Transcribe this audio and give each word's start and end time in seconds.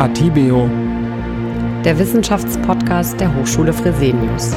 Atibeo, 0.00 0.66
der 1.84 1.98
Wissenschaftspodcast 1.98 3.20
der 3.20 3.36
Hochschule 3.36 3.74
Fresenius. 3.74 4.56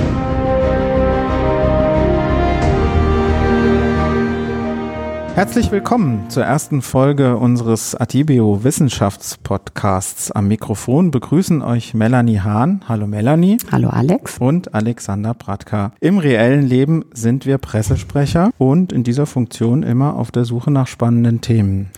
Herzlich 5.35 5.69
willkommen 5.69 6.29
zur 6.29 6.45
ersten 6.45 6.81
Folge 6.81 7.35
unseres 7.35 7.93
Atibeo 7.93 8.63
Wissenschaftspodcasts. 8.63 10.31
Am 10.31 10.47
Mikrofon 10.47 11.11
begrüßen 11.11 11.61
euch 11.61 11.93
Melanie 11.93 12.39
Hahn. 12.39 12.79
Hallo 12.87 13.05
Melanie. 13.05 13.57
Hallo 13.69 13.89
Alex. 13.89 14.37
Und 14.37 14.73
Alexander 14.73 15.33
Bratka. 15.33 15.91
Im 15.99 16.19
reellen 16.19 16.65
Leben 16.65 17.03
sind 17.13 17.45
wir 17.45 17.57
Pressesprecher 17.57 18.51
und 18.57 18.93
in 18.93 19.03
dieser 19.03 19.25
Funktion 19.25 19.83
immer 19.83 20.15
auf 20.15 20.31
der 20.31 20.45
Suche 20.45 20.71
nach 20.71 20.87
spannenden 20.87 21.41
Themen. 21.41 21.89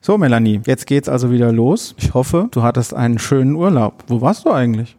So, 0.00 0.18
Melanie, 0.18 0.60
jetzt 0.66 0.86
geht's 0.86 1.08
also 1.08 1.30
wieder 1.30 1.52
los. 1.52 1.94
Ich 1.98 2.14
hoffe, 2.14 2.48
du 2.52 2.62
hattest 2.62 2.94
einen 2.94 3.18
schönen 3.18 3.54
Urlaub. 3.56 4.04
Wo 4.06 4.20
warst 4.20 4.44
du 4.44 4.50
eigentlich? 4.50 4.96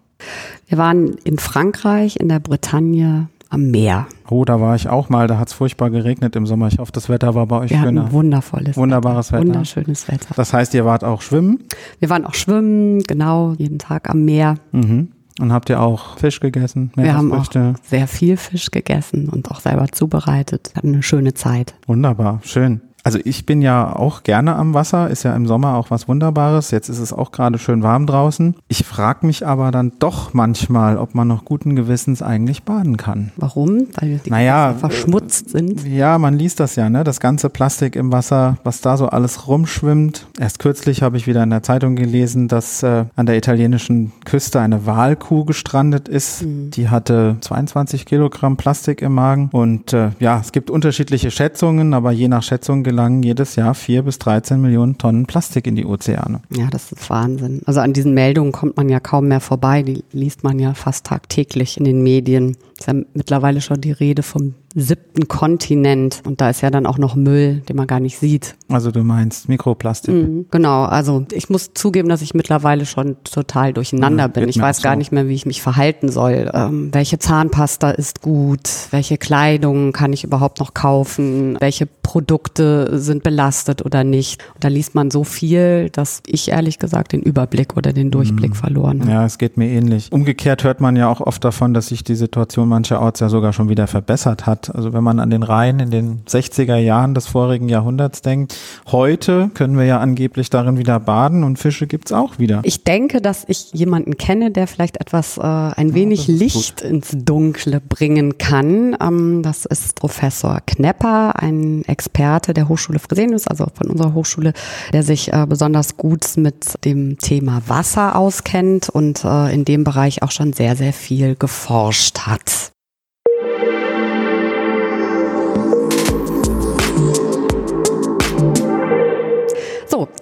Wir 0.68 0.78
waren 0.78 1.16
in 1.24 1.38
Frankreich, 1.38 2.18
in 2.20 2.28
der 2.28 2.40
Bretagne, 2.40 3.30
am 3.50 3.72
Meer. 3.72 4.08
Oh, 4.30 4.44
da 4.44 4.60
war 4.60 4.76
ich 4.76 4.90
auch 4.90 5.08
mal. 5.08 5.28
Da 5.28 5.38
hat 5.40 5.48
es 5.48 5.54
furchtbar 5.54 5.90
geregnet 5.90 6.36
im 6.36 6.46
Sommer. 6.46 6.68
Ich 6.68 6.80
hoffe, 6.80 6.92
das 6.92 7.08
Wetter 7.08 7.34
war 7.36 7.46
bei 7.48 7.60
euch 7.60 7.70
Wir 7.72 7.80
schöner. 7.80 8.04
hatten 8.04 8.12
wundervolles 8.12 8.76
Wunderbares 8.76 9.32
Wetter. 9.32 9.46
Wunderschönes 9.46 10.08
Wetter. 10.10 10.34
Das 10.36 10.52
heißt, 10.52 10.74
ihr 10.74 10.84
wart 10.84 11.06
auch 11.06 11.22
schwimmen? 11.22 11.64
Wir 12.00 12.10
waren 12.10 12.26
auch 12.26 12.34
schwimmen, 12.34 13.04
genau, 13.04 13.54
jeden 13.58 13.80
Tag 13.80 14.10
am 14.10 14.26
Meer. 14.26 14.56
Mhm. 14.74 15.10
Und 15.40 15.54
habt 15.54 15.70
ihr 15.70 15.80
auch 15.82 16.18
Fisch 16.18 16.40
gegessen? 16.40 16.92
Wir 16.96 17.14
haben 17.16 17.32
auch 17.32 17.46
sehr 17.84 18.08
viel 18.08 18.36
Fisch 18.38 18.72
gegessen 18.72 19.30
und 19.30 19.50
auch 19.52 19.60
selber 19.62 19.88
zubereitet. 19.92 20.72
Hatten 20.76 20.94
eine 20.96 21.04
schöne 21.04 21.36
Zeit. 21.36 21.76
Wunderbar, 21.86 22.40
schön. 22.44 22.82
Also 23.04 23.20
ich 23.24 23.46
bin 23.46 23.62
ja 23.62 23.96
auch 23.96 24.24
gerne 24.24 24.56
am 24.56 24.74
Wasser, 24.74 25.10
ist 25.10 25.24
ja 25.24 25.34
im 25.34 25.48
Sommer 25.48 25.76
auch 25.76 25.92
was 25.92 26.08
Wunderbares. 26.10 26.72
Jetzt 26.72 26.90
ist 26.90 27.00
es 27.00 27.14
auch 27.14 27.32
gerade 27.32 27.58
schön 27.58 27.82
warm 27.82 28.06
draußen. 28.06 28.56
Ich 28.68 28.86
frage 28.86 29.26
mich 29.26 29.48
aber 29.48 29.72
dann 29.72 29.94
doch 30.00 30.34
manchmal, 30.34 30.98
ob 30.98 31.16
man 31.16 31.28
noch 31.28 31.46
guten 31.46 31.76
Gewissens 31.76 32.22
eigentlich 32.22 32.64
baden 32.64 32.98
kann. 32.98 33.32
Warum? 33.38 33.88
Weil 33.96 34.20
die 34.26 34.30
Naja, 34.30 34.74
verschmutzt 34.78 35.52
sind. 35.52 35.88
Ja, 35.88 36.18
man 36.18 36.38
liest 36.38 36.60
das 36.60 36.76
ja, 36.76 36.90
ne? 36.90 37.06
Das 37.06 37.22
ganze 37.22 37.50
Plastik 37.50 37.96
im 37.96 38.12
Wasser, 38.12 38.58
was 38.66 38.82
da 38.82 38.98
so 38.98 39.08
alles 39.08 39.48
rumschwimmt. 39.48 40.28
Erst 40.38 40.60
kürzlich 40.60 41.02
habe 41.02 41.16
ich 41.16 41.28
wieder 41.28 41.44
in 41.44 41.50
der 41.50 41.64
Zeitung 41.64 41.96
gelesen, 41.96 42.50
dass 42.50 42.84
äh, 42.84 43.06
an 43.16 43.26
der 43.26 43.38
italienischen 43.38 44.12
Küste 44.26 44.60
eine 44.60 44.86
Walkuh 44.86 45.46
gestrandet 45.46 46.10
ist. 46.10 46.44
Die 46.46 46.90
hatte 46.90 47.38
22 47.40 48.06
Kilogramm 48.06 48.58
Plastik 48.58 49.02
im 49.02 49.14
Magen. 49.14 49.50
Und 49.54 49.94
äh, 49.94 50.10
ja, 50.20 50.40
es 50.42 50.52
gibt 50.52 50.70
unterschiedliche 50.70 51.32
Schätzungen, 51.32 51.94
aber 51.94 52.12
je 52.12 52.28
nach 52.28 52.44
Schätzung 52.44 52.84
gelangen 52.98 53.22
jedes 53.22 53.56
Jahr 53.56 53.76
4 53.76 54.02
bis 54.02 54.18
13 54.18 54.60
Millionen 54.60 54.98
Tonnen 54.98 55.28
Plastik 55.28 55.68
in 55.68 55.76
die 55.76 55.86
Ozeane. 55.86 56.42
Ja, 56.50 56.68
das 56.72 56.92
ist 56.92 57.08
Wahnsinn. 57.12 57.62
Also 57.68 57.80
an 57.80 57.94
diesen 57.94 58.16
Meldungen 58.16 58.52
kommt 58.52 58.76
man 58.76 58.90
ja 58.90 59.00
kaum 59.00 59.28
mehr 59.28 59.40
vorbei. 59.40 59.84
Die 59.84 60.04
liest 60.12 60.44
man 60.44 60.58
ja 60.58 60.74
fast 60.74 61.06
tagtäglich 61.06 61.78
in 61.78 61.84
den 61.84 62.02
Medien. 62.02 62.58
Ist 62.80 62.88
ja 62.88 62.94
mittlerweile 63.14 63.62
schon 63.62 63.82
die 63.82 63.92
Rede 63.92 64.22
vom 64.24 64.54
siebten 64.76 65.28
Kontinent. 65.28 66.22
Und 66.26 66.40
da 66.40 66.52
ist 66.52 66.62
ja 66.62 66.70
dann 66.70 66.86
auch 66.86 67.00
noch 67.00 67.16
Müll, 67.16 67.62
den 67.68 67.76
man 67.76 67.88
gar 67.88 68.00
nicht 68.00 68.20
sieht. 68.20 68.56
Also 68.70 68.92
du 68.92 69.04
meinst 69.04 69.50
Mikroplastik. 69.50 70.14
Mhm, 70.14 70.46
Genau, 70.52 70.84
also 70.84 71.26
ich 71.32 71.50
muss 71.50 71.72
zugeben, 71.74 72.10
dass 72.10 72.22
ich 72.22 72.36
mittlerweile 72.36 72.86
schon 72.86 73.18
total 73.24 73.74
durcheinander 73.74 74.26
Ja, 74.26 74.28
bin. 74.28 74.48
Ich 74.50 74.62
weiß 74.62 74.84
gar 74.84 74.94
so. 74.94 74.98
nicht 75.00 75.12
mehr, 75.12 75.28
wie 75.28 75.34
ich 75.34 75.48
mich 75.48 75.64
verhalten 75.64 76.10
soll. 76.10 76.52
Ähm, 76.54 76.90
welche 76.94 77.18
Zahnpasta 77.18 77.90
ist 77.92 78.22
gut? 78.22 78.70
Welche 78.92 79.18
Kleidung 79.18 79.94
kann 79.94 80.14
ich 80.14 80.24
überhaupt 80.24 80.60
noch 80.60 80.76
kaufen? 80.76 81.58
Welche 81.60 81.88
Produkte 81.88 83.00
sind 83.00 83.24
belastet 83.24 83.84
oder 83.86 84.04
nicht? 84.04 84.44
Und 84.56 84.64
da 84.64 84.68
liest 84.68 84.96
man 84.96 85.10
so 85.12 85.24
viel, 85.24 85.90
dass 85.90 86.22
ich 86.28 86.50
ehrlich 86.52 86.78
gesagt 86.78 87.14
den 87.14 87.22
Überblick 87.22 87.76
oder 87.78 87.94
den 87.94 88.12
Durchblick 88.12 88.56
verloren 88.56 89.02
habe. 89.02 89.12
Ja, 89.12 89.26
es 89.26 89.38
geht 89.38 89.58
mir 89.58 89.68
ähnlich. 89.70 90.12
Umgekehrt 90.12 90.64
hört 90.64 90.82
man 90.82 90.96
ja 90.96 91.10
auch 91.10 91.22
oft 91.22 91.44
davon, 91.44 91.74
dass 91.74 91.88
sich 91.88 92.04
die 92.04 92.16
Situation 92.16 92.67
mancherorts 92.68 93.20
ja 93.20 93.30
sogar 93.30 93.54
schon 93.54 93.70
wieder 93.70 93.88
verbessert 93.88 94.46
hat. 94.46 94.74
Also 94.76 94.94
wenn 94.94 95.04
man 95.04 95.20
an 95.20 95.30
den 95.30 95.44
Rhein 95.44 95.80
in 95.80 95.92
den 95.92 96.22
60er 96.26 96.78
Jahren 96.78 97.14
des 97.14 97.28
vorigen 97.28 97.70
Jahrhunderts 97.70 98.22
denkt, 98.22 98.56
heute 98.92 99.50
können 99.54 99.78
wir 99.78 99.86
ja 99.86 100.00
angeblich 100.00 100.50
darin 100.50 100.78
wieder 100.78 101.00
baden 101.00 101.44
und 101.44 101.58
Fische 101.58 101.88
gibt's 101.88 102.12
auch 102.12 102.40
wieder. 102.40 102.62
Ich 102.64 102.84
denke, 102.84 103.22
dass 103.22 103.46
ich 103.48 103.72
jemanden 103.74 104.18
kenne, 104.18 104.52
der 104.52 104.68
vielleicht 104.68 105.00
etwas, 105.00 105.38
äh, 105.38 105.42
ein 105.42 105.94
wenig 105.94 106.26
das 106.26 106.30
ist 106.30 106.40
Licht 106.40 106.82
ins 106.82 107.12
Dunkle 107.14 107.82
bringen 107.82 108.38
kann. 108.38 108.96
Ähm, 109.02 109.42
das 109.44 109.66
ist 109.66 109.96
Professor 109.96 110.62
Knepper, 110.66 111.42
ein 111.42 111.84
Experte 111.86 112.54
der 112.54 112.70
Hochschule 112.70 113.00
Fresenius, 113.00 113.48
also 113.48 113.68
von 113.74 113.90
unserer 113.90 114.14
Hochschule, 114.14 114.54
der 114.94 115.04
sich 115.04 115.32
äh, 115.34 115.46
besonders 115.48 115.98
gut 115.98 116.26
mit 116.38 116.84
dem 116.86 117.18
Thema 117.18 117.62
Wasser 117.68 118.16
auskennt 118.16 118.90
und 118.90 119.24
äh, 119.24 119.54
in 119.54 119.66
dem 119.66 119.84
Bereich 119.84 120.24
auch 120.24 120.32
schon 120.32 120.54
sehr, 120.54 120.76
sehr 120.76 120.94
viel 120.94 121.36
geforscht 121.36 122.20
hat. 122.20 122.57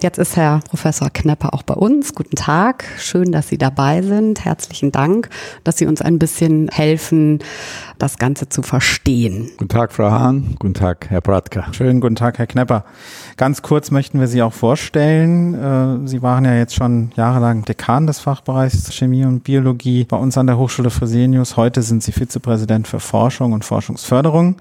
Jetzt 0.03 0.17
ist 0.17 0.35
Herr 0.35 0.59
Professor 0.69 1.09
Knepper 1.09 1.53
auch 1.53 1.63
bei 1.63 1.73
uns. 1.73 2.16
Guten 2.16 2.35
Tag. 2.35 2.85
Schön, 2.97 3.31
dass 3.31 3.47
Sie 3.47 3.57
dabei 3.57 4.01
sind. 4.01 4.44
Herzlichen 4.44 4.91
Dank, 4.91 5.29
dass 5.63 5.78
Sie 5.78 5.85
uns 5.85 6.01
ein 6.01 6.19
bisschen 6.19 6.69
helfen, 6.69 7.39
das 7.97 8.17
Ganze 8.17 8.50
zu 8.50 8.61
verstehen. 8.61 9.50
Guten 9.57 9.69
Tag, 9.69 9.94
Frau 9.94 10.11
Hahn. 10.11 10.55
Guten 10.59 10.73
Tag, 10.73 11.09
Herr 11.09 11.22
Bratka. 11.22 11.72
Schönen 11.73 12.01
guten 12.01 12.16
Tag, 12.16 12.38
Herr 12.38 12.47
Knepper. 12.47 12.85
Ganz 13.38 13.61
kurz 13.61 13.91
möchten 13.91 14.19
wir 14.19 14.28
Sie 14.28 14.41
auch 14.41 14.53
vorstellen. 14.53 15.53
Äh, 15.53 16.07
Sie 16.07 16.22
waren 16.22 16.45
ja 16.45 16.55
jetzt 16.55 16.75
schon 16.75 17.11
jahrelang 17.16 17.63
Dekan 17.66 18.07
des 18.07 18.19
Fachbereichs 18.19 18.94
Chemie 18.94 19.25
und 19.25 19.44
Biologie 19.44 20.03
bei 20.03 20.17
uns 20.17 20.38
an 20.38 20.47
der 20.47 20.57
Hochschule 20.57 20.89
Fresenius. 20.89 21.57
Heute 21.57 21.81
sind 21.81 22.03
Sie 22.03 22.11
Vizepräsident 22.11 22.88
für 22.88 23.00
Forschung 23.00 23.53
und 23.53 23.66
Forschungsförderung 23.66 24.57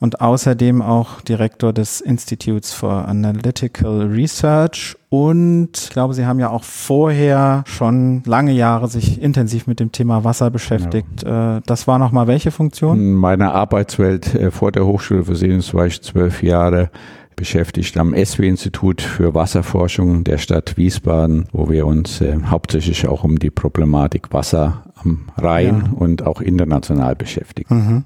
und 0.00 0.20
außerdem 0.20 0.82
auch 0.82 1.20
Direktor 1.22 1.72
des 1.72 2.00
Institutes 2.00 2.72
for 2.72 3.08
Analytical 3.08 4.02
Research. 4.06 4.96
Und 5.10 5.70
ich 5.74 5.90
glaube, 5.90 6.14
Sie 6.14 6.26
haben 6.26 6.38
ja 6.38 6.50
auch 6.50 6.64
vorher 6.64 7.64
schon 7.66 8.22
lange 8.24 8.52
Jahre 8.52 8.88
sich 8.88 9.20
intensiv 9.20 9.66
mit 9.66 9.80
dem 9.80 9.90
Thema 9.92 10.24
Wasser 10.24 10.50
beschäftigt. 10.50 11.24
Äh, 11.24 11.60
Das 11.66 11.86
war 11.86 11.98
nochmal 11.98 12.26
welche 12.26 12.50
Funktion? 12.50 12.98
In 12.98 13.14
meiner 13.14 13.54
Arbeitswelt 13.54 14.34
äh, 14.34 14.50
vor 14.50 14.70
der 14.72 14.86
Hochschule 14.86 15.24
Fresenius 15.24 15.74
war 15.74 15.86
ich 15.86 16.00
zwölf 16.02 16.42
Jahre 16.42 16.90
beschäftigt 17.36 17.96
am 17.96 18.14
SW-Institut 18.14 19.00
für 19.00 19.32
Wasserforschung 19.32 20.24
der 20.24 20.38
Stadt 20.38 20.76
Wiesbaden, 20.76 21.46
wo 21.52 21.70
wir 21.70 21.86
uns 21.86 22.20
äh, 22.20 22.36
hauptsächlich 22.44 23.06
auch 23.06 23.22
um 23.24 23.38
die 23.38 23.50
Problematik 23.50 24.32
Wasser 24.32 24.82
am 24.96 25.28
Rhein 25.36 25.90
und 25.94 26.26
auch 26.26 26.40
international 26.40 27.14
beschäftigen. 27.14 28.04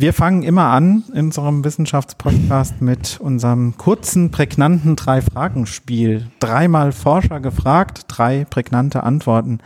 Wir 0.00 0.12
fangen 0.12 0.44
immer 0.44 0.66
an 0.66 1.02
in 1.12 1.24
unserem 1.24 1.64
Wissenschaftspodcast 1.64 2.80
mit 2.80 3.18
unserem 3.18 3.76
kurzen, 3.78 4.30
prägnanten 4.30 4.94
Drei-Fragen-Spiel. 4.94 6.28
Dreimal 6.38 6.92
Forscher 6.92 7.40
gefragt, 7.40 8.04
drei 8.06 8.46
prägnante 8.48 9.02
Antworten. 9.02 9.58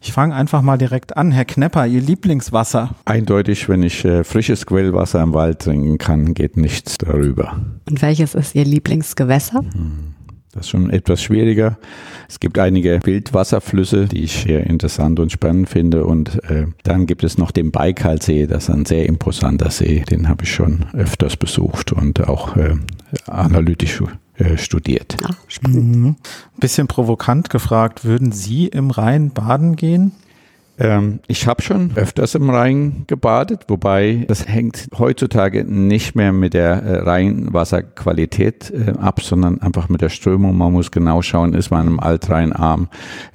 Ich 0.00 0.14
fange 0.14 0.34
einfach 0.34 0.62
mal 0.62 0.78
direkt 0.78 1.18
an. 1.18 1.30
Herr 1.30 1.44
Knepper, 1.44 1.86
Ihr 1.86 2.00
Lieblingswasser? 2.00 2.94
Eindeutig, 3.04 3.68
wenn 3.68 3.82
ich 3.82 4.02
äh, 4.06 4.24
frisches 4.24 4.64
Quellwasser 4.64 5.22
im 5.22 5.34
Wald 5.34 5.58
trinken 5.58 5.98
kann, 5.98 6.32
geht 6.32 6.56
nichts 6.56 6.96
darüber. 6.96 7.60
Und 7.86 8.00
welches 8.00 8.34
ist 8.34 8.54
Ihr 8.54 8.64
Lieblingsgewässer? 8.64 9.62
Das 10.56 10.64
ist 10.64 10.70
schon 10.70 10.88
etwas 10.88 11.22
schwieriger. 11.22 11.76
Es 12.30 12.40
gibt 12.40 12.58
einige 12.58 12.98
Wildwasserflüsse, 13.04 14.06
die 14.06 14.24
ich 14.24 14.44
sehr 14.44 14.66
interessant 14.66 15.20
und 15.20 15.30
spannend 15.30 15.68
finde. 15.68 16.06
Und 16.06 16.42
äh, 16.44 16.66
dann 16.82 17.04
gibt 17.04 17.24
es 17.24 17.36
noch 17.36 17.50
den 17.50 17.70
Baikalsee, 17.70 18.46
das 18.46 18.64
ist 18.64 18.74
ein 18.74 18.86
sehr 18.86 19.04
imposanter 19.06 19.70
See. 19.70 20.00
Den 20.10 20.28
habe 20.28 20.44
ich 20.44 20.52
schon 20.52 20.86
öfters 20.94 21.36
besucht 21.36 21.92
und 21.92 22.26
auch 22.26 22.56
äh, 22.56 22.74
analytisch 23.26 24.02
äh, 24.38 24.56
studiert. 24.56 25.18
Ah, 25.22 25.34
spannend. 25.46 25.96
Mhm. 25.96 26.16
Bisschen 26.58 26.86
provokant 26.86 27.50
gefragt, 27.50 28.06
würden 28.06 28.32
Sie 28.32 28.66
im 28.66 28.90
Rhein 28.90 29.30
baden 29.30 29.76
gehen? 29.76 30.12
Ähm, 30.78 31.20
ich 31.26 31.46
habe 31.46 31.62
schon 31.62 31.92
öfters 31.94 32.34
im 32.34 32.50
Rhein 32.50 33.04
gebadet, 33.06 33.64
wobei 33.68 34.24
das 34.28 34.46
hängt 34.46 34.88
heutzutage 34.98 35.64
nicht 35.64 36.14
mehr 36.14 36.32
mit 36.32 36.52
der 36.54 36.82
äh, 36.82 36.98
Rheinwasserqualität 37.00 38.70
äh, 38.72 38.90
ab, 38.98 39.22
sondern 39.22 39.60
einfach 39.62 39.88
mit 39.88 40.02
der 40.02 40.08
Strömung. 40.08 40.56
Man 40.56 40.72
muss 40.72 40.90
genau 40.90 41.22
schauen, 41.22 41.54
ist 41.54 41.70
man 41.70 41.86
im 41.86 42.00
Altrheinarm, 42.00 42.88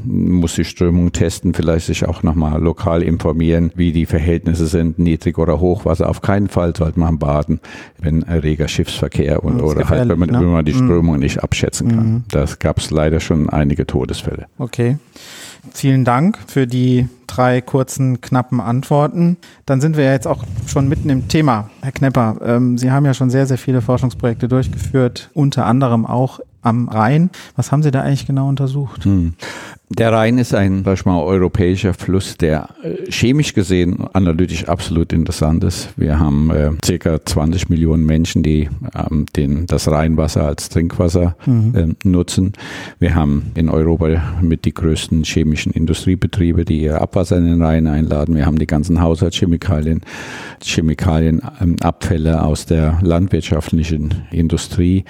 muss 0.03 0.55
die 0.55 0.65
Strömung 0.65 1.11
testen, 1.11 1.53
vielleicht 1.53 1.87
sich 1.87 2.05
auch 2.07 2.23
nochmal 2.23 2.61
lokal 2.61 3.01
informieren, 3.01 3.71
wie 3.75 3.91
die 3.91 4.05
Verhältnisse 4.05 4.67
sind, 4.67 4.99
Niedrig- 4.99 5.37
oder 5.39 5.59
Hochwasser. 5.59 6.09
Auf 6.09 6.21
keinen 6.21 6.47
Fall 6.47 6.75
sollte 6.75 6.99
man 6.99 7.17
baden, 7.17 7.59
wenn 7.99 8.23
reger 8.23 8.67
Schiffsverkehr 8.67 9.43
und 9.43 9.61
oder 9.61 9.87
halt, 9.89 10.09
wenn 10.09 10.19
man, 10.19 10.29
ne? 10.29 10.39
wenn 10.39 10.51
man 10.51 10.65
die 10.65 10.73
Mhm. 10.73 10.85
Strömung 10.85 11.19
nicht 11.19 11.43
abschätzen 11.43 11.89
kann. 11.89 12.23
Das 12.29 12.59
gab 12.59 12.77
es 12.79 12.91
leider 12.91 13.19
schon 13.19 13.49
einige 13.49 13.85
Todesfälle. 13.85 14.45
Okay. 14.57 14.97
Vielen 15.73 16.05
Dank 16.05 16.39
für 16.47 16.65
die 16.65 17.07
drei 17.27 17.61
kurzen, 17.61 18.19
knappen 18.19 18.59
Antworten. 18.59 19.37
Dann 19.65 19.79
sind 19.79 19.95
wir 19.95 20.05
ja 20.05 20.11
jetzt 20.11 20.27
auch 20.27 20.43
schon 20.67 20.87
mitten 20.87 21.09
im 21.09 21.27
Thema. 21.27 21.69
Herr 21.81 21.91
Knepper, 21.91 22.37
ähm, 22.43 22.77
Sie 22.77 22.91
haben 22.91 23.05
ja 23.05 23.13
schon 23.13 23.29
sehr, 23.29 23.45
sehr 23.45 23.57
viele 23.57 23.81
Forschungsprojekte 23.81 24.47
durchgeführt, 24.47 25.29
unter 25.33 25.65
anderem 25.65 26.05
auch 26.05 26.39
am 26.61 26.87
Rhein. 26.89 27.29
Was 27.55 27.71
haben 27.71 27.83
Sie 27.83 27.91
da 27.91 28.01
eigentlich 28.01 28.27
genau 28.27 28.47
untersucht? 28.47 29.05
Hm. 29.05 29.33
Der 29.93 30.13
Rhein 30.13 30.37
ist 30.37 30.53
ein, 30.53 30.83
sag 30.85 30.93
ich 30.93 31.05
mal, 31.05 31.21
europäischer 31.21 31.93
Fluss, 31.93 32.37
der 32.37 32.69
äh, 32.81 33.11
chemisch 33.11 33.53
gesehen 33.53 34.05
analytisch 34.13 34.69
absolut 34.69 35.11
interessant 35.11 35.65
ist. 35.65 35.89
Wir 35.97 36.17
haben 36.17 36.49
äh, 36.49 36.71
circa 36.85 37.25
20 37.25 37.67
Millionen 37.67 38.05
Menschen, 38.05 38.41
die 38.41 38.69
ähm, 38.95 39.25
den, 39.35 39.65
das 39.65 39.91
Rheinwasser 39.91 40.45
als 40.45 40.69
Trinkwasser 40.69 41.35
mhm. 41.45 41.75
äh, 41.75 42.07
nutzen. 42.07 42.53
Wir 42.99 43.15
haben 43.15 43.51
in 43.55 43.67
Europa 43.67 44.21
mit 44.41 44.63
die 44.63 44.73
größten 44.73 45.25
chemischen 45.25 45.73
Industriebetriebe, 45.73 46.63
die 46.63 46.83
ihr 46.83 47.01
Abwasser 47.01 47.37
in 47.37 47.45
den 47.45 47.61
Rhein 47.61 47.85
einladen. 47.87 48.35
Wir 48.35 48.45
haben 48.45 48.59
die 48.59 48.67
ganzen 48.67 49.01
Haushaltschemikalien, 49.01 50.01
Chemikalienabfälle 50.63 52.31
ähm, 52.31 52.39
aus 52.39 52.65
der 52.65 52.99
landwirtschaftlichen 53.01 54.23
Industrie 54.31 55.03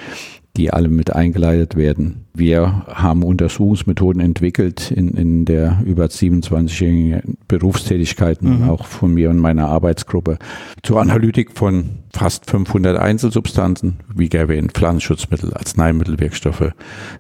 die 0.58 0.72
alle 0.72 0.90
mit 0.90 1.14
eingeleitet 1.14 1.76
werden. 1.76 2.26
Wir 2.34 2.86
haben 2.88 3.24
Untersuchungsmethoden 3.24 4.22
entwickelt 4.22 4.92
in, 4.92 5.10
in 5.10 5.46
der 5.46 5.82
über 5.86 6.06
27-jährigen 6.06 7.38
Berufstätigkeit, 7.48 8.42
mhm. 8.42 8.70
auch 8.70 8.86
von 8.86 9.14
mir 9.14 9.30
und 9.30 9.38
meiner 9.38 9.68
Arbeitsgruppe, 9.68 10.38
zur 10.82 11.02
Analytik 11.02 11.58
von 11.58 12.02
fast 12.14 12.50
500 12.50 12.98
Einzelsubstanzen, 12.98 13.98
wie 14.14 14.30
erwähnt, 14.30 14.74
Pflanzenschutzmittel, 14.74 15.54
Arzneimittelwirkstoffe, 15.54 16.74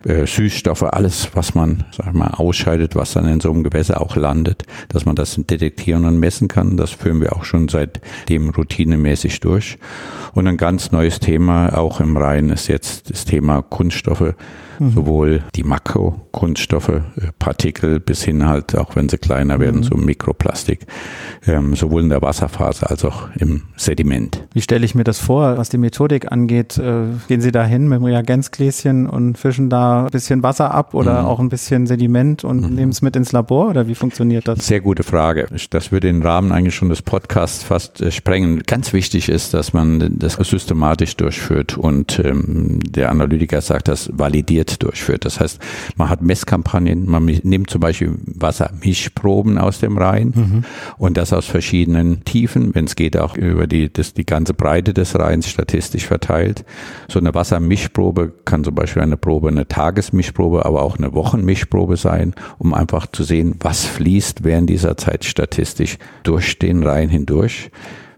äh, 0.06 0.26
Süßstoffe, 0.26 0.84
alles, 0.84 1.30
was 1.34 1.56
man, 1.56 1.86
sag 1.92 2.14
mal, 2.14 2.28
ausscheidet, 2.28 2.96
was 2.96 3.14
dann 3.14 3.28
in 3.28 3.40
so 3.40 3.52
einem 3.52 3.64
Gewässer 3.64 4.02
auch 4.02 4.16
landet, 4.16 4.64
dass 4.90 5.06
man 5.06 5.16
das 5.16 5.36
detektieren 5.36 6.06
und 6.06 6.20
messen 6.20 6.48
kann. 6.48 6.78
Das 6.78 6.92
führen 6.92 7.22
wir 7.22 7.36
auch 7.36 7.44
schon 7.44 7.68
seitdem 7.68 8.50
routinemäßig 8.50 9.40
durch. 9.40 9.78
Und 10.34 10.48
ein 10.48 10.58
ganz 10.58 10.92
neues 10.92 11.20
Thema, 11.20 11.78
auch 11.78 12.00
im 12.00 12.16
Rhein, 12.16 12.50
ist 12.50 12.68
jetzt 12.68 13.10
Thema 13.26 13.62
Kunststoffe 13.62 14.34
mhm. 14.82 14.92
sowohl 14.92 15.44
die 15.56 15.64
Makrokunststoffe, 15.64 16.90
äh, 16.90 17.02
Partikel 17.40 18.00
bis 18.00 18.24
hin 18.24 18.48
halt, 18.48 18.76
auch 18.78 18.96
wenn 18.96 19.10
sie 19.10 19.18
kleiner 19.18 19.60
werden, 19.60 19.82
mhm. 19.82 19.84
so 19.84 19.96
Mikroplastik, 19.96 20.86
ähm, 21.46 21.76
sowohl 21.76 22.02
in 22.02 22.10
der 22.10 22.22
Wasserphase 22.22 22.90
als 22.90 23.06
auch 23.06 23.30
im 23.36 23.64
Sediment. 23.78 24.44
Wie 24.54 24.62
stelle 24.62 24.86
ich 24.86 24.96
mir 24.96 25.04
das 25.04 25.20
vor, 25.20 25.58
was 25.58 25.70
die 25.70 25.78
Methodik 25.78 26.32
angeht? 26.32 26.78
Äh, 26.78 27.04
gehen 27.28 27.42
Sie 27.42 27.52
da 27.52 27.64
hin 27.64 27.88
mit 27.88 28.00
dem 28.00 28.06
Reagenzgläschen 28.06 29.08
und 29.08 29.38
fischen 29.38 29.70
da 29.70 30.06
ein 30.06 30.12
bisschen 30.12 30.44
Wasser 30.44 30.74
ab 30.74 30.94
oder 30.94 31.22
mhm. 31.22 31.28
auch 31.28 31.40
ein 31.40 31.50
bisschen 31.50 31.88
Sediment 31.88 32.44
und 32.44 32.70
mhm. 32.70 32.76
nehmen 32.76 32.92
es 32.92 33.02
mit 33.02 33.16
ins 33.16 33.32
Labor 33.32 33.70
oder 33.70 33.88
wie 33.88 33.96
funktioniert 33.96 34.48
das? 34.48 34.66
Sehr 34.66 34.82
gute 34.82 35.04
Frage. 35.04 35.48
Das 35.70 35.92
würde 35.92 36.08
den 36.08 36.22
Rahmen 36.22 36.52
eigentlich 36.52 36.76
schon 36.76 36.90
des 36.90 37.02
Podcasts 37.02 37.64
fast 37.64 38.02
äh, 38.02 38.12
sprengen. 38.12 38.64
Ganz 38.64 38.94
wichtig 38.94 39.30
ist, 39.30 39.54
dass 39.54 39.74
man 39.74 40.18
das 40.18 40.34
systematisch 40.34 41.16
durchführt 41.18 41.78
und 41.78 42.20
ähm, 42.24 42.80
der 42.82 43.12
Analytiker 43.12 43.62
sagt, 43.62 43.88
das 43.88 44.10
validiert 44.14 44.71
durchführt. 44.80 45.26
Das 45.26 45.40
heißt, 45.40 45.60
man 45.96 46.10
hat 46.10 46.22
Messkampagnen, 46.22 47.10
man 47.10 47.26
nimmt 47.26 47.70
zum 47.70 47.82
Beispiel 47.82 48.18
Wassermischproben 48.26 49.58
aus 49.58 49.80
dem 49.80 49.98
Rhein 49.98 50.34
mhm. 50.36 50.64
und 50.98 51.18
das 51.18 51.34
aus 51.34 51.46
verschiedenen 51.46 52.24
Tiefen, 52.24 52.74
wenn 52.76 52.86
es 52.86 52.96
geht 52.96 53.18
auch 53.18 53.36
über 53.36 53.68
die, 53.68 53.92
das, 53.92 54.14
die 54.14 54.26
ganze 54.26 54.54
Breite 54.54 54.94
des 54.94 55.18
Rheins 55.18 55.50
statistisch 55.50 56.06
verteilt. 56.06 56.66
So 57.08 57.20
eine 57.20 57.34
Wassermischprobe 57.34 58.34
kann 58.46 58.64
zum 58.64 58.76
Beispiel 58.76 59.02
eine 59.02 59.18
Probe, 59.18 59.50
eine 59.50 59.68
Tagesmischprobe, 59.68 60.66
aber 60.66 60.82
auch 60.82 60.98
eine 60.98 61.14
Wochenmischprobe 61.14 61.98
sein, 61.98 62.34
um 62.58 62.74
einfach 62.74 63.08
zu 63.08 63.24
sehen, 63.24 63.56
was 63.60 63.86
fließt 63.86 64.44
während 64.44 64.70
dieser 64.70 64.98
Zeit 64.98 65.26
statistisch 65.26 65.98
durch 66.24 66.60
den 66.60 66.84
Rhein 66.84 67.10
hindurch. 67.10 67.72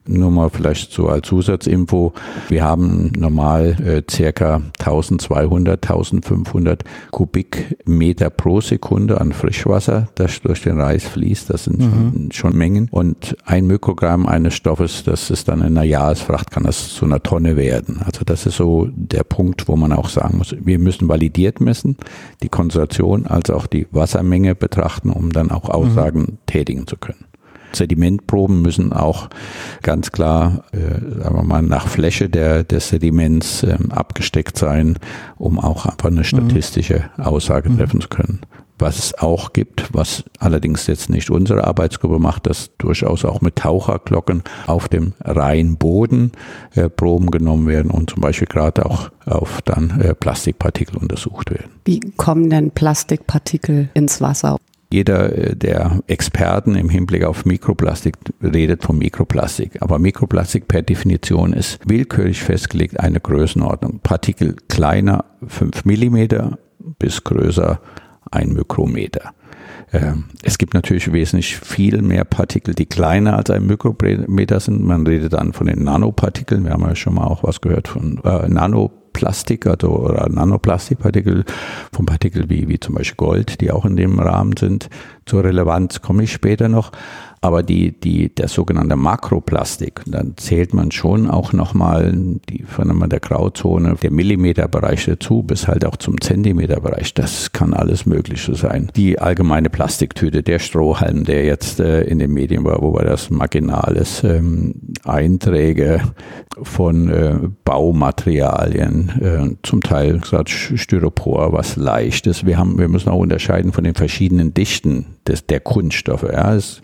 Nur 0.05 0.31
mal 0.31 0.49
vielleicht 0.49 0.91
so 0.91 1.07
als 1.07 1.27
Zusatzinfo. 1.27 2.13
Wir 2.49 2.65
haben 2.65 3.13
normal 3.17 3.77
äh, 3.81 4.03
circa 4.11 4.61
1200, 4.79 5.81
1500 5.81 6.83
Kubikmeter 7.11 8.29
pro 8.29 8.59
Sekunde 8.59 9.21
an 9.21 9.31
Frischwasser, 9.31 10.09
das 10.15 10.41
durch 10.41 10.63
den 10.63 10.81
Reis 10.81 11.05
fließt. 11.05 11.49
Das 11.49 11.65
sind 11.65 11.79
mhm. 11.79 12.29
schon 12.33 12.57
Mengen. 12.57 12.89
Und 12.91 13.37
ein 13.45 13.65
Mikrogramm 13.65 14.25
eines 14.25 14.55
Stoffes, 14.55 15.03
das 15.05 15.29
ist 15.29 15.47
dann 15.47 15.59
in 15.59 15.77
einer 15.77 15.83
Jahresfracht, 15.83 16.51
kann 16.51 16.63
das 16.63 16.89
zu 16.89 17.05
einer 17.05 17.23
Tonne 17.23 17.55
werden. 17.55 18.01
Also 18.05 18.25
das 18.25 18.45
ist 18.45 18.57
so 18.57 18.89
der 18.93 19.23
Punkt, 19.23 19.69
wo 19.69 19.77
man 19.77 19.93
auch 19.93 20.09
sagen 20.09 20.37
muss, 20.37 20.53
wir 20.59 20.79
müssen 20.79 21.07
validiert 21.07 21.61
messen, 21.61 21.95
die 22.41 22.49
Konzentration 22.49 23.25
als 23.25 23.49
auch 23.49 23.67
die 23.67 23.87
Wassermenge 23.91 24.53
betrachten, 24.53 25.11
um 25.11 25.31
dann 25.31 25.49
auch 25.49 25.69
Aussagen 25.69 26.19
mhm. 26.19 26.37
tätigen 26.45 26.87
zu 26.87 26.97
können. 26.97 27.23
Sedimentproben 27.75 28.61
müssen 28.61 28.93
auch 28.93 29.29
ganz 29.81 30.11
klar, 30.11 30.63
äh, 30.71 31.21
sagen 31.21 31.35
wir 31.35 31.43
mal, 31.43 31.61
nach 31.61 31.87
Fläche 31.87 32.29
der, 32.29 32.63
des 32.63 32.89
Sediments 32.89 33.63
äh, 33.63 33.77
abgesteckt 33.89 34.57
sein, 34.57 34.97
um 35.37 35.59
auch 35.59 35.85
einfach 35.85 36.09
eine 36.09 36.23
statistische 36.23 37.09
Aussage 37.17 37.69
mhm. 37.69 37.77
treffen 37.77 38.01
zu 38.01 38.09
können. 38.09 38.39
Was 38.79 38.97
es 38.97 39.17
auch 39.17 39.53
gibt, 39.53 39.93
was 39.93 40.23
allerdings 40.39 40.87
jetzt 40.87 41.09
nicht 41.09 41.29
unsere 41.29 41.65
Arbeitsgruppe 41.65 42.19
macht, 42.19 42.47
dass 42.47 42.71
durchaus 42.79 43.23
auch 43.23 43.39
mit 43.39 43.55
Taucherglocken 43.55 44.43
auf 44.65 44.89
dem 44.89 45.13
Rheinboden 45.23 46.31
äh, 46.73 46.89
Proben 46.89 47.29
genommen 47.29 47.67
werden 47.67 47.91
und 47.91 48.09
zum 48.09 48.21
Beispiel 48.21 48.47
gerade 48.47 48.85
auch 48.85 49.11
auf 49.25 49.61
dann 49.61 50.01
äh, 50.01 50.15
Plastikpartikel 50.15 50.97
untersucht 50.97 51.51
werden. 51.51 51.71
Wie 51.85 51.99
kommen 52.17 52.49
denn 52.49 52.71
Plastikpartikel 52.71 53.89
ins 53.93 54.21
Wasser? 54.21 54.57
Jeder 54.93 55.35
äh, 55.35 55.55
der 55.55 56.01
Experten 56.05 56.75
im 56.75 56.87
Hinblick 56.87 57.23
auf 57.23 57.45
Mikroplastik 57.45 58.15
redet 58.41 58.83
von 58.83 58.97
Mikroplastik. 58.97 59.81
Aber 59.81 59.97
Mikroplastik 59.97 60.67
per 60.67 60.83
Definition 60.83 61.53
ist 61.53 61.79
willkürlich 61.85 62.41
festgelegt 62.43 62.99
eine 62.99 63.19
Größenordnung. 63.19 63.99
Partikel 64.03 64.55
kleiner 64.69 65.25
5 65.47 65.85
Millimeter 65.85 66.59
bis 66.99 67.23
größer 67.23 67.81
ein 68.29 68.53
Mikrometer. 68.53 69.33
Ähm, 69.91 70.25
es 70.43 70.59
gibt 70.59 70.75
natürlich 70.75 71.11
wesentlich 71.11 71.57
viel 71.57 72.01
mehr 72.03 72.23
Partikel, 72.23 72.75
die 72.75 72.85
kleiner 72.85 73.37
als 73.37 73.49
ein 73.49 73.65
Mikrometer 73.65 74.59
sind. 74.59 74.83
Man 74.83 75.07
redet 75.07 75.33
dann 75.33 75.53
von 75.53 75.65
den 75.65 75.83
Nanopartikeln. 75.83 76.65
Wir 76.65 76.73
haben 76.73 76.83
ja 76.83 76.95
schon 76.95 77.15
mal 77.15 77.25
auch 77.25 77.43
was 77.43 77.61
gehört 77.61 77.87
von 77.87 78.21
äh, 78.23 78.47
Nanopartikeln. 78.47 79.02
Plastik 79.13 79.65
also, 79.67 79.89
oder 79.89 80.27
Nanoplastikpartikel, 80.29 81.45
von 81.91 82.05
Partikel 82.05 82.49
wie, 82.49 82.67
wie 82.67 82.79
zum 82.79 82.95
Beispiel 82.95 83.15
Gold, 83.15 83.61
die 83.61 83.71
auch 83.71 83.85
in 83.85 83.95
dem 83.95 84.19
Rahmen 84.19 84.57
sind. 84.57 84.89
Zur 85.25 85.43
Relevanz 85.43 86.01
komme 86.01 86.23
ich 86.23 86.33
später 86.33 86.67
noch. 86.67 86.91
Aber 87.43 87.61
die, 87.61 87.91
die, 87.91 88.33
der 88.33 88.47
sogenannte 88.47 88.95
Makroplastik, 88.95 89.99
dann 90.05 90.35
zählt 90.37 90.73
man 90.73 90.91
schon 90.91 91.29
auch 91.29 91.51
nochmal 91.51 92.13
die 92.49 92.63
von 92.63 93.09
der 93.09 93.19
Grauzone, 93.19 93.97
der 94.01 94.11
Millimeterbereich 94.11 95.03
dazu, 95.07 95.43
bis 95.43 95.67
halt 95.67 95.83
auch 95.83 95.97
zum 95.97 96.21
Zentimeterbereich. 96.21 97.13
Das 97.13 97.51
kann 97.51 97.73
alles 97.73 98.05
Mögliche 98.05 98.55
sein. 98.55 98.89
Die 98.95 99.19
allgemeine 99.19 99.69
Plastiktüte, 99.69 100.41
der 100.41 100.59
Strohhalm, 100.59 101.25
der 101.25 101.43
jetzt 101.43 101.81
äh, 101.81 102.03
in 102.03 102.19
den 102.19 102.31
Medien 102.31 102.63
war, 102.63 102.81
wobei 102.81 103.03
das 103.03 103.29
marginal 103.29 103.97
ist, 103.97 104.23
ähm, 104.23 104.75
Einträge 105.03 105.99
von 106.61 107.09
äh, 107.09 107.39
Baumaterialien, 107.65 109.09
äh, 109.21 109.55
zum 109.63 109.81
Teil 109.81 110.19
gesagt 110.19 110.49
Styropor, 110.49 111.51
was 111.51 111.75
leicht 111.75 112.25
ist. 112.25 112.45
Wir 112.45 112.57
haben, 112.57 112.77
wir 112.77 112.87
müssen 112.87 113.09
auch 113.09 113.19
unterscheiden 113.19 113.73
von 113.73 113.83
den 113.83 113.95
verschiedenen 113.95 114.53
Dichten 114.53 115.07
des, 115.27 115.45
der 115.45 115.59
Kunststoffe. 115.59 116.23
Ja, 116.23 116.55
es, 116.55 116.81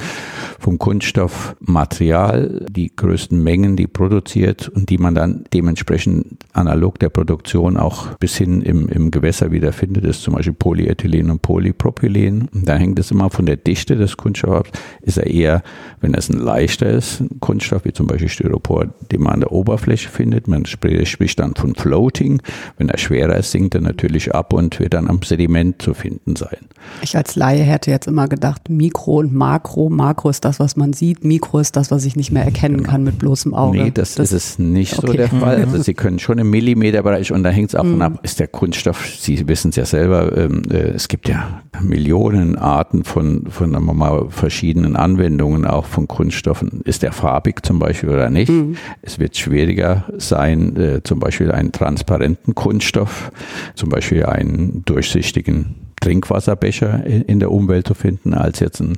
vom 0.59 0.77
Kunststoffmaterial, 0.77 2.65
die 2.69 2.95
größten 2.95 3.41
Mengen, 3.41 3.75
die 3.75 3.87
produziert 3.87 4.67
und 4.69 4.89
die 4.89 4.97
man 4.97 5.15
dann 5.15 5.45
dementsprechend 5.53 6.37
analog 6.53 6.99
der 6.99 7.09
Produktion 7.09 7.77
auch 7.77 8.13
bis 8.15 8.35
hin 8.35 8.61
im, 8.61 8.87
im 8.89 9.11
Gewässer 9.11 9.51
wiederfindet, 9.51 10.03
ist 10.03 10.21
zum 10.21 10.35
Beispiel 10.35 10.53
Polyethylen 10.53 11.31
und 11.31 11.41
Polypropylen. 11.41 12.49
Da 12.53 12.75
hängt 12.75 12.99
es 12.99 13.11
immer 13.11 13.29
von 13.29 13.45
der 13.45 13.57
Dichte 13.57 13.95
des 13.95 14.17
Kunststoffs 14.17 14.69
ab. 14.69 14.77
Ist 15.01 15.17
er 15.17 15.27
eher, 15.27 15.63
wenn 16.01 16.13
es 16.13 16.29
ein 16.29 16.39
leichter 16.39 16.89
ist, 16.89 17.21
ein 17.21 17.39
Kunststoff 17.39 17.85
wie 17.85 17.93
zum 17.93 18.07
Beispiel 18.07 18.29
Styropor, 18.29 18.87
den 19.11 19.21
man 19.21 19.33
an 19.33 19.39
der 19.41 19.51
Oberfläche 19.51 20.09
findet. 20.09 20.47
Man 20.47 20.65
spricht 20.65 21.39
dann 21.39 21.55
von 21.55 21.75
Floating. 21.75 22.41
Wenn 22.77 22.89
er 22.89 22.97
schwerer 22.97 23.37
ist, 23.37 23.51
sinkt 23.51 23.75
er 23.75 23.81
natürlich 23.81 24.33
ab 24.33 24.53
und 24.53 24.79
wird 24.79 24.93
dann 24.93 25.07
am 25.07 25.21
Sediment 25.21 25.81
zu 25.81 25.93
finden 25.93 26.35
sein. 26.35 26.57
Ich 27.01 27.15
als 27.15 27.35
Laie 27.35 27.63
hätte 27.63 27.91
jetzt 27.91 28.07
immer 28.07 28.27
gedacht, 28.27 28.69
Mikro 28.69 29.19
und 29.19 29.33
Makro. 29.33 29.89
Makro 29.89 30.29
ist 30.29 30.45
das, 30.45 30.48
was 30.57 30.75
man 30.75 30.93
sieht. 30.93 31.23
Mikro 31.23 31.59
ist 31.59 31.75
das, 31.75 31.91
was 31.91 32.05
ich 32.05 32.15
nicht 32.15 32.31
mehr 32.31 32.45
erkennen 32.45 32.81
kann 32.83 33.03
mit 33.03 33.19
bloßem 33.19 33.53
Auge. 33.53 33.83
Nee, 33.83 33.91
das, 33.91 34.15
das 34.15 34.31
ist 34.31 34.51
es 34.51 34.59
nicht 34.59 34.97
okay. 34.97 35.07
so 35.07 35.13
der 35.13 35.27
Fall. 35.27 35.57
Also 35.57 35.77
mhm. 35.77 35.83
Sie 35.83 35.93
können 35.93 36.19
schon 36.19 36.39
im 36.39 36.49
Millimeterbereich 36.49 37.31
und 37.33 37.43
da 37.43 37.49
hängt 37.49 37.69
es 37.69 37.75
auch 37.75 37.83
mhm. 37.83 38.01
ab, 38.01 38.19
ist 38.23 38.39
der 38.39 38.47
Kunststoff, 38.47 39.05
Sie 39.19 39.47
wissen 39.47 39.69
es 39.69 39.75
ja 39.75 39.85
selber, 39.85 40.35
ähm, 40.37 40.63
äh, 40.71 40.91
es 40.91 41.07
gibt 41.07 41.27
ja 41.27 41.61
Millionen 41.81 42.57
Arten 42.57 43.03
von, 43.03 43.47
von 43.49 43.71
sagen 43.73 43.85
wir 43.85 43.93
mal, 43.93 44.29
verschiedenen 44.29 44.95
Anwendungen 44.95 45.65
auch 45.65 45.85
von 45.85 46.07
Kunststoffen. 46.07 46.81
Ist 46.85 47.03
der 47.03 47.11
farbig 47.11 47.65
zum 47.65 47.79
Beispiel 47.79 48.09
oder 48.09 48.29
nicht? 48.29 48.49
Mhm. 48.49 48.77
Es 49.01 49.19
wird 49.19 49.37
schwieriger 49.37 50.05
sein, 50.17 50.75
äh, 50.77 51.03
zum 51.03 51.19
Beispiel 51.19 51.51
einen 51.51 51.71
transparenten 51.71 52.55
Kunststoff, 52.55 53.31
zum 53.75 53.89
Beispiel 53.89 54.25
einen 54.25 54.83
durchsichtigen 54.85 55.75
Trinkwasserbecher 55.99 57.05
in 57.05 57.39
der 57.39 57.51
Umwelt 57.51 57.87
zu 57.87 57.93
finden, 57.93 58.33
als 58.33 58.59
jetzt 58.59 58.79
ein 58.79 58.97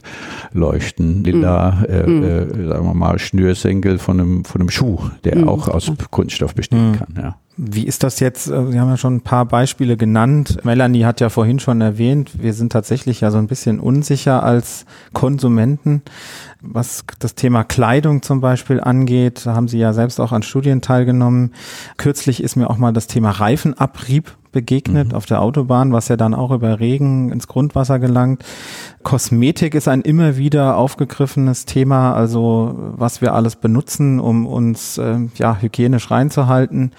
leuchten 0.53 1.23
lila, 1.23 1.83
mm. 1.87 2.23
äh, 2.23 2.67
sagen 2.67 2.85
wir 2.85 2.93
mal, 2.93 3.19
Schnürsenkel 3.19 3.97
von 3.97 4.19
einem, 4.19 4.45
von 4.45 4.61
einem 4.61 4.69
Schuh, 4.69 4.99
der 5.23 5.37
mm. 5.37 5.49
auch 5.49 5.67
aus 5.67 5.91
Kunststoff 6.09 6.55
bestehen 6.55 6.91
mm. 6.91 6.95
kann. 6.95 7.13
Ja. 7.15 7.35
Wie 7.57 7.85
ist 7.85 8.03
das 8.03 8.19
jetzt? 8.19 8.47
Äh, 8.47 8.71
Sie 8.71 8.79
haben 8.79 8.89
ja 8.89 8.97
schon 8.97 9.15
ein 9.17 9.21
paar 9.21 9.45
Beispiele 9.45 9.97
genannt. 9.97 10.59
Melanie 10.63 11.03
hat 11.03 11.19
ja 11.19 11.29
vorhin 11.29 11.59
schon 11.59 11.81
erwähnt, 11.81 12.41
wir 12.41 12.53
sind 12.53 12.71
tatsächlich 12.71 13.21
ja 13.21 13.31
so 13.31 13.37
ein 13.37 13.47
bisschen 13.47 13.79
unsicher 13.79 14.43
als 14.43 14.85
Konsumenten, 15.13 16.01
was 16.61 17.03
das 17.19 17.35
Thema 17.35 17.63
Kleidung 17.63 18.21
zum 18.21 18.41
Beispiel 18.41 18.79
angeht. 18.79 19.45
Da 19.45 19.53
haben 19.53 19.67
Sie 19.67 19.79
ja 19.79 19.93
selbst 19.93 20.19
auch 20.19 20.31
an 20.31 20.43
Studien 20.43 20.81
teilgenommen. 20.81 21.53
Kürzlich 21.97 22.41
ist 22.41 22.55
mir 22.55 22.69
auch 22.69 22.77
mal 22.77 22.93
das 22.93 23.07
Thema 23.07 23.31
Reifenabrieb 23.31 24.35
begegnet 24.51 25.09
mhm. 25.09 25.15
auf 25.15 25.25
der 25.25 25.41
Autobahn, 25.41 25.93
was 25.93 26.07
ja 26.07 26.17
dann 26.17 26.33
auch 26.33 26.51
über 26.51 26.79
Regen 26.79 27.31
ins 27.31 27.47
Grundwasser 27.47 27.99
gelangt. 27.99 28.43
Kosmetik 29.03 29.75
ist 29.75 29.87
ein 29.87 30.01
immer 30.01 30.37
wieder 30.37 30.77
aufgegriffenes 30.77 31.65
Thema, 31.65 32.13
also 32.13 32.75
was 32.97 33.21
wir 33.21 33.33
alles 33.33 33.55
benutzen, 33.55 34.19
um 34.19 34.45
uns 34.45 34.97
äh, 34.97 35.19
ja 35.35 35.57
hygienisch 35.59 36.11
reinzuhalten. 36.11 36.91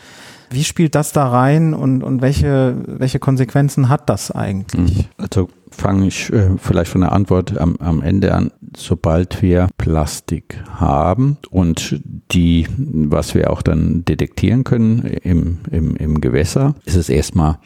Wie 0.50 0.64
spielt 0.64 0.94
das 0.94 1.12
da 1.12 1.28
rein 1.28 1.72
und, 1.72 2.02
und 2.02 2.20
welche, 2.20 2.76
welche 2.86 3.18
Konsequenzen 3.18 3.88
hat 3.88 4.10
das 4.10 4.30
eigentlich? 4.30 4.98
Mhm. 4.98 5.04
Also 5.16 5.48
fange 5.72 6.06
ich 6.06 6.32
äh, 6.32 6.50
vielleicht 6.56 6.90
von 6.90 7.00
der 7.00 7.12
Antwort 7.12 7.58
am, 7.58 7.76
am 7.78 8.02
Ende 8.02 8.34
an. 8.34 8.52
Sobald 8.76 9.42
wir 9.42 9.68
Plastik 9.78 10.62
haben 10.70 11.38
und 11.50 12.00
die, 12.30 12.66
was 12.76 13.34
wir 13.34 13.50
auch 13.50 13.62
dann 13.62 14.04
detektieren 14.04 14.64
können 14.64 15.02
im, 15.22 15.58
im, 15.70 15.96
im 15.96 16.20
Gewässer, 16.20 16.74
ist 16.84 16.96
es 16.96 17.08
erstmal 17.08 17.58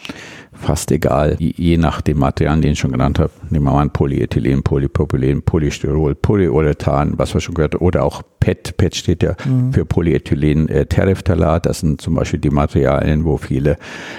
fast 0.57 0.91
egal, 0.91 1.37
je 1.39 1.77
nach 1.77 2.01
dem 2.01 2.19
Material, 2.19 2.61
den 2.61 2.73
ich 2.73 2.79
schon 2.79 2.93
genannt 2.93 3.19
habe. 3.19 3.31
Nehmen 3.51 3.67
wir 3.67 3.73
mal 3.73 3.83
an 3.83 3.91
Polyethylen, 3.91 4.63
Polypropylen, 4.63 5.43
Polystyrol, 5.43 6.15
Polyurethan, 6.15 7.15
was 7.17 7.35
wir 7.35 7.41
schon 7.41 7.55
gehört 7.55 7.75
haben, 7.75 7.85
oder 7.85 8.05
auch 8.05 8.23
PET. 8.41 8.77
PET 8.77 8.95
steht 8.97 9.23
ja 9.23 9.35
mhm. 9.45 9.73
für 9.73 9.85
Polyethylen 9.85 10.69
äh, 10.69 10.87
Terephthalat. 10.87 11.67
Das 11.67 11.81
sind 11.81 12.01
zum 12.01 12.15
Beispiel 12.15 12.41
die 12.41 12.51
Materialien, 12.51 13.25
wo 13.25 13.37
viele 13.37 13.77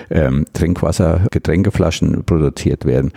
ähm, 0.09 0.45
Trinkwasser, 0.53 1.21
Getränkeflaschen 1.31 2.23
produziert 2.23 2.85
werden. 2.85 3.11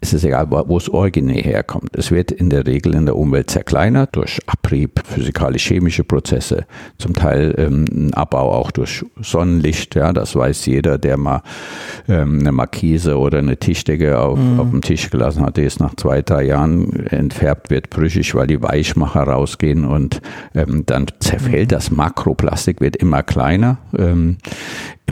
Es 0.00 0.12
ist 0.16 0.24
egal, 0.24 0.50
wo, 0.50 0.76
es 0.76 0.88
originär 0.88 1.42
herkommt. 1.42 1.96
Es 1.96 2.10
wird 2.10 2.30
in 2.30 2.50
der 2.50 2.66
Regel 2.66 2.94
in 2.94 3.06
der 3.06 3.16
Umwelt 3.16 3.50
zerkleinert 3.50 4.16
durch 4.16 4.40
Abrieb, 4.46 5.00
physikalisch-chemische 5.04 6.04
Prozesse, 6.04 6.66
zum 6.98 7.14
Teil 7.14 7.54
ähm, 7.58 8.10
Abbau 8.12 8.52
auch 8.52 8.70
durch 8.70 9.04
Sonnenlicht. 9.20 9.94
Ja, 9.94 10.12
das 10.12 10.34
weiß 10.34 10.66
jeder, 10.66 10.98
der 10.98 11.16
mal 11.16 11.42
ähm, 12.08 12.40
eine 12.40 12.52
Markise 12.52 13.18
oder 13.18 13.38
eine 13.38 13.56
Tischdecke 13.56 14.18
auf, 14.18 14.38
mhm. 14.38 14.60
auf 14.60 14.70
dem 14.70 14.80
Tisch 14.80 15.10
gelassen 15.10 15.44
hat, 15.44 15.56
die 15.56 15.62
ist 15.62 15.80
nach 15.80 15.94
zwei, 15.96 16.22
drei 16.22 16.44
Jahren 16.44 17.06
entfärbt 17.06 17.70
wird, 17.70 17.90
brüchig, 17.90 18.34
weil 18.34 18.46
die 18.46 18.62
Weichmacher 18.62 19.22
rausgehen 19.22 19.84
und 19.84 20.20
ähm, 20.54 20.84
dann 20.86 21.06
zerfällt 21.20 21.70
mhm. 21.70 21.74
das 21.74 21.90
Makroplastik, 21.90 22.80
wird 22.80 22.96
immer 22.96 23.22
kleiner. 23.22 23.78
Ähm, 23.96 24.38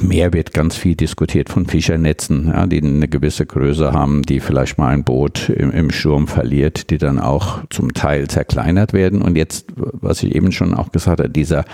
Meer 0.01 0.33
wird 0.33 0.53
ganz 0.53 0.77
viel 0.77 0.97
diskutiert 0.97 1.49
von 1.49 1.67
Fischernetzen, 1.67 2.49
ja, 2.49 2.67
die 2.67 2.83
eine 2.83 3.07
gewisse 3.07 3.47
Größe 3.47 3.93
haben, 3.93 4.23
die 4.23 4.41
vielleicht 4.41 4.77
mal 4.77 4.89
ein 4.89 5.05
Boot 5.05 5.49
im, 5.49 5.71
im, 5.71 5.91
Sturm 5.91 6.27
verliert, 6.27 6.91
die 6.91 6.99
dann 6.99 7.21
auch 7.21 7.61
zum 7.71 7.95
Teil 7.95 8.27
zerkleinert 8.27 8.93
werden. 8.93 9.23
Und 9.23 9.37
jetzt, 9.37 9.67
was 9.77 10.25
ich 10.25 10.35
eben 10.35 10.51
schon 10.51 10.75
auch 10.75 10.91
gesagt 10.91 11.21
habe, 11.21 11.31
dieser, 11.31 11.65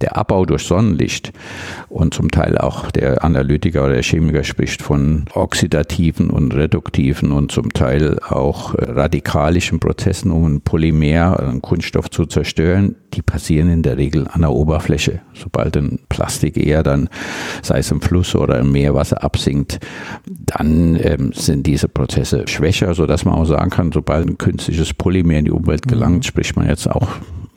der 0.00 0.16
Abbau 0.16 0.46
durch 0.46 0.62
Sonnenlicht 0.62 1.32
und 1.88 2.14
zum 2.14 2.30
Teil 2.30 2.58
auch 2.58 2.92
der 2.92 3.24
Analytiker 3.24 3.84
oder 3.84 3.94
der 3.94 4.02
Chemiker 4.02 4.44
spricht 4.44 4.80
von 4.80 5.24
oxidativen 5.34 6.30
und 6.30 6.54
reduktiven 6.54 7.32
und 7.32 7.50
zum 7.50 7.72
Teil 7.72 8.20
auch 8.20 8.76
radikalischen 8.78 9.80
Prozessen, 9.80 10.30
um 10.30 10.44
ein 10.44 10.60
Polymer, 10.60 11.40
einen 11.40 11.60
Kunststoff 11.60 12.08
zu 12.08 12.26
zerstören, 12.26 12.94
die 13.14 13.22
passieren 13.22 13.70
in 13.70 13.82
der 13.82 13.96
Regel 13.96 14.26
an 14.28 14.42
der 14.42 14.52
Oberfläche. 14.52 15.20
Sobald 15.32 15.76
ein 15.76 15.98
Plastik 16.08 16.56
eher 16.56 16.82
dann 16.82 17.08
sei 17.62 17.78
es 17.78 17.90
im 17.90 18.00
Fluss 18.00 18.34
oder 18.34 18.58
im 18.58 18.72
Meerwasser 18.72 19.22
absinkt, 19.22 19.80
dann 20.26 20.98
ähm, 21.00 21.32
sind 21.32 21.66
diese 21.66 21.88
Prozesse 21.88 22.46
schwächer, 22.46 22.94
sodass 22.94 23.24
man 23.24 23.34
auch 23.34 23.44
sagen 23.44 23.70
kann, 23.70 23.92
sobald 23.92 24.26
ein 24.26 24.38
künstliches 24.38 24.92
Polymer 24.94 25.34
in 25.34 25.46
die 25.46 25.50
Umwelt 25.50 25.86
gelangt, 25.88 26.18
mhm. 26.18 26.22
spricht 26.22 26.56
man 26.56 26.68
jetzt 26.68 26.90
auch 26.90 27.08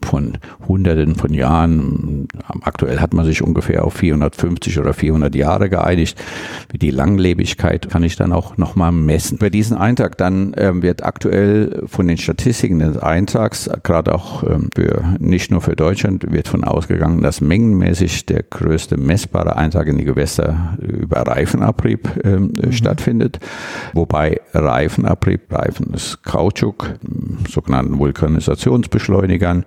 von 0.06 0.38
Hunderten 0.68 1.16
von 1.16 1.34
Jahren. 1.34 2.28
Aktuell 2.62 3.00
hat 3.00 3.14
man 3.14 3.26
sich 3.26 3.42
ungefähr 3.42 3.84
auf 3.84 3.94
450 3.96 4.80
oder 4.80 4.94
400 4.94 5.36
Jahre 5.36 5.70
geeinigt. 5.70 6.18
Die 6.74 6.92
Langlebigkeit 6.92 7.90
kann 7.90 8.04
ich 8.04 8.16
dann 8.16 8.32
auch 8.32 8.58
nochmal 8.58 8.92
messen. 8.92 9.38
Für 9.40 9.52
diesen 9.52 9.78
Eintrag 9.78 10.18
dann 10.18 10.54
ähm, 10.58 10.82
wird 10.82 11.04
aktuell 11.04 11.84
von 11.88 12.08
den 12.08 12.18
Statistiken 12.18 12.80
des 12.80 12.98
Eintrags, 12.98 13.70
gerade 13.84 14.14
auch 14.14 14.44
ähm, 14.44 14.70
für, 14.76 15.04
nicht 15.20 15.52
nur 15.52 15.62
für 15.62 15.76
Deutschland, 15.76 16.32
wird 16.32 16.48
von 16.48 16.64
ausgegangen, 16.64 17.22
dass 17.22 17.42
mengenmäßig 17.42 18.26
der 18.26 18.44
größte 18.44 18.98
messbare 18.98 19.56
Eintrag 19.56 19.88
in 19.88 19.98
die 19.98 20.06
Gewässer 20.06 20.78
über 20.82 21.22
Reifenabrieb 21.22 22.10
ähm, 22.24 22.52
mhm. 22.62 22.72
stattfindet. 22.72 23.40
Wobei 23.94 24.42
Reifenabrieb, 24.54 25.52
Reifen 25.52 25.94
ist 25.94 26.24
Kautschuk, 26.24 26.94
sogenannten 27.50 28.00
Vulkanisationsbeschleunigern, 28.00 29.66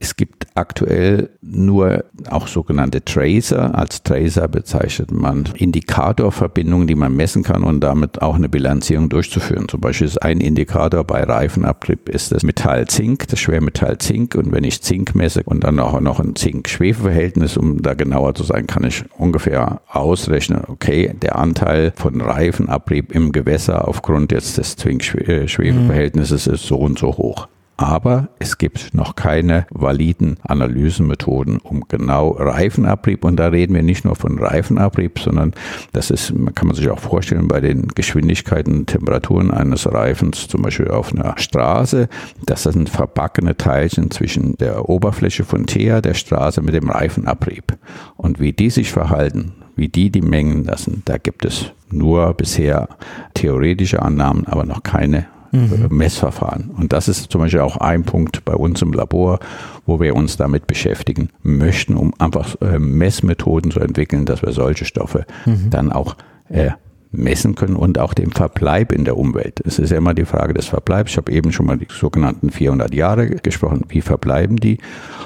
es 0.00 0.16
gibt 0.16 0.46
aktuell 0.54 1.30
nur 1.42 2.04
auch 2.30 2.48
sogenannte 2.48 3.04
Tracer. 3.04 3.74
Als 3.74 4.02
Tracer 4.02 4.48
bezeichnet 4.48 5.10
man 5.10 5.44
Indikatorverbindungen, 5.54 6.86
die 6.86 6.94
man 6.94 7.14
messen 7.14 7.42
kann 7.42 7.62
und 7.62 7.80
damit 7.80 8.22
auch 8.22 8.36
eine 8.36 8.48
Bilanzierung 8.48 9.08
durchzuführen. 9.08 9.68
Zum 9.68 9.80
Beispiel 9.80 10.06
ist 10.06 10.22
ein 10.22 10.40
Indikator 10.40 11.04
bei 11.04 11.22
Reifenabrieb 11.22 12.08
ist 12.08 12.32
das 12.32 12.42
Metall 12.42 12.86
Zink, 12.86 13.28
das 13.28 13.38
Schwermetall 13.40 13.98
Zink. 13.98 14.34
Und 14.34 14.52
wenn 14.52 14.64
ich 14.64 14.82
Zink 14.82 15.14
messe 15.14 15.42
und 15.44 15.64
dann 15.64 15.78
auch 15.78 16.00
noch 16.00 16.20
ein 16.20 16.36
Zink-Schwefel-Verhältnis, 16.36 17.56
um 17.56 17.82
da 17.82 17.94
genauer 17.94 18.34
zu 18.34 18.44
sein, 18.44 18.66
kann 18.66 18.84
ich 18.84 19.04
ungefähr 19.18 19.80
ausrechnen, 19.88 20.62
okay, 20.68 21.14
der 21.20 21.36
Anteil 21.36 21.92
von 21.96 22.20
Reifenabrieb 22.20 23.12
im 23.12 23.32
Gewässer 23.32 23.86
aufgrund 23.88 24.32
jetzt 24.32 24.58
des 24.58 24.76
Zink-Schwefel-Verhältnisses 24.76 26.46
ist 26.46 26.64
so 26.64 26.76
und 26.76 26.98
so 26.98 27.16
hoch. 27.16 27.48
Aber 27.78 28.28
es 28.38 28.56
gibt 28.56 28.94
noch 28.94 29.16
keine 29.16 29.66
validen 29.70 30.38
Analysemethoden, 30.42 31.58
um 31.58 31.84
genau 31.88 32.30
Reifenabrieb, 32.30 33.24
und 33.24 33.36
da 33.36 33.48
reden 33.48 33.74
wir 33.74 33.82
nicht 33.82 34.04
nur 34.04 34.16
von 34.16 34.38
Reifenabrieb, 34.38 35.18
sondern 35.18 35.52
das 35.92 36.10
ist, 36.10 36.32
kann 36.54 36.68
man 36.68 36.74
sich 36.74 36.88
auch 36.88 36.98
vorstellen, 36.98 37.48
bei 37.48 37.60
den 37.60 37.88
Geschwindigkeiten 37.88 38.78
und 38.78 38.86
Temperaturen 38.86 39.50
eines 39.50 39.90
Reifens, 39.92 40.48
zum 40.48 40.62
Beispiel 40.62 40.88
auf 40.88 41.12
einer 41.12 41.36
Straße, 41.36 42.08
dass 42.46 42.62
das 42.62 42.72
sind 42.72 42.88
verbackene 42.88 43.56
Teilchen 43.56 44.10
zwischen 44.10 44.56
der 44.56 44.88
Oberfläche 44.88 45.44
von 45.44 45.66
Teer, 45.66 46.00
der 46.00 46.14
Straße 46.14 46.62
mit 46.62 46.74
dem 46.74 46.90
Reifenabrieb. 46.90 47.76
Und 48.16 48.40
wie 48.40 48.52
die 48.52 48.70
sich 48.70 48.90
verhalten, 48.90 49.52
wie 49.76 49.88
die 49.88 50.10
die 50.10 50.22
Mengen 50.22 50.64
lassen, 50.64 51.02
da 51.04 51.18
gibt 51.18 51.44
es 51.44 51.72
nur 51.90 52.32
bisher 52.34 52.88
theoretische 53.34 54.02
Annahmen, 54.02 54.46
aber 54.46 54.64
noch 54.64 54.82
keine 54.82 55.26
mhm. 55.52 55.88
Messverfahren. 55.90 56.70
Und 56.76 56.92
das 56.92 57.08
ist 57.08 57.30
zum 57.30 57.40
Beispiel 57.40 57.60
auch 57.60 57.76
ein 57.76 58.04
Punkt 58.04 58.44
bei 58.44 58.54
uns 58.54 58.82
im 58.82 58.92
Labor, 58.92 59.38
wo 59.86 60.00
wir 60.00 60.14
uns 60.14 60.36
damit 60.36 60.66
beschäftigen 60.66 61.30
möchten, 61.42 61.96
um 61.96 62.12
einfach 62.18 62.60
äh, 62.60 62.78
Messmethoden 62.78 63.70
zu 63.70 63.80
entwickeln, 63.80 64.24
dass 64.24 64.42
wir 64.42 64.52
solche 64.52 64.84
Stoffe 64.84 65.26
mhm. 65.44 65.70
dann 65.70 65.92
auch 65.92 66.16
äh, 66.48 66.70
messen 67.16 67.54
können 67.54 67.76
und 67.76 67.98
auch 67.98 68.14
den 68.14 68.30
Verbleib 68.30 68.92
in 68.92 69.04
der 69.04 69.16
Umwelt. 69.16 69.60
Es 69.64 69.78
ist 69.78 69.90
ja 69.90 69.98
immer 69.98 70.14
die 70.14 70.24
Frage 70.24 70.54
des 70.54 70.66
Verbleibs. 70.66 71.12
Ich 71.12 71.16
habe 71.16 71.32
eben 71.32 71.52
schon 71.52 71.66
mal 71.66 71.78
die 71.78 71.86
sogenannten 71.88 72.50
400 72.50 72.94
Jahre 72.94 73.28
gesprochen. 73.28 73.84
Wie 73.88 74.00
verbleiben 74.00 74.56
die? 74.56 74.78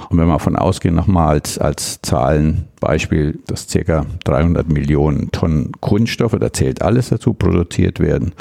Und 0.08 0.18
wenn 0.18 0.26
wir 0.26 0.34
davon 0.34 0.56
ausgehen, 0.56 0.94
nochmal 0.94 1.28
als, 1.28 1.58
als 1.58 2.00
Zahlenbeispiel, 2.02 3.40
dass 3.46 3.68
circa 3.68 4.06
300 4.24 4.68
Millionen 4.68 5.30
Tonnen 5.30 5.72
Kunststoffe, 5.80 6.36
da 6.38 6.52
zählt 6.52 6.82
alles 6.82 7.08
dazu, 7.08 7.34
produziert 7.34 8.00
werden, 8.00 8.32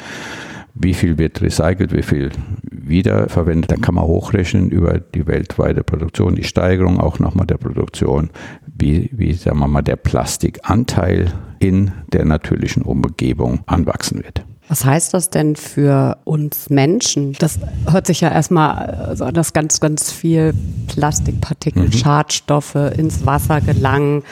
wie 0.74 0.94
viel 0.94 1.18
wird 1.18 1.40
recycelt, 1.42 1.92
wie 1.92 2.02
viel 2.02 2.30
wiederverwendet. 2.62 3.70
Dann 3.70 3.80
kann 3.80 3.94
man 3.94 4.04
hochrechnen 4.04 4.70
über 4.70 4.98
die 4.98 5.26
weltweite 5.26 5.82
Produktion, 5.82 6.34
die 6.34 6.44
Steigerung 6.44 7.00
auch 7.00 7.18
nochmal 7.18 7.46
der 7.46 7.58
Produktion, 7.58 8.30
wie, 8.66 9.10
wie 9.12 9.32
sagen 9.32 9.58
wir 9.58 9.68
mal, 9.68 9.82
der 9.82 9.96
Plastikanteil 9.96 11.32
in 11.58 11.92
der 12.12 12.24
natürlichen 12.24 12.82
Umgebung 12.82 13.60
anwachsen 13.66 14.22
wird. 14.22 14.44
Was 14.70 14.84
heißt 14.84 15.14
das 15.14 15.30
denn 15.30 15.56
für 15.56 16.18
uns 16.22 16.70
Menschen? 16.70 17.32
Das 17.40 17.58
hört 17.90 18.06
sich 18.06 18.20
ja 18.20 18.30
erstmal 18.30 18.76
also 18.76 19.24
an, 19.24 19.34
dass 19.34 19.52
ganz, 19.52 19.80
ganz 19.80 20.12
viel 20.12 20.54
Plastikpartikel, 20.86 21.86
mhm. 21.86 21.92
Schadstoffe 21.92 22.76
ins 22.76 23.26
Wasser 23.26 23.60
gelangen 23.60 24.22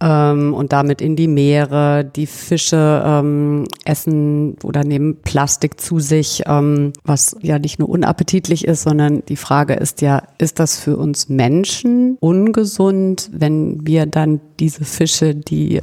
ähm, 0.00 0.54
und 0.54 0.72
damit 0.72 1.00
in 1.00 1.16
die 1.16 1.28
Meere. 1.28 2.04
Die 2.04 2.26
Fische 2.26 3.02
ähm, 3.04 3.64
essen 3.84 4.56
oder 4.62 4.84
nehmen 4.84 5.16
Plastik 5.22 5.80
zu 5.80 5.98
sich, 5.98 6.42
ähm, 6.46 6.92
was 7.04 7.36
ja 7.42 7.58
nicht 7.58 7.78
nur 7.78 7.88
unappetitlich 7.88 8.66
ist, 8.66 8.82
sondern 8.82 9.24
die 9.28 9.36
Frage 9.36 9.74
ist 9.74 10.00
ja, 10.00 10.22
ist 10.38 10.60
das 10.60 10.78
für 10.78 10.96
uns 10.96 11.28
Menschen 11.28 12.16
ungesund, 12.20 13.30
wenn 13.32 13.86
wir 13.86 14.06
dann 14.06 14.40
diese 14.60 14.84
Fische, 14.84 15.34
die 15.34 15.76
äh, 15.76 15.82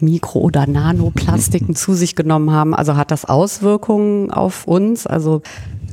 Mikro- 0.00 0.40
oder 0.40 0.66
Nanoplastiken 0.66 1.74
zu 1.74 1.94
sich 1.94 2.16
genommen 2.16 2.50
haben? 2.50 2.74
Also 2.74 2.96
hat 2.96 3.10
das 3.10 3.24
Auswirkungen 3.24 4.30
auf 4.30 4.66
uns? 4.66 5.06
Also 5.06 5.42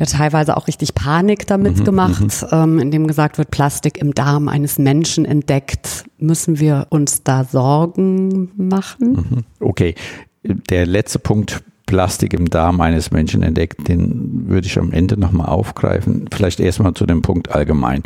wird 0.01 0.12
teilweise 0.12 0.58
auch 0.58 0.67
richtig 0.67 0.96
Panik 0.96 1.48
damit 1.48 1.77
mhm, 1.77 1.84
gemacht, 1.86 2.22
mhm. 2.24 2.48
ähm, 2.51 2.79
indem 2.79 3.08
gesagt 3.08 3.38
wird, 3.38 3.51
Plastik 3.51 4.00
im 4.00 4.13
Darm 4.13 4.50
eines 4.50 4.77
Menschen 4.79 5.25
entdeckt. 5.25 6.05
Müssen 6.17 6.60
wir 6.60 6.88
uns 6.89 7.24
da 7.24 7.46
Sorgen 7.46 8.51
machen? 8.58 9.12
Mhm. 9.13 9.43
Okay. 9.60 9.96
Der 10.43 10.88
letzte 10.88 11.20
Punkt 11.20 11.63
Plastik 11.91 12.33
im 12.33 12.50
Darm 12.50 12.79
eines 12.79 13.12
Menschen 13.12 13.43
entdeckt, 13.43 13.89
den 13.89 14.48
würde 14.48 14.65
ich 14.65 14.79
am 14.79 14.93
Ende 14.93 15.19
nochmal 15.19 15.50
aufgreifen. 15.50 16.29
Vielleicht 16.31 16.62
erstmal 16.62 16.93
zu 16.93 17.05
dem 17.05 17.21
Punkt 17.21 17.51
allgemein. 17.51 18.03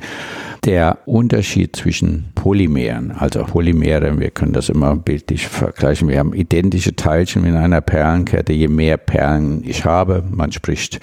Der 0.63 0.97
Unterschied 1.05 1.75
zwischen 1.75 2.31
Polymeren, 2.33 3.11
also 3.11 3.43
Polymere, 3.43 4.19
wir 4.19 4.31
können 4.31 4.53
das 4.53 4.69
immer 4.69 4.95
bildlich 4.95 5.47
vergleichen. 5.47 6.07
Wir 6.07 6.17
haben 6.17 6.33
identische 6.33 6.95
Teilchen 6.95 7.45
in 7.45 7.55
einer 7.55 7.79
Perlenkette. 7.81 8.53
Je 8.53 8.69
mehr 8.69 8.97
Perlen 8.97 9.61
ich 9.63 9.85
habe, 9.85 10.23
man 10.31 10.51
spricht 10.51 10.99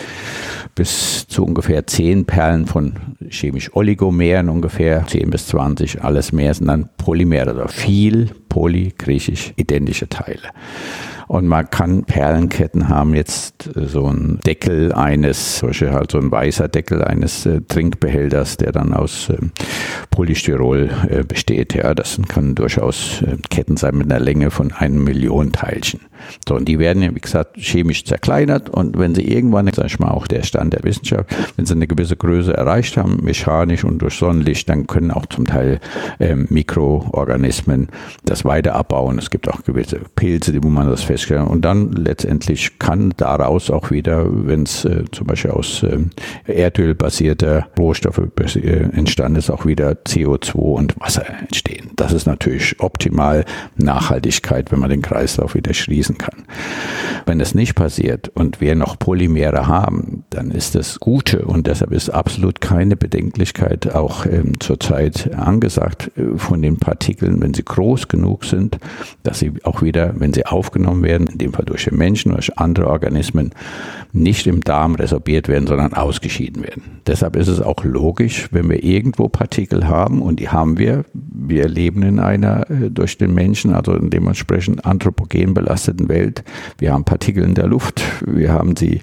bis 0.74 1.28
zu 1.28 1.44
ungefähr 1.44 1.86
zehn 1.86 2.24
Perlen 2.24 2.66
von 2.66 2.94
chemisch 3.28 3.76
Oligomeren, 3.76 4.48
ungefähr 4.48 5.06
10 5.06 5.30
bis 5.30 5.46
20, 5.46 6.02
alles 6.02 6.32
mehr 6.32 6.52
sind 6.52 6.66
dann 6.66 6.88
Polymere, 6.96 7.50
also 7.50 7.68
viel 7.68 8.30
Poly, 8.48 8.92
griechisch 8.98 9.52
identische 9.54 10.08
Teile. 10.08 10.48
Und 11.32 11.48
man 11.48 11.70
kann 11.70 12.04
Perlenketten 12.04 12.90
haben, 12.90 13.14
jetzt 13.14 13.74
äh, 13.74 13.86
so 13.86 14.06
ein 14.06 14.38
Deckel 14.44 14.92
eines, 14.92 15.56
zum 15.56 15.70
Beispiel 15.70 15.90
halt 15.90 16.10
so 16.10 16.18
ein 16.18 16.30
weißer 16.30 16.68
Deckel 16.68 17.02
eines 17.02 17.46
äh, 17.46 17.62
Trinkbehälters, 17.62 18.58
der 18.58 18.70
dann 18.70 18.92
aus 18.92 19.30
äh, 19.30 19.38
Polystyrol 20.10 20.90
äh, 21.08 21.24
besteht. 21.24 21.72
Ja, 21.72 21.94
das 21.94 22.20
kann 22.28 22.54
durchaus 22.54 23.22
äh, 23.22 23.38
Ketten 23.48 23.78
sein 23.78 23.96
mit 23.96 24.12
einer 24.12 24.22
Länge 24.22 24.50
von 24.50 24.72
einer 24.72 24.98
Million 24.98 25.52
Teilchen. 25.52 26.00
So, 26.46 26.56
und 26.56 26.66
die 26.66 26.78
werden 26.78 27.02
ja, 27.02 27.14
wie 27.14 27.20
gesagt, 27.20 27.56
chemisch 27.56 28.04
zerkleinert 28.04 28.68
und 28.70 28.98
wenn 28.98 29.14
sie 29.14 29.26
irgendwann, 29.26 29.70
sag 29.72 29.86
ich 29.86 29.98
mal, 29.98 30.10
auch 30.10 30.26
der 30.26 30.42
Stand 30.42 30.72
der 30.72 30.84
Wissenschaft, 30.84 31.34
wenn 31.56 31.66
sie 31.66 31.74
eine 31.74 31.86
gewisse 31.86 32.16
Größe 32.16 32.54
erreicht 32.56 32.96
haben, 32.96 33.20
mechanisch 33.22 33.84
und 33.84 33.98
durch 33.98 34.14
Sonnenlicht, 34.14 34.68
dann 34.68 34.86
können 34.86 35.10
auch 35.10 35.26
zum 35.26 35.46
Teil 35.46 35.80
ähm, 36.20 36.46
Mikroorganismen 36.50 37.88
das 38.24 38.44
weiter 38.44 38.74
abbauen. 38.74 39.18
Es 39.18 39.30
gibt 39.30 39.48
auch 39.48 39.64
gewisse 39.64 40.00
Pilze, 40.14 40.52
wo 40.62 40.68
man 40.68 40.88
das 40.88 41.02
feststellt. 41.22 41.48
Und 41.48 41.64
dann 41.64 41.92
letztendlich 41.92 42.78
kann 42.78 43.12
daraus 43.16 43.70
auch 43.70 43.90
wieder, 43.90 44.26
wenn 44.28 44.64
es 44.64 44.84
äh, 44.84 45.04
zum 45.12 45.26
Beispiel 45.26 45.52
aus 45.52 45.82
äh, 45.82 45.98
Erdöl 46.46 46.94
basierter 46.94 47.68
Rohstoffe 47.78 48.20
äh, 48.56 48.60
entstanden 48.92 49.38
ist, 49.38 49.50
auch 49.50 49.66
wieder 49.66 49.92
CO2 49.92 50.54
und 50.54 51.00
Wasser 51.00 51.24
entstehen. 51.40 51.90
Das 51.96 52.12
ist 52.12 52.26
natürlich 52.26 52.80
optimal 52.80 53.44
Nachhaltigkeit, 53.76 54.72
wenn 54.72 54.80
man 54.80 54.90
den 54.90 55.02
Kreislauf 55.02 55.54
wieder 55.54 55.74
schließen 55.74 56.18
kann. 56.18 56.44
Wenn 57.26 57.40
es 57.40 57.54
nicht 57.54 57.74
passiert 57.74 58.28
und 58.34 58.60
wir 58.60 58.74
noch 58.74 58.98
Polymere 58.98 59.66
haben, 59.66 60.24
dann 60.30 60.50
ist 60.50 60.74
das 60.74 60.98
Gute 60.98 61.44
und 61.44 61.66
deshalb 61.66 61.92
ist 61.92 62.10
absolut 62.10 62.60
keine 62.60 62.96
Bedenklichkeit 62.96 63.94
auch 63.94 64.26
ähm, 64.26 64.58
zurzeit 64.60 65.32
angesagt 65.34 66.10
äh, 66.16 66.36
von 66.36 66.62
den 66.62 66.78
Partikeln, 66.78 67.40
wenn 67.40 67.54
sie 67.54 67.64
groß 67.64 68.08
genug 68.08 68.44
sind, 68.44 68.78
dass 69.22 69.38
sie 69.38 69.52
auch 69.62 69.82
wieder, 69.82 70.14
wenn 70.18 70.32
sie 70.32 70.46
aufgenommen 70.46 71.01
werden, 71.02 71.26
in 71.26 71.38
dem 71.38 71.52
Fall 71.52 71.64
durch 71.64 71.84
den 71.84 71.96
Menschen, 71.96 72.32
durch 72.32 72.58
andere 72.58 72.88
Organismen, 72.88 73.50
nicht 74.12 74.46
im 74.46 74.60
Darm 74.60 74.94
resorbiert 74.94 75.48
werden, 75.48 75.66
sondern 75.66 75.94
ausgeschieden 75.94 76.62
werden. 76.62 77.00
Deshalb 77.06 77.34
ist 77.36 77.48
es 77.48 77.62
auch 77.62 77.82
logisch, 77.82 78.48
wenn 78.52 78.68
wir 78.68 78.84
irgendwo 78.84 79.28
Partikel 79.28 79.88
haben 79.88 80.20
und 80.20 80.38
die 80.38 80.50
haben 80.50 80.78
wir, 80.78 81.04
wir 81.14 81.66
leben 81.68 82.02
in 82.02 82.20
einer 82.20 82.70
äh, 82.70 82.90
durch 82.90 83.16
den 83.16 83.32
Menschen, 83.32 83.72
also 83.72 83.94
in 83.94 84.10
dementsprechend 84.10 84.84
anthropogen 84.84 85.54
belasteten 85.54 86.08
Welt. 86.08 86.44
Wir 86.78 86.92
haben 86.92 87.04
Partikel 87.04 87.42
in 87.42 87.54
der 87.54 87.66
Luft, 87.66 88.02
wir 88.26 88.52
haben 88.52 88.76
sie 88.76 89.00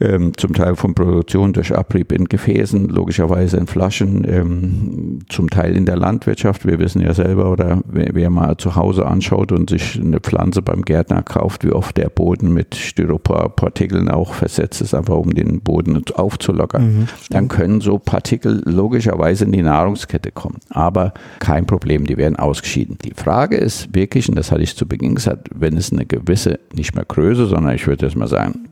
ähm, 0.00 0.32
zum 0.36 0.54
Teil 0.54 0.76
von 0.76 0.94
Produktion 0.94 1.52
durch 1.52 1.76
Abrieb 1.76 2.12
in 2.12 2.26
Gefäßen, 2.26 2.88
logischerweise 2.88 3.56
in 3.56 3.66
Flaschen, 3.66 4.24
ähm, 4.28 5.18
zum 5.28 5.50
Teil 5.50 5.76
in 5.76 5.86
der 5.86 5.96
Landwirtschaft. 5.96 6.66
Wir 6.66 6.78
wissen 6.78 7.02
ja 7.02 7.14
selber, 7.14 7.50
oder 7.50 7.82
wer, 7.86 8.10
wer 8.12 8.30
mal 8.30 8.56
zu 8.56 8.76
Hause 8.76 9.06
anschaut 9.06 9.50
und 9.50 9.70
sich 9.70 10.00
eine 10.00 10.20
Pflanze 10.20 10.62
beim 10.62 10.82
Gärtner 10.82 11.09
kauft, 11.24 11.64
wie 11.64 11.72
oft 11.72 11.96
der 11.96 12.08
Boden 12.08 12.52
mit 12.52 12.74
Styroporpartikeln 12.74 14.08
auch 14.08 14.34
versetzt 14.34 14.80
ist, 14.80 14.94
einfach 14.94 15.16
um 15.16 15.34
den 15.34 15.60
Boden 15.60 16.02
aufzulockern. 16.14 16.82
Mhm, 16.82 17.08
dann 17.30 17.48
können 17.48 17.80
so 17.80 17.98
Partikel 17.98 18.62
logischerweise 18.64 19.44
in 19.44 19.52
die 19.52 19.62
Nahrungskette 19.62 20.30
kommen. 20.30 20.58
Aber 20.70 21.12
kein 21.38 21.66
Problem, 21.66 22.06
die 22.06 22.16
werden 22.16 22.36
ausgeschieden. 22.36 22.98
Die 23.04 23.14
Frage 23.14 23.56
ist 23.56 23.94
wirklich, 23.94 24.28
und 24.28 24.36
das 24.36 24.52
hatte 24.52 24.62
ich 24.62 24.76
zu 24.76 24.86
Beginn 24.86 25.16
gesagt, 25.16 25.48
wenn 25.54 25.76
es 25.76 25.92
eine 25.92 26.06
gewisse, 26.06 26.60
nicht 26.74 26.94
mehr 26.94 27.04
Größe, 27.04 27.46
sondern 27.46 27.74
ich 27.74 27.86
würde 27.86 28.06
jetzt 28.06 28.16
mal 28.16 28.28
sagen, 28.28 28.68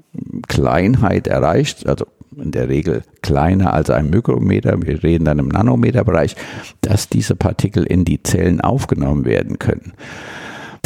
Kleinheit 0.46 1.26
erreicht, 1.26 1.86
also 1.86 2.06
in 2.36 2.52
der 2.52 2.68
Regel 2.68 3.02
kleiner 3.22 3.72
als 3.74 3.90
ein 3.90 4.10
Mikrometer, 4.10 4.80
wir 4.80 5.02
reden 5.02 5.24
dann 5.24 5.38
im 5.38 5.48
Nanometerbereich, 5.48 6.36
dass 6.80 7.08
diese 7.08 7.34
Partikel 7.34 7.84
in 7.84 8.04
die 8.04 8.22
Zellen 8.22 8.60
aufgenommen 8.60 9.24
werden 9.24 9.58
können 9.58 9.92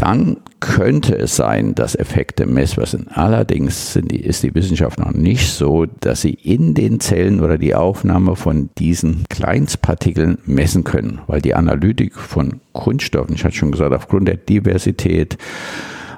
dann 0.02 0.38
könnte 0.58 1.16
es 1.16 1.36
sein, 1.36 1.76
dass 1.76 1.94
Effekte 1.94 2.44
messbar 2.44 2.86
sind. 2.86 3.16
Allerdings 3.16 3.96
die, 4.02 4.20
ist 4.20 4.42
die 4.42 4.52
Wissenschaft 4.52 4.98
noch 4.98 5.12
nicht 5.12 5.48
so, 5.52 5.86
dass 5.86 6.22
sie 6.22 6.34
in 6.34 6.74
den 6.74 6.98
Zellen 6.98 7.40
oder 7.40 7.56
die 7.56 7.76
Aufnahme 7.76 8.34
von 8.34 8.70
diesen 8.78 9.24
Kleinstpartikeln 9.30 10.38
messen 10.44 10.82
können, 10.82 11.20
weil 11.28 11.40
die 11.40 11.54
Analytik 11.54 12.16
von 12.16 12.60
Kunststoffen, 12.72 13.36
ich 13.36 13.44
hatte 13.44 13.54
schon 13.54 13.70
gesagt, 13.70 13.94
aufgrund 13.94 14.26
der 14.26 14.38
Diversität, 14.38 15.38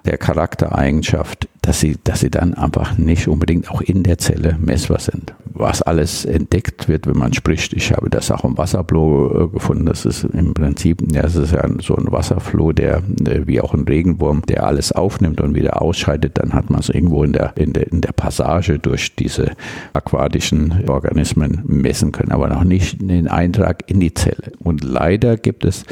der 0.05 0.19
Charaktereigenschaft, 0.19 1.49
dass 1.63 1.81
sie, 1.81 1.97
dass 2.05 2.21
sie 2.21 2.31
dann 2.31 2.53
einfach 2.55 2.99
nicht 2.99 3.27
unbedingt 3.27 3.71
auch 3.71 3.81
in 3.81 4.03
der 4.03 4.19
Zelle 4.19 4.57
messbar 4.61 5.01
sind. 5.01 5.35
Was 5.45 5.81
alles 5.81 6.25
entdeckt 6.27 6.89
wird, 6.89 7.07
wenn 7.07 7.17
man 7.17 7.33
spricht, 7.33 7.73
ich 7.73 7.93
habe 7.93 8.11
das 8.11 8.31
auch 8.31 8.45
im 8.45 8.59
Wasserfloh 8.59 9.45
äh, 9.45 9.49
gefunden, 9.49 9.87
das 9.87 10.05
ist 10.05 10.25
im 10.25 10.53
Prinzip, 10.53 11.03
ja, 11.13 11.23
es 11.23 11.37
ist 11.37 11.53
ja 11.53 11.67
so 11.81 11.97
ein 11.97 12.13
Wasserfloh, 12.13 12.73
der, 12.73 12.99
äh, 12.99 13.47
wie 13.47 13.61
auch 13.61 13.73
ein 13.73 13.85
Regenwurm, 13.85 14.43
der 14.43 14.67
alles 14.67 14.93
aufnimmt 14.93 15.41
und 15.41 15.55
wieder 15.55 15.81
ausscheidet, 15.81 16.39
dann 16.39 16.53
hat 16.53 16.69
man 16.69 16.81
es 16.81 16.91
irgendwo 16.91 17.25
in 17.25 17.33
der, 17.33 17.57
in 17.57 17.73
der, 17.73 17.91
in 17.91 18.03
der 18.03 18.13
Passage 18.13 18.79
durch 18.79 19.15
diese 19.17 19.53
aquatischen 19.95 20.89
Organismen 20.89 21.63
messen 21.67 22.13
können, 22.13 22.33
aber 22.33 22.49
noch 22.49 22.65
nicht 22.65 23.01
den 23.01 23.29
Eintrag 23.29 23.85
in 23.87 24.01
die 24.01 24.13
Zelle. 24.13 24.53
Und 24.59 24.85
leider 24.85 25.39
gibt 25.39 25.65
es 25.65 25.85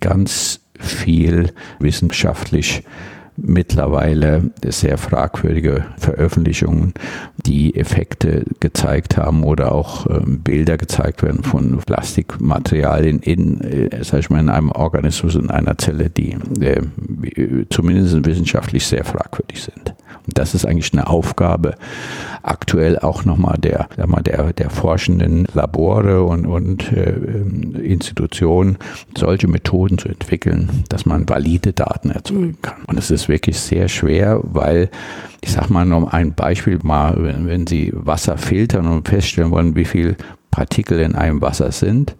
ganz 0.00 0.60
viel 0.78 1.52
wissenschaftlich 1.80 2.82
mittlerweile 3.36 4.50
sehr 4.64 4.98
fragwürdige 4.98 5.86
Veröffentlichungen, 5.96 6.92
die 7.46 7.74
Effekte 7.74 8.44
gezeigt 8.60 9.16
haben 9.16 9.42
oder 9.44 9.72
auch 9.72 10.06
ähm, 10.06 10.40
Bilder 10.40 10.76
gezeigt 10.76 11.22
werden 11.22 11.42
von 11.42 11.78
Plastikmaterialien 11.78 13.20
in, 13.20 13.60
äh, 13.60 14.04
sag 14.04 14.20
ich 14.20 14.30
mal, 14.30 14.40
in 14.40 14.50
einem 14.50 14.70
Organismus, 14.70 15.34
in 15.34 15.50
einer 15.50 15.78
Zelle, 15.78 16.10
die 16.10 16.36
äh, 16.60 16.82
zumindest 17.70 18.24
wissenschaftlich 18.24 18.86
sehr 18.86 19.04
fragwürdig 19.04 19.62
sind. 19.62 19.94
Und 20.26 20.38
das 20.38 20.54
ist 20.54 20.64
eigentlich 20.64 20.92
eine 20.92 21.08
Aufgabe 21.08 21.74
aktuell 22.42 22.98
auch 22.98 23.24
nochmal 23.24 23.58
der, 23.58 23.88
mal, 24.06 24.22
der, 24.22 24.52
der 24.52 24.70
forschenden 24.70 25.46
Labore 25.54 26.24
und, 26.24 26.46
und 26.46 26.92
äh, 26.92 27.12
Institutionen, 27.80 28.78
solche 29.16 29.48
Methoden 29.48 29.98
zu 29.98 30.08
entwickeln, 30.08 30.84
dass 30.88 31.06
man 31.06 31.28
valide 31.28 31.72
Daten 31.72 32.10
erzeugen 32.10 32.58
kann. 32.62 32.82
Und 32.86 32.98
es 32.98 33.10
ist 33.10 33.28
wirklich 33.28 33.58
sehr 33.58 33.88
schwer, 33.88 34.40
weil 34.42 34.90
ich 35.40 35.52
sag 35.52 35.70
mal 35.70 35.84
noch 35.84 36.12
ein 36.12 36.34
Beispiel 36.34 36.78
mal, 36.82 37.16
wenn, 37.18 37.46
wenn 37.46 37.66
Sie 37.66 37.92
Wasser 37.94 38.38
filtern 38.38 38.86
und 38.86 39.08
feststellen 39.08 39.50
wollen, 39.50 39.76
wie 39.76 39.84
viel 39.84 40.16
Partikel 40.50 41.00
in 41.00 41.14
einem 41.14 41.40
Wasser 41.40 41.72
sind 41.72 42.14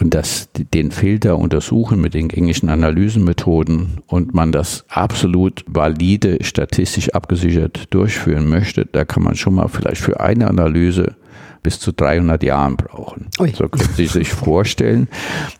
und 0.00 0.14
das, 0.14 0.48
den 0.54 0.90
Filter 0.90 1.38
untersuchen 1.38 2.00
mit 2.00 2.14
den 2.14 2.28
gängigen 2.28 2.68
Analysenmethoden 2.68 3.98
und 4.06 4.34
man 4.34 4.50
das 4.50 4.84
absolut 4.88 5.64
valide, 5.66 6.38
statistisch 6.42 7.10
abgesichert 7.10 7.92
durchführen 7.92 8.48
möchte, 8.48 8.86
da 8.86 9.04
kann 9.04 9.22
man 9.22 9.36
schon 9.36 9.54
mal 9.54 9.68
vielleicht 9.68 10.00
für 10.00 10.20
eine 10.20 10.48
Analyse 10.48 11.16
bis 11.62 11.80
zu 11.80 11.92
300 11.92 12.42
Jahren 12.42 12.76
brauchen. 12.76 13.28
Ui. 13.38 13.50
So 13.50 13.68
können 13.68 13.90
Sie 13.94 14.06
sich 14.06 14.28
vorstellen, 14.28 15.08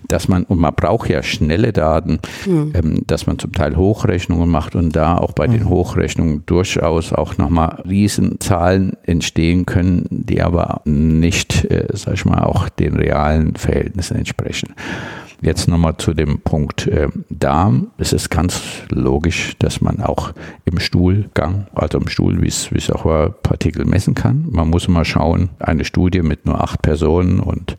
dass 0.09 0.29
man, 0.29 0.45
und 0.45 0.59
man 0.59 0.75
braucht 0.75 1.09
ja 1.09 1.23
schnelle 1.23 1.73
Daten, 1.73 2.21
mhm. 2.47 2.73
ähm, 2.75 3.03
dass 3.07 3.27
man 3.27 3.39
zum 3.39 3.53
Teil 3.53 3.77
Hochrechnungen 3.77 4.49
macht 4.49 4.75
und 4.75 4.95
da 4.97 5.17
auch 5.17 5.33
bei 5.33 5.47
mhm. 5.47 5.53
den 5.53 5.61
hm. 5.63 5.69
Hochrechnungen 5.71 6.43
durchaus 6.47 7.13
auch 7.13 7.39
nochmal 7.39 7.83
Riesenzahlen 7.89 8.97
entstehen 9.05 9.67
können, 9.67 10.07
die 10.11 10.43
aber 10.43 10.83
nicht, 10.85 11.65
äh, 11.65 11.87
sag 11.93 12.15
ich 12.15 12.25
mal, 12.25 12.43
auch 12.45 12.69
den 12.69 12.97
realen 12.97 13.57
Verhältnissen 13.57 14.17
entsprechen. 14.17 14.75
Jetzt 15.43 15.69
nochmal 15.69 15.97
zu 15.97 16.13
dem 16.13 16.41
Punkt 16.41 16.87
äh, 16.87 17.09
Darm. 17.31 17.89
Es 17.97 18.13
ist 18.13 18.29
ganz 18.31 18.63
logisch, 18.91 19.57
dass 19.59 19.81
man 19.81 20.01
auch 20.01 20.33
im 20.67 20.79
Stuhlgang, 20.79 21.67
also 21.75 21.99
im 21.99 22.09
Stuhl, 22.09 22.43
wie 22.43 22.49
es 22.49 22.91
auch 22.91 23.07
war, 23.07 23.31
Partikel 23.31 23.87
messen 23.87 24.15
kann. 24.15 24.47
Man 24.51 24.69
muss 24.69 24.87
mal 24.89 25.05
schauen, 25.05 25.49
eine 25.59 25.85
Studie 25.85 26.21
mit 26.21 26.45
nur 26.45 26.63
acht 26.63 26.83
Personen 26.83 27.41
und 27.41 27.77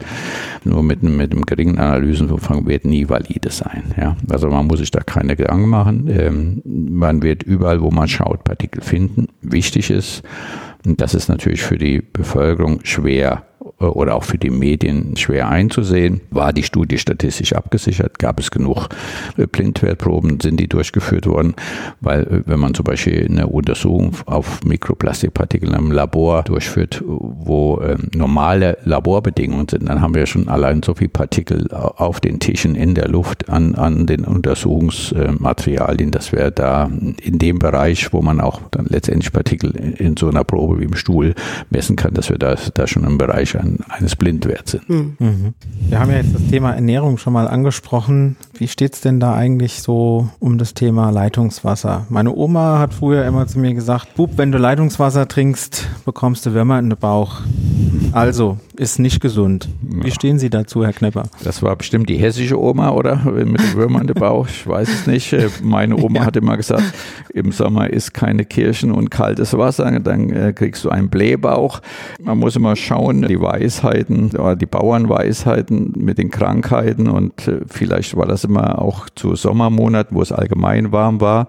nur 0.64 0.82
mit, 0.82 1.04
mit 1.04 1.32
einem 1.32 1.46
geringen 1.46 1.78
Analysenumfang 1.78 2.66
wird 2.66 2.86
nie 2.86 3.08
valide 3.10 3.52
sein. 3.52 3.94
Ja? 3.96 4.18
Also 4.30 4.50
man 4.50 4.66
muss 4.66 4.80
sich 4.80 4.92
da 4.92 5.02
keine 5.02 5.36
Gedanken 5.36 5.70
machen. 5.70 6.08
Ähm, 6.10 6.62
man 6.66 7.22
wird 7.22 7.44
überall, 7.44 7.82
wo 7.82 7.92
man 7.92 8.08
schaut, 8.08 8.44
Partikel 8.44 8.82
finden. 8.82 9.28
Wichtig 9.42 9.92
ist, 9.92 10.24
Und 10.86 11.02
das 11.02 11.14
ist 11.14 11.30
natürlich 11.30 11.62
für 11.62 11.78
die 11.78 12.02
Bevölkerung 12.02 12.80
schwer 12.84 13.44
oder 13.78 14.16
auch 14.16 14.24
für 14.24 14.38
die 14.38 14.50
Medien 14.50 15.16
schwer 15.18 15.50
einzusehen. 15.50 16.22
War 16.30 16.54
die 16.54 16.64
Studie 16.64 16.98
statistisch 16.98 17.54
abgesichert? 17.54 18.20
Gab 18.20 18.40
es 18.40 18.52
genug 18.52 18.90
äh, 19.38 19.48
Blindwertproben? 19.48 20.40
Sind 20.40 20.60
die 20.60 20.68
durchgeführt 20.68 21.26
worden? 21.26 21.56
Weil 22.00 22.22
äh, 22.22 22.42
wenn 22.46 22.60
man 22.60 22.74
zum 22.74 22.86
Beispiel 22.86 23.26
eine 23.30 23.48
Untersuchung 23.48 24.16
auf 24.26 24.64
Mikroplastikpartikel 24.64 25.74
im 25.74 25.92
Labor 25.92 26.44
durchführt, 26.44 27.04
wo 27.06 27.80
äh, 27.80 27.98
normale 28.16 28.78
Laborbedingungen 28.84 29.68
sind, 29.70 29.90
dann 29.90 30.02
haben 30.02 30.16
wir 30.16 30.26
schon 30.26 30.48
allein 30.48 30.84
so 30.84 30.94
viele 30.94 31.10
Partikel 31.10 31.72
auf 31.72 32.20
den 32.20 32.40
Tischen 32.40 32.76
in 32.76 32.96
der 32.96 33.08
Luft 33.08 33.50
an, 33.50 33.76
an 33.76 34.08
den 34.08 34.26
Untersuchungsmaterialien, 34.26 36.12
dass 36.12 36.32
wir 36.32 36.52
da 36.52 36.90
in 37.22 37.38
dem 37.40 37.60
Bereich, 37.60 38.12
wo 38.14 38.22
man 38.22 38.42
auch 38.42 38.62
dann 38.72 38.86
letztendlich 38.86 39.32
Partikel 39.32 39.72
in 39.72 40.18
so 40.18 40.30
einer 40.30 40.44
Probe 40.44 40.71
wie 40.80 40.86
im 40.86 40.96
Stuhl 40.96 41.36
messen 41.70 41.96
kann, 41.96 42.14
dass 42.14 42.30
wir 42.30 42.38
da, 42.38 42.56
da 42.74 42.88
schon 42.88 43.04
im 43.04 43.18
Bereich 43.18 43.58
ein, 43.58 43.80
eines 43.90 44.16
Blindwerts 44.16 44.72
sind. 44.72 44.90
Mhm. 44.90 45.54
Wir 45.90 46.00
haben 46.00 46.12
ja 46.12 46.18
jetzt 46.18 46.34
das 46.34 46.48
Thema 46.48 46.74
Ernährung 46.74 47.18
schon 47.18 47.34
mal 47.34 47.48
angesprochen. 47.48 48.38
Wie 48.62 48.68
steht 48.68 48.94
es 48.94 49.02
denn 49.02 49.20
da 49.20 49.34
eigentlich 49.34 49.82
so 49.82 50.30
um 50.38 50.60
das 50.60 50.76
Thema 50.76 51.10
Leitungswasser? 51.10 52.06
Meine 52.10 52.36
Oma 52.36 52.78
hat 52.78 52.94
früher 52.94 53.26
immer 53.26 53.48
zu 53.48 53.58
mir 53.58 53.74
gesagt, 53.74 54.14
Bub, 54.14 54.34
wenn 54.36 54.52
du 54.52 54.60
Leitungswasser 54.60 55.28
trinkst, 55.28 55.88
bekommst 56.06 56.46
du 56.46 56.54
Würmer 56.54 56.78
in 56.78 56.92
den 56.92 57.00
Bauch. 57.00 57.42
Also, 58.12 58.60
ist 58.76 59.00
nicht 59.00 59.22
gesund. 59.22 59.70
Wie 59.82 60.10
ja. 60.10 60.14
stehen 60.14 60.38
Sie 60.38 60.50
dazu, 60.50 60.84
Herr 60.84 60.94
Knepper? 60.94 61.24
Das 61.44 61.64
war 61.64 61.76
bestimmt 61.76 62.10
die 62.10 62.18
hessische 62.18 62.60
Oma, 62.60 62.92
oder? 62.92 63.16
Mit 63.26 63.60
dem 63.60 63.74
Würmer 63.74 64.02
in 64.02 64.08
den 64.08 64.16
Bauch. 64.16 64.48
Ich 64.48 64.68
weiß 64.68 64.90
es 64.90 65.08
nicht. 65.08 65.36
Meine 65.64 65.96
Oma 65.98 66.20
ja. 66.20 66.26
hat 66.26 66.36
immer 66.36 66.58
gesagt, 66.58 66.84
im 67.34 67.52
Sommer 67.52 67.90
ist 67.90 68.14
keine 68.14 68.46
Kirschen 68.46 68.92
und 68.92 69.10
kaltes 69.10 69.58
Wasser, 69.58 70.00
dann 70.00 70.30
äh, 70.30 70.54
kriegst 70.54 70.84
du 70.84 70.90
einen 70.90 71.10
Blähbauch. 71.10 71.82
Man 72.22 72.38
muss 72.38 72.56
immer 72.56 72.76
schauen, 72.76 73.24
die 73.24 73.40
Weisheiten, 73.40 74.30
die 74.30 74.66
Bauernweisheiten 74.66 75.94
mit 75.98 76.18
den 76.18 76.30
Krankheiten 76.30 77.08
und 77.08 77.48
äh, 77.48 77.62
vielleicht 77.68 78.18
war 78.18 78.26
das 78.26 78.44
immer 78.52 78.82
auch 78.82 79.10
zu 79.10 79.36
Sommermonaten, 79.36 80.16
wo 80.16 80.22
es 80.22 80.32
allgemein 80.32 80.92
warm 80.92 81.22
war. 81.22 81.48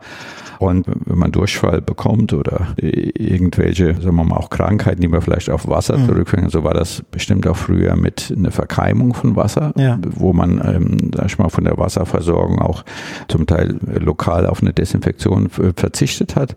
Und 0.63 0.87
wenn 0.87 1.19
man 1.19 1.33
Durchfall 1.33 1.81
bekommt 1.81 2.33
oder 2.33 2.69
irgendwelche, 2.77 3.95
sagen 3.95 4.15
wir 4.15 4.25
mal, 4.25 4.37
auch 4.37 4.49
Krankheiten, 4.49 5.01
die 5.01 5.09
man 5.09 5.21
vielleicht 5.21 5.51
auf 5.51 5.67
Wasser 5.67 5.99
mhm. 5.99 6.07
zurückführen, 6.07 6.49
so 6.51 6.63
war 6.63 6.73
das 6.73 7.03
bestimmt 7.11 7.49
auch 7.49 7.57
früher 7.57 7.97
mit 7.97 8.33
einer 8.37 8.53
Verkeimung 8.53 9.13
von 9.13 9.35
Wasser, 9.35 9.73
ja. 9.77 9.99
wo 10.09 10.33
man, 10.33 10.63
ähm, 10.65 11.11
sag 11.17 11.27
ich 11.27 11.39
mal, 11.39 11.49
von 11.49 11.65
der 11.65 11.79
Wasserversorgung 11.79 12.61
auch 12.61 12.85
zum 13.27 13.47
Teil 13.47 13.77
lokal 13.99 14.47
auf 14.47 14.63
eine 14.63 14.73
Desinfektion 14.73 15.49
verzichtet 15.49 16.37
hat. 16.37 16.55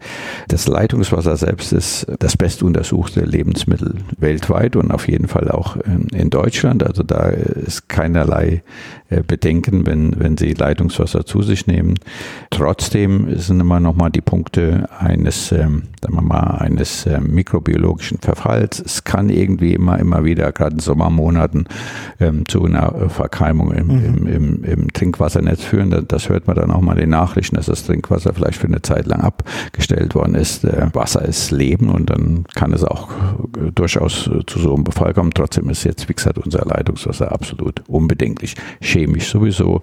Das 0.50 0.68
Leitungswasser 0.68 1.36
selbst 1.36 1.74
ist 1.74 2.06
das 2.20 2.38
bestuntersuchte 2.38 3.22
Lebensmittel 3.22 3.96
weltweit 4.20 4.76
und 4.76 4.92
auf 4.92 5.08
jeden 5.08 5.28
Fall 5.28 5.50
auch 5.50 5.78
in 6.12 6.30
Deutschland. 6.30 6.84
Also 6.84 7.02
da 7.02 7.30
ist 7.30 7.90
keinerlei 7.90 8.62
Bedenken, 9.10 9.86
wenn, 9.86 10.20
wenn 10.20 10.38
Sie 10.38 10.54
Leitungswasser 10.54 11.26
zu 11.26 11.42
sich 11.42 11.68
nehmen. 11.68 11.96
Trotzdem 12.50 13.38
sind 13.38 13.60
immer 13.60 13.80
noch 13.80 13.96
mal 13.96 14.10
die 14.10 14.22
Punkte 14.22 14.90
eines, 14.98 15.52
ähm, 15.52 15.84
sagen 16.06 16.18
wir 16.18 16.22
mal, 16.22 16.58
eines 16.60 17.06
äh, 17.08 17.20
mikrobiologischen 17.20 18.20
Verfalls. 18.20 18.80
Es 18.80 19.04
kann 19.04 19.30
irgendwie 19.30 19.74
immer, 19.74 19.98
immer 19.98 20.24
wieder, 20.24 20.52
gerade 20.52 20.76
in 20.76 20.80
Sommermonaten, 20.80 21.68
ähm, 22.20 22.48
zu 22.48 22.64
einer 22.64 23.10
Verkeimung 23.10 23.72
im, 23.72 23.88
mhm. 23.88 24.06
im, 24.06 24.28
im, 24.28 24.64
im, 24.64 24.94
Trinkwassernetz 24.94 25.64
führen. 25.64 25.90
Das, 25.90 26.04
das, 26.08 26.30
hört 26.30 26.46
man 26.46 26.56
dann 26.56 26.70
auch 26.70 26.82
mal 26.82 26.94
in 26.94 27.00
den 27.00 27.10
Nachrichten, 27.10 27.56
dass 27.56 27.66
das 27.66 27.86
Trinkwasser 27.86 28.34
vielleicht 28.34 28.60
für 28.60 28.68
eine 28.68 28.84
Zeit 28.84 29.08
lang 29.08 29.22
abgestellt 29.22 30.14
worden 30.14 30.36
ist. 30.36 30.64
Äh, 30.64 30.90
Wasser 30.94 31.24
ist 31.24 31.50
Leben 31.50 31.90
und 31.90 32.12
dann 32.12 32.46
kann 32.54 32.72
es 32.72 32.84
auch 32.84 33.10
äh, 33.12 33.72
durchaus 33.74 34.30
zu 34.46 34.60
so 34.60 34.76
einem 34.76 34.84
Befall 34.84 35.14
kommen. 35.14 35.32
Trotzdem 35.34 35.70
ist 35.70 35.86
jetzt, 35.86 36.08
wie 36.08 36.14
gesagt, 36.14 36.38
unser 36.38 36.66
Leitungswasser 36.66 37.32
absolut 37.32 37.82
unbedenklich 37.88 38.56
chemisch 38.80 39.30
sowieso 39.30 39.82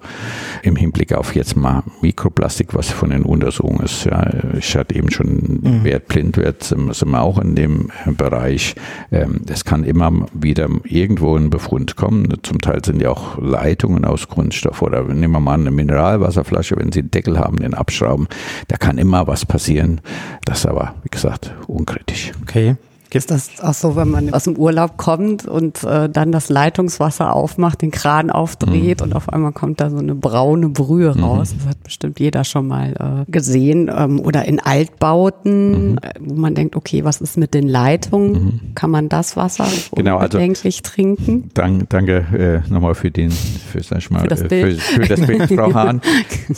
im 0.62 0.76
Hinblick 0.76 1.12
auf 1.14 1.34
jetzt 1.34 1.56
mal 1.56 1.82
Mikroplastik, 2.00 2.74
was 2.74 2.90
von 2.90 3.10
den 3.10 3.22
Untersuchungen 3.22 3.80
ist. 3.80 4.04
Ja, 4.04 4.24
ich 4.56 4.76
hatte 4.76 4.94
eben 4.94 5.10
schon 5.10 5.60
mhm. 5.62 5.84
Wert, 5.84 6.11
Blindwert, 6.12 6.62
sind 6.62 7.06
wir 7.06 7.22
auch 7.22 7.38
in 7.38 7.54
dem 7.54 7.90
Bereich. 8.04 8.74
Ähm, 9.10 9.40
es 9.48 9.64
kann 9.64 9.82
immer 9.82 10.12
wieder 10.34 10.68
irgendwo 10.84 11.36
ein 11.36 11.48
Befund 11.48 11.96
kommen. 11.96 12.28
Zum 12.42 12.60
Teil 12.60 12.84
sind 12.84 13.00
ja 13.00 13.10
auch 13.10 13.38
Leitungen 13.38 14.04
aus 14.04 14.28
Kunststoff 14.28 14.82
oder 14.82 15.02
nehmen 15.04 15.32
wir 15.32 15.40
mal 15.40 15.54
eine 15.54 15.70
Mineralwasserflasche, 15.70 16.76
wenn 16.76 16.92
Sie 16.92 17.00
einen 17.00 17.10
Deckel 17.10 17.38
haben, 17.38 17.56
den 17.56 17.72
abschrauben. 17.72 18.28
Da 18.68 18.76
kann 18.76 18.98
immer 18.98 19.26
was 19.26 19.46
passieren. 19.46 20.02
Das 20.44 20.58
ist 20.58 20.66
aber, 20.66 20.94
wie 21.02 21.08
gesagt, 21.08 21.54
unkritisch. 21.66 22.32
Okay. 22.42 22.76
Ist 23.14 23.30
das 23.30 23.60
auch 23.60 23.74
so, 23.74 23.96
wenn 23.96 24.08
man 24.08 24.32
aus 24.32 24.44
dem 24.44 24.56
Urlaub 24.56 24.96
kommt 24.96 25.46
und 25.46 25.84
äh, 25.84 26.08
dann 26.08 26.32
das 26.32 26.48
Leitungswasser 26.48 27.34
aufmacht, 27.34 27.82
den 27.82 27.90
Kran 27.90 28.30
aufdreht 28.30 29.00
mhm. 29.00 29.06
und 29.06 29.12
auf 29.14 29.28
einmal 29.28 29.52
kommt 29.52 29.80
da 29.80 29.90
so 29.90 29.98
eine 29.98 30.14
braune 30.14 30.68
Brühe 30.68 31.14
mhm. 31.14 31.24
raus? 31.24 31.54
Das 31.56 31.68
hat 31.68 31.82
bestimmt 31.82 32.20
jeder 32.20 32.44
schon 32.44 32.66
mal 32.68 33.24
äh, 33.26 33.30
gesehen. 33.30 33.90
Ähm, 33.94 34.20
oder 34.20 34.44
in 34.46 34.60
Altbauten, 34.60 35.92
mhm. 35.92 35.98
Äh, 36.02 36.12
wo 36.20 36.34
man 36.34 36.54
denkt, 36.54 36.76
okay, 36.76 37.04
was 37.04 37.20
ist 37.20 37.36
mit 37.36 37.54
den 37.54 37.68
Leitungen? 37.68 38.32
Mhm. 38.32 38.60
Kann 38.74 38.90
man 38.90 39.08
das 39.08 39.36
Wasser 39.36 39.66
genau, 39.94 40.18
also, 40.18 40.38
trinken? 40.82 41.50
Dank, 41.54 41.88
danke 41.90 42.62
äh, 42.66 42.72
nochmal 42.72 42.94
für 42.94 43.10
den, 43.10 43.30
für, 43.30 43.82
sag 43.82 43.98
ich 43.98 44.10
mal, 44.10 44.20
für 44.20 44.28
das 44.28 44.42
äh, 44.42 44.48
Bild, 44.48 44.80
für, 44.80 45.02
für 45.02 45.08
das 45.08 45.26
Bild 45.26 45.52
Frau 45.52 45.74
Hahn. 45.74 46.00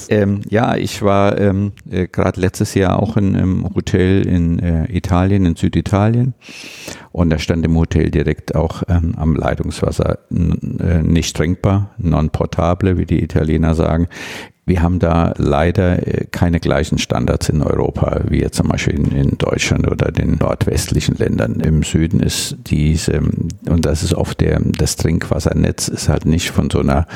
ähm, 0.08 0.40
ja, 0.48 0.76
ich 0.76 1.02
war 1.02 1.38
ähm, 1.38 1.72
äh, 1.90 2.06
gerade 2.06 2.40
letztes 2.40 2.74
Jahr 2.74 3.02
auch 3.02 3.16
in 3.16 3.36
einem 3.36 3.74
Hotel 3.74 4.26
in 4.26 4.58
äh, 4.58 4.96
Italien, 4.96 5.46
in 5.46 5.56
Süditalien. 5.56 6.34
Und 7.12 7.30
da 7.30 7.38
stand 7.38 7.64
im 7.64 7.76
Hotel 7.76 8.10
direkt 8.10 8.54
auch 8.54 8.82
ähm, 8.88 9.14
am 9.16 9.36
Leitungswasser 9.36 10.18
äh, 10.30 11.02
nicht 11.02 11.36
trinkbar, 11.36 11.94
non 11.96 12.30
portable, 12.30 12.98
wie 12.98 13.06
die 13.06 13.22
Italiener 13.22 13.74
sagen. 13.74 14.08
Wir 14.66 14.82
haben 14.82 14.98
da 14.98 15.34
leider 15.36 16.06
äh, 16.06 16.26
keine 16.30 16.60
gleichen 16.60 16.98
Standards 16.98 17.48
in 17.48 17.62
Europa, 17.62 18.20
wie 18.28 18.40
jetzt 18.40 18.56
zum 18.56 18.68
Beispiel 18.68 18.94
in, 18.94 19.12
in 19.12 19.38
Deutschland 19.38 19.86
oder 19.90 20.10
den 20.10 20.38
nordwestlichen 20.40 21.16
Ländern. 21.16 21.60
Im 21.60 21.82
Süden 21.82 22.20
ist 22.20 22.56
diese, 22.66 23.20
und 23.68 23.84
das 23.84 24.02
ist 24.02 24.14
oft 24.14 24.40
der, 24.40 24.60
das 24.60 24.96
Trinkwassernetz 24.96 25.88
ist 25.88 26.08
halt 26.08 26.26
nicht 26.26 26.50
von 26.50 26.70
so 26.70 26.80
einer, 26.80 27.06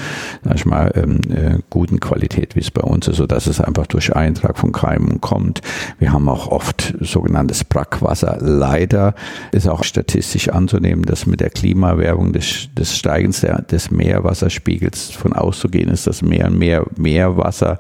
sag 0.45 0.55
ich 0.55 0.67
mal, 0.67 0.93
ähm, 0.95 1.21
äh, 1.35 1.59
guten 1.71 2.01
Qualität, 2.01 2.55
wie 2.55 2.61
es 2.61 2.71
bei 2.71 2.83
uns 2.83 3.09
ist, 3.09 3.17
so 3.17 3.27
dass 3.27 3.47
es 3.47 3.61
einfach 3.61 3.87
durch 3.87 4.15
Eintrag 4.15 4.59
von 4.59 4.73
Keimen 4.73 5.21
kommt. 5.21 5.61
Wir 5.99 6.13
haben 6.13 6.29
auch 6.29 6.49
oft 6.49 6.95
sogenanntes 7.01 7.65
Brackwasser. 7.65 8.39
Leider 8.41 9.15
ist 9.53 9.69
auch 9.69 9.85
statistisch 9.85 10.49
anzunehmen, 10.49 11.05
dass 11.05 11.27
mit 11.27 11.41
der 11.41 11.51
Klimawerbung 11.51 12.33
des, 12.33 12.69
des 12.77 12.97
Steigens 12.97 13.41
der, 13.41 13.63
des 13.63 13.91
Meerwasserspiegels 13.91 15.11
von 15.11 15.33
auszugehen 15.33 15.89
ist, 15.89 16.07
dass 16.07 16.23
mehr 16.23 16.47
und 16.47 16.59
mehr 16.59 16.69
Meer 17.09 17.38
Wasser 17.39 17.79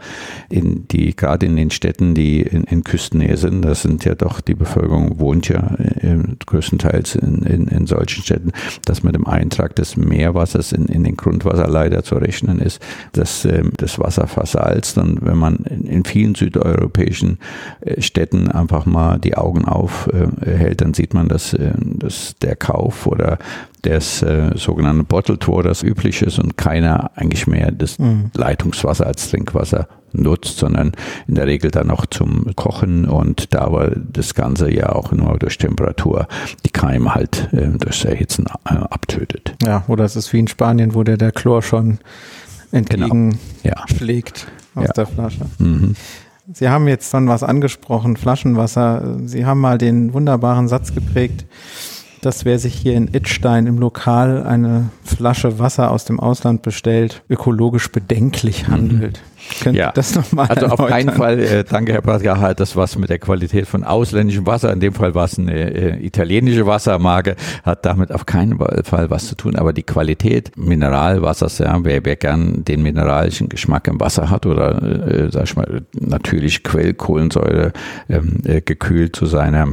in 0.48 0.88
die, 0.88 1.14
gerade 1.14 1.46
in 1.46 1.56
den 1.56 1.70
Städten, 1.70 2.14
die 2.14 2.40
in, 2.40 2.64
in 2.64 2.84
Küstennähe 2.84 3.36
sind, 3.36 3.62
das 3.64 3.82
sind 3.82 4.04
ja 4.04 4.14
doch, 4.14 4.40
die 4.40 4.54
Bevölkerung 4.54 5.18
wohnt 5.18 5.48
ja 5.48 5.74
äh, 6.00 6.16
größtenteils 6.46 7.16
in, 7.16 7.42
in, 7.42 7.68
in 7.68 7.86
solchen 7.86 8.22
Städten, 8.22 8.52
dass 8.84 9.02
mit 9.02 9.14
dem 9.14 9.26
Eintrag 9.26 9.74
des 9.76 9.96
Meerwassers 9.96 10.72
in, 10.72 10.86
in 10.86 11.04
den 11.04 11.16
Grundwasser 11.16 11.68
leider 11.68 12.02
zu 12.02 12.16
rechnen 12.16 12.58
ist, 12.60 12.80
dass 13.12 13.44
ähm, 13.44 13.72
das 13.76 13.98
Wasser 13.98 14.26
versalzt. 14.26 14.98
Und 14.98 15.24
wenn 15.24 15.36
man 15.36 15.56
in, 15.56 16.04
vielen 16.04 16.34
südeuropäischen 16.34 17.38
äh, 17.80 18.00
Städten 18.00 18.48
einfach 18.50 18.86
mal 18.86 19.18
die 19.18 19.36
Augen 19.36 19.64
aufhält, 19.64 20.42
äh, 20.46 20.76
dann 20.76 20.94
sieht 20.94 21.12
man, 21.14 21.28
dass, 21.28 21.56
dass 21.58 22.36
der 22.40 22.56
Kauf 22.56 23.06
oder 23.06 23.38
des 23.84 24.22
äh, 24.22 24.50
sogenannten 24.56 25.04
Bottled 25.04 25.46
Waters 25.48 25.82
üblich 25.82 26.22
ist 26.22 26.38
und 26.38 26.56
keiner 26.56 27.10
eigentlich 27.14 27.46
mehr 27.46 27.70
das 27.70 27.98
mhm. 27.98 28.30
Leitungswasser 28.34 29.06
als 29.06 29.30
Trinkwasser 29.30 29.88
nutzt, 30.12 30.58
sondern 30.58 30.92
in 31.26 31.34
der 31.34 31.46
Regel 31.46 31.70
dann 31.70 31.90
auch 31.90 32.06
zum 32.06 32.46
Kochen 32.56 33.06
und 33.06 33.52
da 33.54 33.60
aber 33.60 33.92
das 33.94 34.34
Ganze 34.34 34.72
ja 34.72 34.90
auch 34.90 35.12
nur 35.12 35.38
durch 35.38 35.58
Temperatur 35.58 36.26
die 36.64 36.70
Keime 36.70 37.14
halt 37.14 37.48
äh, 37.52 37.68
durch 37.78 38.04
Erhitzen 38.04 38.46
äh, 38.64 38.74
abtötet. 38.74 39.54
Ja, 39.62 39.84
oder 39.88 40.04
es 40.04 40.16
ist 40.16 40.32
wie 40.32 40.40
in 40.40 40.48
Spanien, 40.48 40.94
wo 40.94 41.02
der, 41.02 41.16
der 41.16 41.32
Chlor 41.32 41.62
schon 41.62 41.98
entgegen 42.72 43.30
genau. 43.30 43.38
ja. 43.62 43.84
aus 44.74 44.86
ja. 44.86 44.92
der 44.92 45.06
Flasche. 45.06 45.46
Mhm. 45.58 45.94
Sie 46.50 46.68
haben 46.68 46.88
jetzt 46.88 47.12
dann 47.12 47.28
was 47.28 47.42
angesprochen, 47.42 48.16
Flaschenwasser. 48.16 49.18
Sie 49.26 49.44
haben 49.44 49.60
mal 49.60 49.76
den 49.76 50.14
wunderbaren 50.14 50.66
Satz 50.66 50.94
geprägt, 50.94 51.44
dass 52.20 52.44
wer 52.44 52.58
sich 52.58 52.74
hier 52.74 52.94
in 52.94 53.08
Ittstein 53.08 53.66
im 53.66 53.78
Lokal 53.78 54.44
eine 54.44 54.90
Flasche 55.04 55.58
Wasser 55.58 55.90
aus 55.90 56.04
dem 56.04 56.20
Ausland 56.20 56.62
bestellt, 56.62 57.22
ökologisch 57.28 57.90
bedenklich 57.90 58.66
mhm. 58.66 58.72
handelt. 58.72 59.18
Mhm. 59.18 59.38
Könnt 59.62 59.76
ja. 59.76 59.92
das 59.92 60.14
nochmal 60.14 60.46
Also 60.48 60.66
erläutern? 60.66 60.84
auf 60.84 60.90
keinen 60.90 61.10
Fall, 61.12 61.38
äh, 61.38 61.64
danke 61.64 61.92
Herr 61.92 62.02
Bratja, 62.02 62.38
hat 62.38 62.60
das 62.60 62.76
was 62.76 62.98
mit 62.98 63.08
der 63.08 63.18
Qualität 63.18 63.66
von 63.66 63.84
ausländischem 63.84 64.46
Wasser, 64.46 64.72
in 64.72 64.80
dem 64.80 64.92
Fall 64.92 65.14
war 65.14 65.24
es 65.24 65.38
eine 65.38 65.54
äh, 65.54 66.04
italienische 66.04 66.66
Wassermarke, 66.66 67.36
hat 67.62 67.86
damit 67.86 68.12
auf 68.12 68.26
keinen 68.26 68.58
Fall 68.84 69.10
was 69.10 69.28
zu 69.28 69.36
tun, 69.36 69.56
aber 69.56 69.72
die 69.72 69.84
Qualität 69.84 70.52
Mineralwassers, 70.56 71.58
ja, 71.58 71.78
wer, 71.82 72.04
wer 72.04 72.16
gern 72.16 72.64
den 72.64 72.82
mineralischen 72.82 73.48
Geschmack 73.48 73.88
im 73.88 74.00
Wasser 74.00 74.28
hat 74.28 74.44
oder, 74.44 74.82
äh, 74.82 75.30
sag 75.30 75.44
ich 75.44 75.56
mal, 75.56 75.82
natürlich 75.98 76.62
Quellkohlensäure 76.62 77.72
ähm, 78.08 78.38
äh, 78.44 78.60
gekühlt 78.60 79.16
zu 79.16 79.26
seiner 79.26 79.68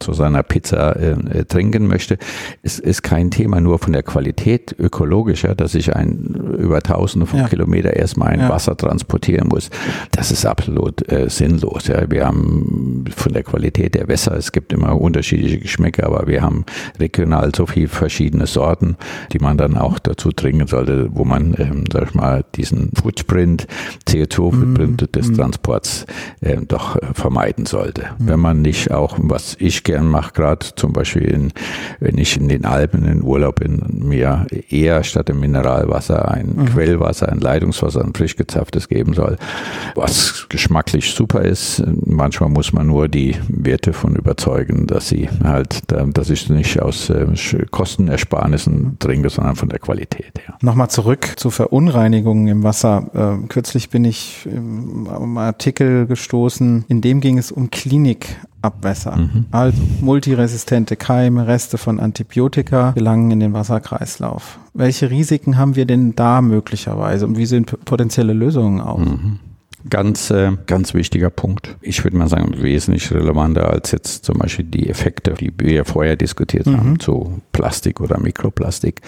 zu 0.00 0.12
seiner 0.12 0.42
Pizza 0.42 0.96
äh, 0.96 1.44
trinken 1.44 1.86
möchte, 1.86 2.18
ist, 2.62 2.80
ist 2.80 3.02
kein 3.02 3.30
Thema 3.30 3.60
nur 3.60 3.78
von 3.78 3.92
der 3.92 4.02
Qualität 4.02 4.74
ökologischer, 4.78 5.54
dass 5.54 5.74
ich 5.74 5.94
ein 5.94 6.56
über 6.58 6.80
tausende 6.80 7.26
von 7.26 7.40
ja. 7.40 7.48
Kilometer 7.48 7.94
erstmal 7.94 8.28
ein 8.28 8.40
ja. 8.40 8.48
Wasser 8.48 8.76
transportieren 8.76 9.48
muss. 9.48 9.70
Das 10.12 10.30
ist 10.30 10.44
absolut 10.46 11.10
äh, 11.10 11.28
sinnlos. 11.28 11.86
Ja. 11.86 12.10
Wir 12.10 12.26
haben 12.26 13.04
von 13.14 13.32
der 13.32 13.42
Qualität 13.42 13.94
der 13.94 14.08
Wässer, 14.08 14.36
es 14.36 14.52
gibt 14.52 14.72
immer 14.72 15.00
unterschiedliche 15.00 15.58
Geschmäcker, 15.58 16.06
aber 16.06 16.26
wir 16.26 16.42
haben 16.42 16.64
regional 16.98 17.52
so 17.54 17.66
viele 17.66 17.88
verschiedene 17.88 18.46
Sorten, 18.46 18.96
die 19.32 19.38
man 19.38 19.56
dann 19.56 19.76
auch 19.76 19.98
dazu 19.98 20.32
trinken 20.32 20.66
sollte, 20.66 21.08
wo 21.12 21.24
man, 21.24 21.54
ähm, 21.58 21.84
sag 21.92 22.08
ich 22.08 22.14
mal, 22.14 22.44
diesen 22.54 22.90
Footprint, 23.00 23.66
CO2-Footprint 24.08 25.02
mm, 25.02 25.12
des. 25.12 25.26
Transports 25.36 26.06
äh, 26.40 26.56
doch 26.66 26.96
vermeiden 27.12 27.66
sollte. 27.66 28.02
Mm. 28.18 28.28
Wenn 28.28 28.40
man 28.40 28.62
nicht 28.62 28.90
auch, 28.90 29.16
was 29.20 29.56
ich 29.58 29.75
gern 29.84 30.08
mache, 30.08 30.32
gerade 30.32 30.66
zum 30.76 30.92
Beispiel, 30.92 31.22
in, 31.22 31.52
wenn 32.00 32.18
ich 32.18 32.36
in 32.36 32.48
den 32.48 32.64
Alpen 32.64 33.04
in 33.06 33.22
Urlaub 33.22 33.60
bin, 33.60 33.82
mir 33.90 34.46
eher 34.70 35.04
statt 35.04 35.28
dem 35.28 35.40
Mineralwasser 35.40 36.30
ein 36.30 36.54
mhm. 36.56 36.66
Quellwasser, 36.66 37.30
ein 37.30 37.40
Leitungswasser, 37.40 38.04
ein 38.04 38.14
frisch 38.14 38.36
gezapftes 38.36 38.88
geben 38.88 39.14
soll, 39.14 39.36
was 39.94 40.46
geschmacklich 40.48 41.12
super 41.12 41.42
ist. 41.42 41.82
Manchmal 42.04 42.50
muss 42.50 42.72
man 42.72 42.86
nur 42.86 43.08
die 43.08 43.36
Werte 43.48 43.92
von 43.92 44.16
überzeugen, 44.16 44.86
dass 44.86 45.08
sie 45.08 45.28
halt, 45.42 45.82
dass 45.88 46.30
ich 46.30 46.48
nicht 46.48 46.80
aus 46.80 47.10
äh, 47.10 47.26
Kostenersparnissen 47.70 48.98
trinke, 48.98 49.30
sondern 49.30 49.56
von 49.56 49.68
der 49.68 49.78
Qualität 49.78 50.38
her. 50.38 50.56
Nochmal 50.60 50.90
zurück 50.90 51.34
zu 51.36 51.50
Verunreinigungen 51.50 52.48
im 52.48 52.62
Wasser. 52.62 53.40
Äh, 53.42 53.46
kürzlich 53.48 53.90
bin 53.90 54.04
ich 54.04 54.46
im 54.46 55.38
Artikel 55.38 56.06
gestoßen, 56.06 56.84
in 56.88 57.00
dem 57.00 57.20
ging 57.20 57.38
es 57.38 57.52
um 57.52 57.70
Klinikabwässer. 58.66 59.16
Mhm. 59.16 59.46
Also 59.50 59.82
multiresistente 60.00 60.96
Keime, 60.96 61.46
Reste 61.46 61.78
von 61.78 62.00
Antibiotika 62.00 62.92
gelangen 62.92 63.30
in 63.30 63.40
den 63.40 63.52
Wasserkreislauf. 63.52 64.58
Welche 64.74 65.10
Risiken 65.10 65.56
haben 65.56 65.76
wir 65.76 65.86
denn 65.86 66.14
da 66.14 66.42
möglicherweise 66.42 67.26
und 67.26 67.36
wie 67.36 67.46
sehen 67.46 67.64
potenzielle 67.64 68.32
Lösungen 68.32 68.80
aus? 68.80 69.00
Mhm. 69.00 69.38
Ganz, 69.88 70.30
äh, 70.30 70.52
ganz 70.66 70.94
wichtiger 70.94 71.30
Punkt. 71.30 71.76
Ich 71.80 72.02
würde 72.02 72.16
mal 72.16 72.28
sagen, 72.28 72.60
wesentlich 72.60 73.12
relevanter 73.12 73.70
als 73.70 73.92
jetzt 73.92 74.24
zum 74.24 74.38
Beispiel 74.38 74.64
die 74.64 74.88
Effekte, 74.88 75.34
die 75.34 75.52
wir 75.56 75.84
vorher 75.84 76.16
diskutiert 76.16 76.66
mhm. 76.66 76.76
haben, 76.76 76.98
zu 76.98 77.40
Plastik 77.52 78.00
oder 78.00 78.18
Mikroplastik. 78.18 79.00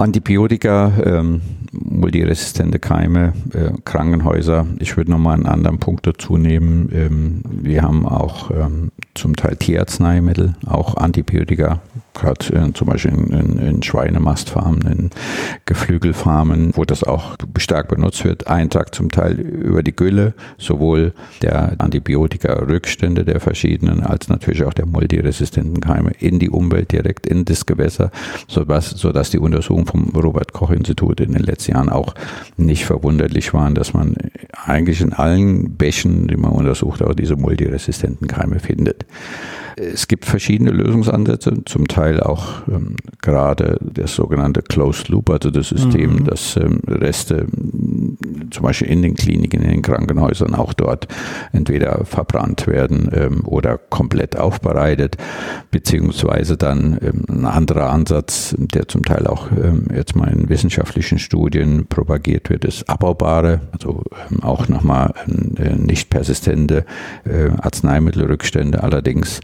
Antibiotika, 0.00 0.92
ähm, 1.04 1.42
multiresistente 1.72 2.78
Keime, 2.78 3.32
äh, 3.52 3.70
Krankenhäuser. 3.84 4.66
Ich 4.78 4.96
würde 4.96 5.10
nochmal 5.10 5.34
einen 5.34 5.46
anderen 5.46 5.78
Punkt 5.78 6.06
dazu 6.06 6.36
nehmen. 6.36 6.90
Ähm, 6.92 7.42
wir 7.50 7.82
haben 7.82 8.06
auch 8.06 8.50
ähm, 8.50 8.90
zum 9.14 9.36
Teil 9.36 9.56
Tierarzneimittel, 9.56 10.56
auch 10.66 10.96
Antibiotika, 10.96 11.80
gerade 12.14 12.54
äh, 12.54 12.72
zum 12.72 12.88
Beispiel 12.88 13.12
in, 13.12 13.26
in, 13.28 13.58
in, 13.58 13.82
Schweinemastfarmen, 13.82 14.82
in 14.82 15.10
Geflügelfarmen, 15.64 16.72
wo 16.74 16.84
das 16.84 17.04
auch 17.04 17.36
stark 17.58 17.88
benutzt 17.88 18.24
wird. 18.24 18.48
Eintrag 18.48 18.94
zum 18.94 19.10
Teil 19.10 19.38
über 19.38 19.82
die 19.82 19.94
Gülle, 19.94 20.34
sowohl 20.58 21.12
der 21.42 21.74
Antibiotika-Rückstände 21.78 23.24
der 23.24 23.40
verschiedenen 23.40 24.02
als 24.02 24.28
natürlich 24.28 24.64
auch 24.64 24.74
der 24.74 24.86
multiresistenten 24.86 25.80
Keime 25.80 26.12
in 26.18 26.38
die 26.38 26.50
Umwelt 26.50 26.92
direkt 26.92 27.26
in 27.26 27.44
das 27.44 27.66
Gewässer, 27.66 28.10
sodass, 28.48 28.90
sodass 28.90 29.30
die 29.30 29.38
Untersuchungen 29.38 29.86
vom 29.86 30.08
Robert-Koch-Institut 30.10 31.20
in 31.20 31.32
den 31.32 31.42
letzten 31.42 31.72
Jahren 31.72 31.88
auch 31.88 32.14
nicht 32.56 32.84
verwunderlich 32.84 33.54
waren, 33.54 33.74
dass 33.74 33.92
man 33.94 34.16
eigentlich 34.52 35.00
in 35.00 35.12
allen 35.12 35.76
Bächen, 35.76 36.28
die 36.28 36.36
man 36.36 36.52
untersucht, 36.52 37.02
auch 37.02 37.14
diese 37.14 37.36
multiresistenten 37.36 38.26
Keime 38.26 38.58
findet. 38.58 39.06
Es 39.76 40.08
gibt 40.08 40.26
verschiedene 40.26 40.70
Lösungsansätze, 40.70 41.64
zum 41.64 41.88
Teil 41.88 41.99
auch 42.22 42.66
ähm, 42.68 42.96
gerade 43.20 43.78
das 43.80 44.14
sogenannte 44.14 44.62
Closed 44.62 45.08
Loop, 45.08 45.30
also 45.30 45.50
das 45.50 45.68
System, 45.68 46.16
mhm. 46.16 46.24
dass 46.24 46.56
ähm, 46.56 46.80
Reste 46.86 47.46
zum 48.50 48.64
Beispiel 48.64 48.88
in 48.88 49.02
den 49.02 49.14
Kliniken, 49.14 49.62
in 49.62 49.70
den 49.70 49.82
Krankenhäusern 49.82 50.54
auch 50.54 50.72
dort 50.72 51.08
entweder 51.52 52.04
verbrannt 52.04 52.66
werden 52.66 53.10
ähm, 53.12 53.42
oder 53.46 53.78
komplett 53.78 54.36
aufbereitet, 54.36 55.16
beziehungsweise 55.70 56.56
dann 56.56 56.98
ähm, 57.02 57.24
ein 57.28 57.46
anderer 57.46 57.90
Ansatz, 57.90 58.54
der 58.58 58.88
zum 58.88 59.04
Teil 59.04 59.26
auch 59.26 59.50
ähm, 59.52 59.86
jetzt 59.94 60.16
mal 60.16 60.28
in 60.28 60.48
wissenschaftlichen 60.48 61.18
Studien 61.18 61.86
propagiert 61.86 62.50
wird, 62.50 62.64
ist 62.64 62.88
abbaubare, 62.88 63.60
also 63.72 64.02
ähm, 64.30 64.42
auch 64.42 64.68
nochmal 64.68 65.14
äh, 65.56 65.74
nicht 65.76 66.10
persistente 66.10 66.84
äh, 67.24 67.50
Arzneimittelrückstände. 67.60 68.82
Allerdings 68.82 69.40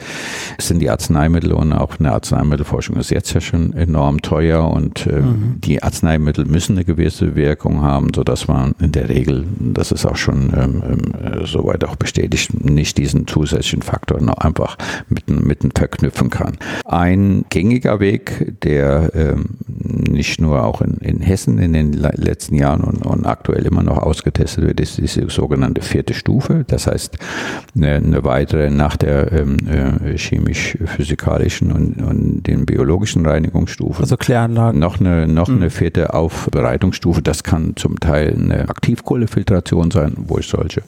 sind 0.59 0.81
die 0.81 0.91
Arzneimittel 0.91 1.53
und 1.53 1.73
auch 1.73 1.99
eine 1.99 2.13
Arzneimittelforschung 2.47 2.97
ist 2.97 3.11
jetzt 3.11 3.33
ja 3.35 3.41
schon 3.41 3.73
enorm 3.73 4.23
teuer 4.23 4.71
und 4.71 5.07
äh, 5.07 5.21
mhm. 5.21 5.57
die 5.59 5.83
Arzneimittel 5.83 6.45
müssen 6.45 6.77
eine 6.77 6.85
gewisse 6.85 7.35
Wirkung 7.35 7.83
haben, 7.83 8.09
sodass 8.15 8.47
man 8.47 8.75
in 8.81 8.93
der 8.93 9.09
Regel, 9.09 9.45
das 9.59 9.91
ist 9.93 10.07
auch 10.07 10.17
schon 10.17 10.53
ähm, 10.57 10.83
ähm, 10.89 11.47
soweit 11.47 11.85
auch 11.85 11.97
bestätigt, 11.97 12.65
nicht 12.65 12.99
diesen 12.99 13.27
zusätzlichen 13.27 13.83
Faktor 13.83 14.21
noch 14.21 14.39
einfach 14.39 14.77
mitten, 15.09 15.47
mitten 15.47 15.71
verknüpfen 15.77 16.31
kann. 16.31 16.57
Ein 16.85 17.45
gängiger 17.51 17.99
Weg, 18.01 18.55
der 18.63 19.11
ähm, 19.15 19.57
nicht 19.69 20.41
nur 20.41 20.65
auch 20.65 20.81
in, 20.81 20.95
in 20.99 21.21
Hessen 21.21 21.59
in 21.59 21.73
den 21.73 21.93
letzten 21.93 22.55
Jahren 22.55 22.83
und, 22.83 23.05
und 23.05 23.27
aktuell 23.27 23.67
immer 23.67 23.83
noch 23.83 23.99
ausgetestet 23.99 24.65
wird, 24.65 24.81
ist 24.81 24.99
diese 24.99 25.29
sogenannte 25.29 25.83
vierte 25.83 26.15
Stufe. 26.15 26.65
Das 26.67 26.87
heißt, 26.87 27.19
eine, 27.75 27.97
eine 27.97 28.25
weitere 28.25 28.71
nach 28.71 28.97
der 28.97 29.33
ähm, 29.33 29.57
äh, 29.67 30.17
chemisch-physikalischen 30.17 31.73
und, 31.73 32.03
und 32.03 32.36
den 32.43 32.67
biologischen 32.67 33.27
Reinigungsstufen. 33.27 34.03
Also 34.03 34.17
Kläranlagen. 34.17 34.81
Noch 34.81 35.01
eine, 35.01 35.27
noch 35.29 35.49
mhm. 35.49 35.57
eine 35.57 35.71
vierte 35.71 36.15
Aufbereitungsstufe. 36.15 37.23
Das 37.23 37.43
kann 37.43 37.75
zum 37.77 38.01
Teil 38.01 38.35
eine 38.35 38.69
Aktivkohlefiltration 38.69 39.91
sein, 39.91 40.15
wo 40.17 40.39
ich 40.39 40.47
solche 40.47 40.83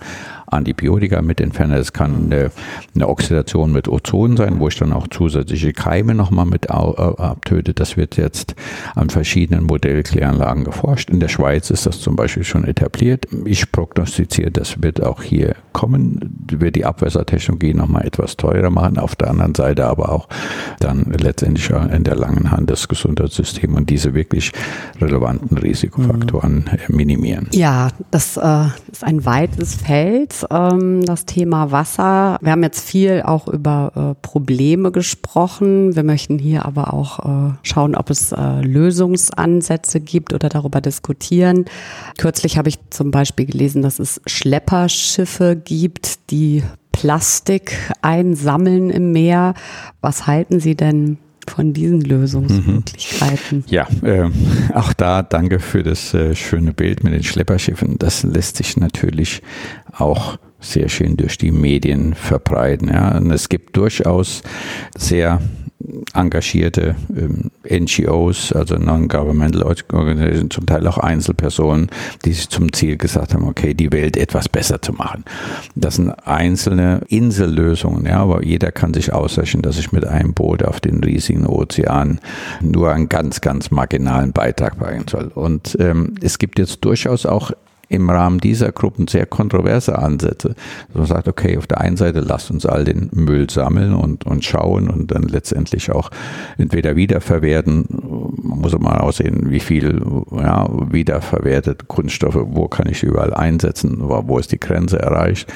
Antibiotika 0.46 1.22
mit 1.22 1.40
entferne. 1.40 1.76
Es 1.76 1.92
kann 1.92 2.30
eine, 2.30 2.50
eine, 2.94 3.08
Oxidation 3.08 3.72
mit 3.72 3.88
Ozon 3.88 4.36
sein, 4.36 4.58
wo 4.58 4.68
ich 4.68 4.76
dann 4.76 4.92
auch 4.92 5.08
zusätzliche 5.08 5.72
Keime 5.72 6.14
nochmal 6.14 6.46
mit 6.46 6.70
abtöte. 6.70 7.74
Das 7.74 7.96
wird 7.96 8.16
jetzt 8.16 8.54
an 8.94 9.10
verschiedenen 9.10 9.64
Modellkläranlagen 9.64 10.64
geforscht. 10.64 11.10
In 11.10 11.20
der 11.20 11.28
Schweiz 11.28 11.70
ist 11.70 11.86
das 11.86 12.00
zum 12.00 12.16
Beispiel 12.16 12.44
schon 12.44 12.64
etabliert. 12.64 13.26
Ich 13.44 13.70
prognostiziere, 13.70 14.50
das 14.50 14.82
wird 14.82 15.02
auch 15.02 15.22
hier 15.22 15.56
kommen, 15.78 16.44
wird 16.50 16.74
die 16.74 16.84
Abwässertechnologie 16.84 17.72
nochmal 17.72 18.04
etwas 18.04 18.36
teurer 18.36 18.70
machen. 18.70 18.98
Auf 18.98 19.14
der 19.14 19.30
anderen 19.30 19.54
Seite 19.54 19.86
aber 19.86 20.10
auch 20.10 20.28
dann 20.80 21.04
letztendlich 21.16 21.70
in 21.70 22.02
der 22.02 22.16
langen 22.16 22.50
Hand 22.50 22.68
das 22.68 22.88
Gesundheitssystem 22.88 23.74
und 23.74 23.88
diese 23.88 24.12
wirklich 24.12 24.52
relevanten 25.00 25.56
Risikofaktoren 25.56 26.68
mhm. 26.88 26.96
minimieren. 26.96 27.46
Ja, 27.52 27.90
das 28.10 28.36
äh, 28.36 28.64
ist 28.90 29.04
ein 29.04 29.24
weites 29.24 29.76
Feld 29.76 30.44
ähm, 30.50 31.04
das 31.04 31.26
Thema 31.26 31.70
Wasser. 31.70 32.38
Wir 32.40 32.50
haben 32.50 32.64
jetzt 32.64 32.88
viel 32.88 33.22
auch 33.24 33.46
über 33.46 33.92
äh, 33.94 34.26
Probleme 34.26 34.90
gesprochen. 34.90 35.94
Wir 35.94 36.02
möchten 36.02 36.40
hier 36.40 36.64
aber 36.64 36.92
auch 36.92 37.18
äh, 37.20 37.52
schauen, 37.62 37.94
ob 37.94 38.10
es 38.10 38.32
äh, 38.32 38.60
Lösungsansätze 38.62 40.00
gibt 40.00 40.32
oder 40.32 40.48
darüber 40.48 40.80
diskutieren. 40.80 41.66
Kürzlich 42.18 42.58
habe 42.58 42.68
ich 42.68 42.78
zum 42.90 43.12
Beispiel 43.12 43.46
gelesen, 43.46 43.82
dass 43.82 44.00
es 44.00 44.20
Schlepperschiffe 44.26 45.56
gibt, 45.68 46.30
die 46.30 46.62
Plastik 46.92 47.76
einsammeln 48.02 48.90
im 48.90 49.12
Meer. 49.12 49.54
Was 50.00 50.26
halten 50.26 50.60
Sie 50.60 50.74
denn 50.74 51.18
von 51.48 51.72
diesen 51.72 52.02
Lösungsmöglichkeiten. 52.02 53.58
Mhm. 53.58 53.64
Ja, 53.68 53.88
äh, 54.02 54.30
auch 54.74 54.92
da 54.92 55.22
danke 55.22 55.60
für 55.60 55.82
das 55.82 56.14
äh, 56.14 56.34
schöne 56.34 56.72
Bild 56.72 57.04
mit 57.04 57.12
den 57.12 57.22
Schlepperschiffen. 57.22 57.96
Das 57.98 58.22
lässt 58.22 58.58
sich 58.58 58.76
natürlich 58.76 59.42
auch 59.92 60.38
sehr 60.60 60.88
schön 60.88 61.16
durch 61.16 61.38
die 61.38 61.52
Medien 61.52 62.14
verbreiten. 62.14 62.88
Ja. 62.88 63.16
Und 63.16 63.30
es 63.30 63.48
gibt 63.48 63.76
durchaus 63.76 64.42
sehr 64.96 65.40
engagierte 66.12 66.96
ähm, 67.16 67.50
NGOs, 67.68 68.52
also 68.52 68.76
Non-Governmental 68.76 69.62
Organizations, 69.62 70.54
zum 70.54 70.66
Teil 70.66 70.86
auch 70.86 70.98
Einzelpersonen, 70.98 71.88
die 72.24 72.32
sich 72.32 72.48
zum 72.48 72.72
Ziel 72.72 72.96
gesagt 72.96 73.34
haben, 73.34 73.46
okay, 73.46 73.74
die 73.74 73.92
Welt 73.92 74.16
etwas 74.16 74.48
besser 74.48 74.82
zu 74.82 74.92
machen. 74.92 75.24
Das 75.76 75.96
sind 75.96 76.10
einzelne 76.26 77.02
Insellösungen, 77.08 78.06
ja, 78.06 78.20
aber 78.20 78.44
jeder 78.44 78.72
kann 78.72 78.92
sich 78.92 79.12
ausrechnen, 79.12 79.62
dass 79.62 79.78
ich 79.78 79.92
mit 79.92 80.04
einem 80.04 80.34
Boot 80.34 80.64
auf 80.64 80.80
den 80.80 81.02
riesigen 81.02 81.46
Ozean 81.46 82.20
nur 82.60 82.92
einen 82.92 83.08
ganz, 83.08 83.40
ganz 83.40 83.70
marginalen 83.70 84.32
Beitrag 84.32 84.78
bringen 84.78 85.06
soll. 85.08 85.30
Und 85.34 85.76
ähm, 85.80 86.14
es 86.20 86.38
gibt 86.38 86.58
jetzt 86.58 86.84
durchaus 86.84 87.24
auch 87.24 87.52
im 87.88 88.08
Rahmen 88.10 88.38
dieser 88.38 88.72
Gruppen 88.72 89.08
sehr 89.08 89.26
kontroverse 89.26 89.98
Ansätze. 89.98 90.54
man 90.92 91.06
sagt, 91.06 91.28
okay, 91.28 91.56
auf 91.56 91.66
der 91.66 91.80
einen 91.80 91.96
Seite 91.96 92.20
lasst 92.20 92.50
uns 92.50 92.66
all 92.66 92.84
den 92.84 93.10
Müll 93.12 93.48
sammeln 93.48 93.94
und, 93.94 94.26
und 94.26 94.44
schauen 94.44 94.88
und 94.88 95.10
dann 95.10 95.22
letztendlich 95.22 95.90
auch 95.90 96.10
entweder 96.58 96.96
wiederverwerten. 96.96 97.86
Man 98.42 98.60
muss 98.60 98.78
mal 98.78 98.98
aussehen, 98.98 99.50
wie 99.50 99.60
viel 99.60 100.02
ja, 100.32 100.68
wiederverwertet 100.92 101.88
Kunststoffe, 101.88 102.38
wo 102.40 102.68
kann 102.68 102.88
ich 102.88 103.02
überall 103.02 103.32
einsetzen, 103.32 103.98
wo 104.00 104.38
ist 104.38 104.52
die 104.52 104.60
Grenze 104.60 104.98
erreicht. 104.98 105.52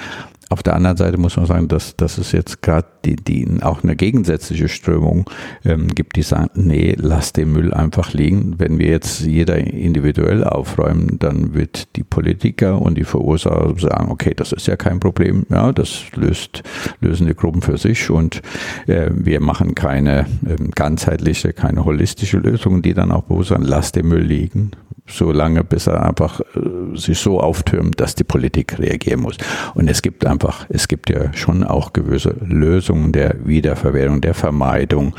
Auf 0.52 0.62
der 0.62 0.76
anderen 0.76 0.98
Seite 0.98 1.16
muss 1.16 1.38
man 1.38 1.46
sagen, 1.46 1.68
dass, 1.68 1.96
dass 1.96 2.18
es 2.18 2.32
jetzt 2.32 2.60
gerade 2.60 2.86
die, 3.06 3.16
die 3.16 3.48
auch 3.62 3.82
eine 3.82 3.96
gegensätzliche 3.96 4.68
Strömung 4.68 5.24
ähm, 5.64 5.88
gibt, 5.88 6.16
die 6.16 6.22
sagen, 6.22 6.50
nee, 6.54 6.94
lass 6.98 7.32
den 7.32 7.54
Müll 7.54 7.72
einfach 7.72 8.12
liegen. 8.12 8.56
Wenn 8.58 8.78
wir 8.78 8.88
jetzt 8.88 9.20
jeder 9.22 9.56
individuell 9.56 10.44
aufräumen, 10.44 11.18
dann 11.18 11.54
wird 11.54 11.96
die 11.96 12.04
Politiker 12.04 12.82
und 12.82 12.98
die 12.98 13.04
Verursacher 13.04 13.74
sagen, 13.78 14.10
okay, 14.10 14.34
das 14.36 14.52
ist 14.52 14.66
ja 14.66 14.76
kein 14.76 15.00
Problem, 15.00 15.46
ja, 15.48 15.72
das 15.72 16.02
löst, 16.16 16.62
lösen 17.00 17.28
die 17.28 17.34
Gruppen 17.34 17.62
für 17.62 17.78
sich 17.78 18.10
und 18.10 18.42
äh, 18.88 19.08
wir 19.10 19.40
machen 19.40 19.74
keine 19.74 20.26
äh, 20.44 20.56
ganzheitliche, 20.74 21.54
keine 21.54 21.86
holistische 21.86 22.36
Lösung, 22.36 22.82
die 22.82 22.92
dann 22.92 23.10
auch 23.10 23.22
bewusst 23.22 23.48
sagen, 23.48 23.64
lass 23.64 23.92
den 23.92 24.06
Müll 24.06 24.22
liegen, 24.22 24.72
so 25.06 25.32
lange, 25.32 25.64
bis 25.64 25.86
er 25.86 26.04
einfach 26.04 26.40
äh, 26.40 26.96
sich 26.96 27.18
so 27.18 27.40
auftürmt, 27.40 28.00
dass 28.00 28.14
die 28.14 28.24
Politik 28.24 28.78
reagieren 28.78 29.20
muss. 29.20 29.36
Und 29.74 29.88
es 29.88 30.02
gibt 30.02 30.24
einfach, 30.26 30.41
es 30.68 30.88
gibt 30.88 31.10
ja 31.10 31.32
schon 31.34 31.64
auch 31.64 31.92
gewisse 31.92 32.36
Lösungen 32.40 33.12
der 33.12 33.46
Wiederverwertung, 33.46 34.20
der 34.20 34.34
Vermeidung, 34.34 35.14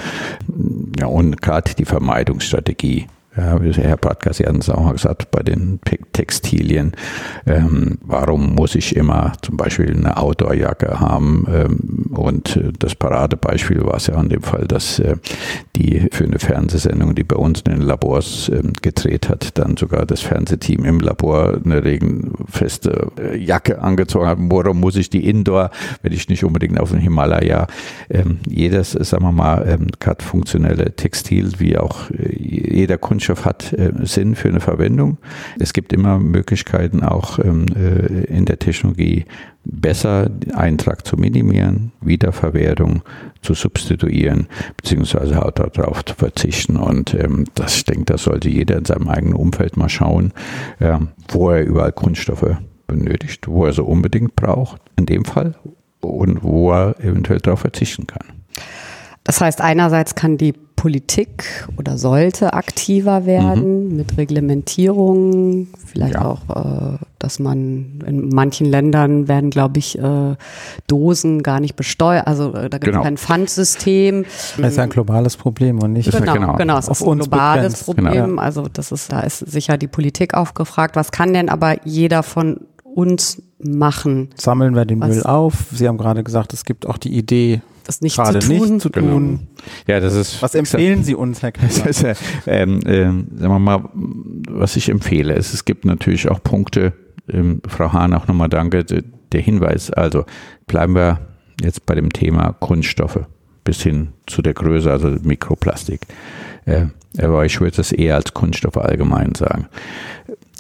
ja, 1.00 1.08
und 1.08 1.42
gerade 1.42 1.74
die 1.76 1.86
Vermeidungsstrategie 1.86 3.08
ja, 3.36 3.60
Herr 3.60 3.98
Bratkas, 3.98 4.38
Sie 4.38 4.46
hatten 4.46 4.60
es 4.60 4.70
auch 4.70 4.92
gesagt, 4.92 5.32
bei 5.32 5.42
den 5.42 5.80
Textilien, 6.12 6.94
ähm, 7.48 7.98
warum 8.02 8.54
muss 8.54 8.76
ich 8.76 8.96
immer 8.96 9.34
zum 9.42 9.58
Beispiel 9.58 9.92
eine 9.92 10.18
Outdoorjacke 10.18 11.00
haben? 11.00 11.48
Ähm, 11.52 12.12
und 12.16 12.60
das 12.78 12.94
Paradebeispiel 12.96 13.84
war 13.86 13.96
es 13.96 14.08
ja 14.08 14.20
in 14.22 14.30
dem 14.30 14.44
Fall, 14.44 14.68
dass 14.68 15.00
äh, 15.00 15.16
die 15.76 16.08
für 16.12 16.26
eine 16.26 16.38
Fernsehsendung, 16.38 17.16
die 17.16 17.24
bei 17.24 17.36
uns 17.36 17.62
in 17.62 17.74
den 17.74 17.82
Labors 17.82 18.50
äh, 18.50 18.62
gedreht 18.82 19.30
hat, 19.30 19.58
dann 19.58 19.78
sogar 19.78 20.06
das 20.06 20.22
Fernsehteam 20.22 20.86
im 20.86 21.00
Labor 21.00 21.60
eine 21.64 21.84
regenfeste 21.84 23.08
äh, 23.20 23.38
Jacke 23.38 23.82
angezogen 23.82 24.28
hat. 24.28 24.38
Warum 24.40 24.80
muss 24.80 24.96
ich 24.96 25.10
die 25.10 25.28
Indoor, 25.28 25.72
wenn 26.04 26.14
ich 26.14 26.30
nicht 26.30 26.44
unbedingt 26.44 26.80
auf 26.80 26.92
dem 26.92 27.00
Himalaya? 27.00 27.66
Ähm, 28.12 28.40
jedes, 28.48 28.92
sagen 28.92 29.24
wir 29.24 29.32
mal, 29.32 29.66
ähm, 29.68 29.88
gerade 30.00 30.24
funktionelle 30.24 30.96
Textil, 30.96 31.54
wie 31.58 31.78
auch 31.78 32.12
äh, 32.12 32.36
jeder 32.38 33.00
Kunst 33.00 33.23
Kunststoff 33.24 33.46
hat 33.46 33.72
äh, 33.74 33.92
Sinn 34.02 34.36
für 34.36 34.50
eine 34.50 34.60
Verwendung. 34.60 35.18
Es 35.58 35.72
gibt 35.72 35.94
immer 35.94 36.20
Möglichkeiten 36.20 37.04
auch 37.04 37.40
ähm, 37.40 37.68
äh, 37.74 38.26
in 38.26 38.44
der 38.46 38.60
Technologie 38.60 39.26
besser 39.64 40.30
Eintrag 40.54 41.08
zu 41.08 41.16
minimieren, 41.16 41.94
Wiederverwertung 42.02 43.02
zu 43.42 43.54
substituieren, 43.54 44.48
beziehungsweise 44.76 45.44
auch 45.46 45.52
darauf 45.52 46.04
zu 46.04 46.16
verzichten. 46.16 46.76
Und 46.76 47.14
ähm, 47.14 47.46
das, 47.56 47.78
ich 47.78 47.86
denke, 47.86 48.06
das 48.06 48.24
sollte 48.24 48.50
jeder 48.50 48.78
in 48.78 48.86
seinem 48.86 49.08
eigenen 49.08 49.36
Umfeld 49.36 49.78
mal 49.78 49.90
schauen, 49.90 50.34
äh, 50.80 50.98
wo 51.30 51.52
er 51.52 51.64
überall 51.64 51.94
Kunststoffe 51.94 52.58
benötigt, 52.88 53.48
wo 53.48 53.66
er 53.66 53.72
so 53.72 53.86
unbedingt 53.86 54.36
braucht, 54.36 54.82
in 54.98 55.06
dem 55.06 55.24
Fall, 55.24 55.56
und 56.02 56.44
wo 56.44 56.74
er 56.74 57.00
eventuell 57.00 57.40
darauf 57.40 57.62
verzichten 57.62 58.06
kann. 58.06 58.28
Das 59.24 59.40
heißt, 59.40 59.62
einerseits 59.62 60.16
kann 60.16 60.36
die 60.38 60.54
Politik 60.84 61.46
oder 61.78 61.98
sollte 61.98 62.52
aktiver 62.52 63.26
werden 63.26 63.88
mhm. 63.88 63.96
mit 63.96 64.18
Reglementierung, 64.18 65.68
vielleicht 65.86 66.16
ja. 66.16 66.26
auch, 66.26 66.42
äh, 66.50 66.98
dass 67.20 67.40
man 67.40 68.02
in 68.06 68.28
manchen 68.28 68.66
Ländern 68.66 69.30
werden, 69.30 69.50
glaube 69.50 69.80
ich, 69.80 69.98
äh, 69.98 70.36
Dosen 70.88 71.42
gar 71.42 71.62
nicht 71.62 71.78
besteuert, 71.78 72.28
also 72.28 72.50
äh, 72.50 72.70
da 72.70 72.80
gibt 72.80 72.88
es 72.88 72.92
genau. 72.92 73.04
kein 73.04 73.16
Pfandsystem. 73.16 74.26
Das 74.58 74.74
ist 74.74 74.80
ein 74.80 74.90
globales 74.90 75.38
Problem 75.38 75.80
und 75.82 75.94
nicht 75.94 76.12
genau, 76.12 76.34
genau, 76.34 76.56
genau 76.58 76.78
es 76.78 76.90
ist 76.90 77.02
ein 77.02 77.18
globales 77.18 77.64
begrenzt. 77.64 77.86
Problem. 77.86 78.12
Genau. 78.12 78.42
Also 78.42 78.68
das 78.68 78.92
ist, 78.92 79.10
da 79.10 79.22
ist 79.22 79.40
sicher 79.40 79.78
die 79.78 79.88
Politik 79.88 80.34
aufgefragt. 80.34 80.98
Was 80.98 81.14
kann 81.14 81.32
denn 81.32 81.48
aber 81.48 81.78
jeder 81.88 82.24
von 82.24 82.60
uns 82.84 83.42
machen? 83.58 84.32
Sammeln 84.36 84.76
wir 84.76 84.84
den 84.84 85.00
Müll 85.00 85.24
auf. 85.24 85.68
Sie 85.72 85.88
haben 85.88 85.98
gerade 85.98 86.26
gesagt, 86.26 86.52
es 86.52 86.66
gibt 86.66 86.86
auch 86.86 86.98
die 86.98 87.18
Idee, 87.18 87.62
das 87.84 88.02
nicht 88.02 88.16
Gerade 88.16 88.40
zu 88.40 88.48
tun. 88.48 88.70
Nicht 88.70 88.82
zu 88.82 88.90
tun. 88.90 89.04
Genau. 89.04 89.40
Ja, 89.88 90.00
das 90.00 90.14
ist. 90.16 90.42
Was 90.42 90.56
empfehlen 90.56 91.04
Sie 91.04 91.16
uns, 91.16 91.42
Herr 91.42 91.52
Kessler? 91.52 91.88
Ist, 91.88 92.04
äh, 92.04 92.16
ähm, 92.48 92.80
äh, 92.86 93.04
sagen 93.04 93.28
wir 93.40 93.60
mal, 93.60 93.90
was 93.94 94.76
ich 94.76 94.90
empfehle, 94.90 95.34
ist, 95.34 95.54
es 95.54 95.66
gibt 95.66 95.86
natürlich 95.86 96.30
auch 96.30 96.42
Punkte, 96.44 96.94
ähm, 97.32 97.62
Frau 97.68 97.94
Hahn, 97.94 98.14
auch 98.14 98.28
nochmal 98.28 98.50
danke, 98.50 98.84
der 98.84 99.42
Hinweis. 99.42 99.92
Also 99.92 100.26
bleiben 100.68 100.96
wir 100.96 101.20
jetzt 101.62 101.86
bei 101.86 101.96
dem 101.96 102.12
Thema 102.12 102.54
Kunststoffe 102.54 103.20
bis 103.64 103.82
hin 103.82 104.10
zu 104.28 104.42
der 104.42 104.54
Größe, 104.54 104.92
also 104.92 105.10
Mikroplastik. 105.22 106.02
Äh, 106.66 106.88
aber 107.20 107.46
ich 107.46 107.60
würde 107.62 107.78
das 107.78 107.92
eher 107.92 108.16
als 108.16 108.34
Kunststoffe 108.34 108.78
allgemein 108.78 109.36
sagen 109.36 109.68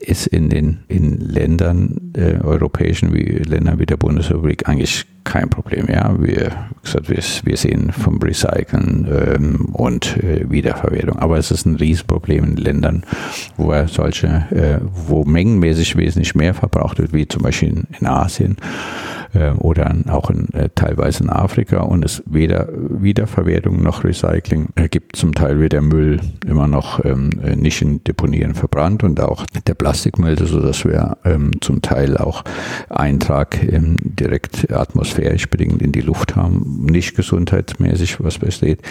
ist 0.03 0.27
in 0.27 0.49
den 0.49 0.79
in 0.88 1.19
Ländern, 1.19 2.12
äh, 2.15 2.38
europäischen 2.41 3.13
wie 3.13 3.23
Ländern 3.23 3.79
wie 3.79 3.86
der 3.86 3.97
Bundesrepublik 3.97 4.67
eigentlich 4.67 5.05
kein 5.23 5.49
Problem. 5.49 5.88
Ja, 5.89 6.15
wir, 6.19 6.51
gesagt, 6.83 7.09
wir, 7.09 7.23
wir 7.43 7.57
sehen 7.57 7.91
vom 7.91 8.17
Recyceln 8.21 9.07
ähm, 9.09 9.65
und 9.73 10.17
äh, 10.17 10.49
Wiederverwertung. 10.49 11.19
Aber 11.19 11.38
es 11.38 11.51
ist 11.51 11.65
ein 11.65 11.75
Riesenproblem 11.75 12.43
in 12.43 12.57
Ländern, 12.57 13.03
wo 13.57 13.73
solche, 13.88 14.27
äh, 14.51 14.79
wo 15.07 15.23
mengenmäßig 15.23 15.95
wesentlich 15.95 16.36
mehr 16.36 16.53
verbraucht 16.53 16.99
wird, 16.99 17.13
wie 17.13 17.27
zum 17.27 17.43
Beispiel 17.43 17.69
in, 17.69 17.88
in 17.99 18.07
Asien 18.07 18.57
äh, 19.34 19.52
oder 19.52 19.93
auch 20.08 20.30
in, 20.30 20.54
äh, 20.54 20.69
teilweise 20.74 21.24
in 21.24 21.30
Afrika 21.30 21.82
und 21.82 22.06
es 22.06 22.24
weder 22.26 22.69
Wiederverwertung 22.72 23.82
noch 23.82 24.04
Recycling 24.04 24.69
äh, 24.76 24.88
gibt. 24.88 25.15
Zum 25.15 25.34
Teil 25.34 25.60
wird 25.60 25.74
der 25.74 25.82
Müll 25.82 26.19
immer 26.46 26.67
noch 26.67 27.04
ähm, 27.04 27.30
äh, 27.43 27.56
nicht 27.56 27.82
in 27.82 28.04
Deponieren 28.04 28.56
verbrannt 28.56 29.04
und 29.04 29.19
auch 29.19 29.46
der 29.67 29.74
Plastikmüll, 29.74 30.38
sodass 30.38 30.86
wir 30.86 31.17
ähm, 31.26 31.52
zum 31.62 31.82
Teil 31.82 32.17
auch 32.17 32.43
Eintrag 32.89 33.62
ähm, 33.63 33.98
direkt 34.04 34.72
atmosphärisch 34.72 35.50
bedingt 35.50 35.82
in 35.82 35.91
die 35.91 36.02
Luft 36.02 36.36
haben, 36.36 36.86
nicht 36.86 37.15
gesundheitsmäßig 37.15 38.24
was 38.24 38.39
besteht. 38.39 38.82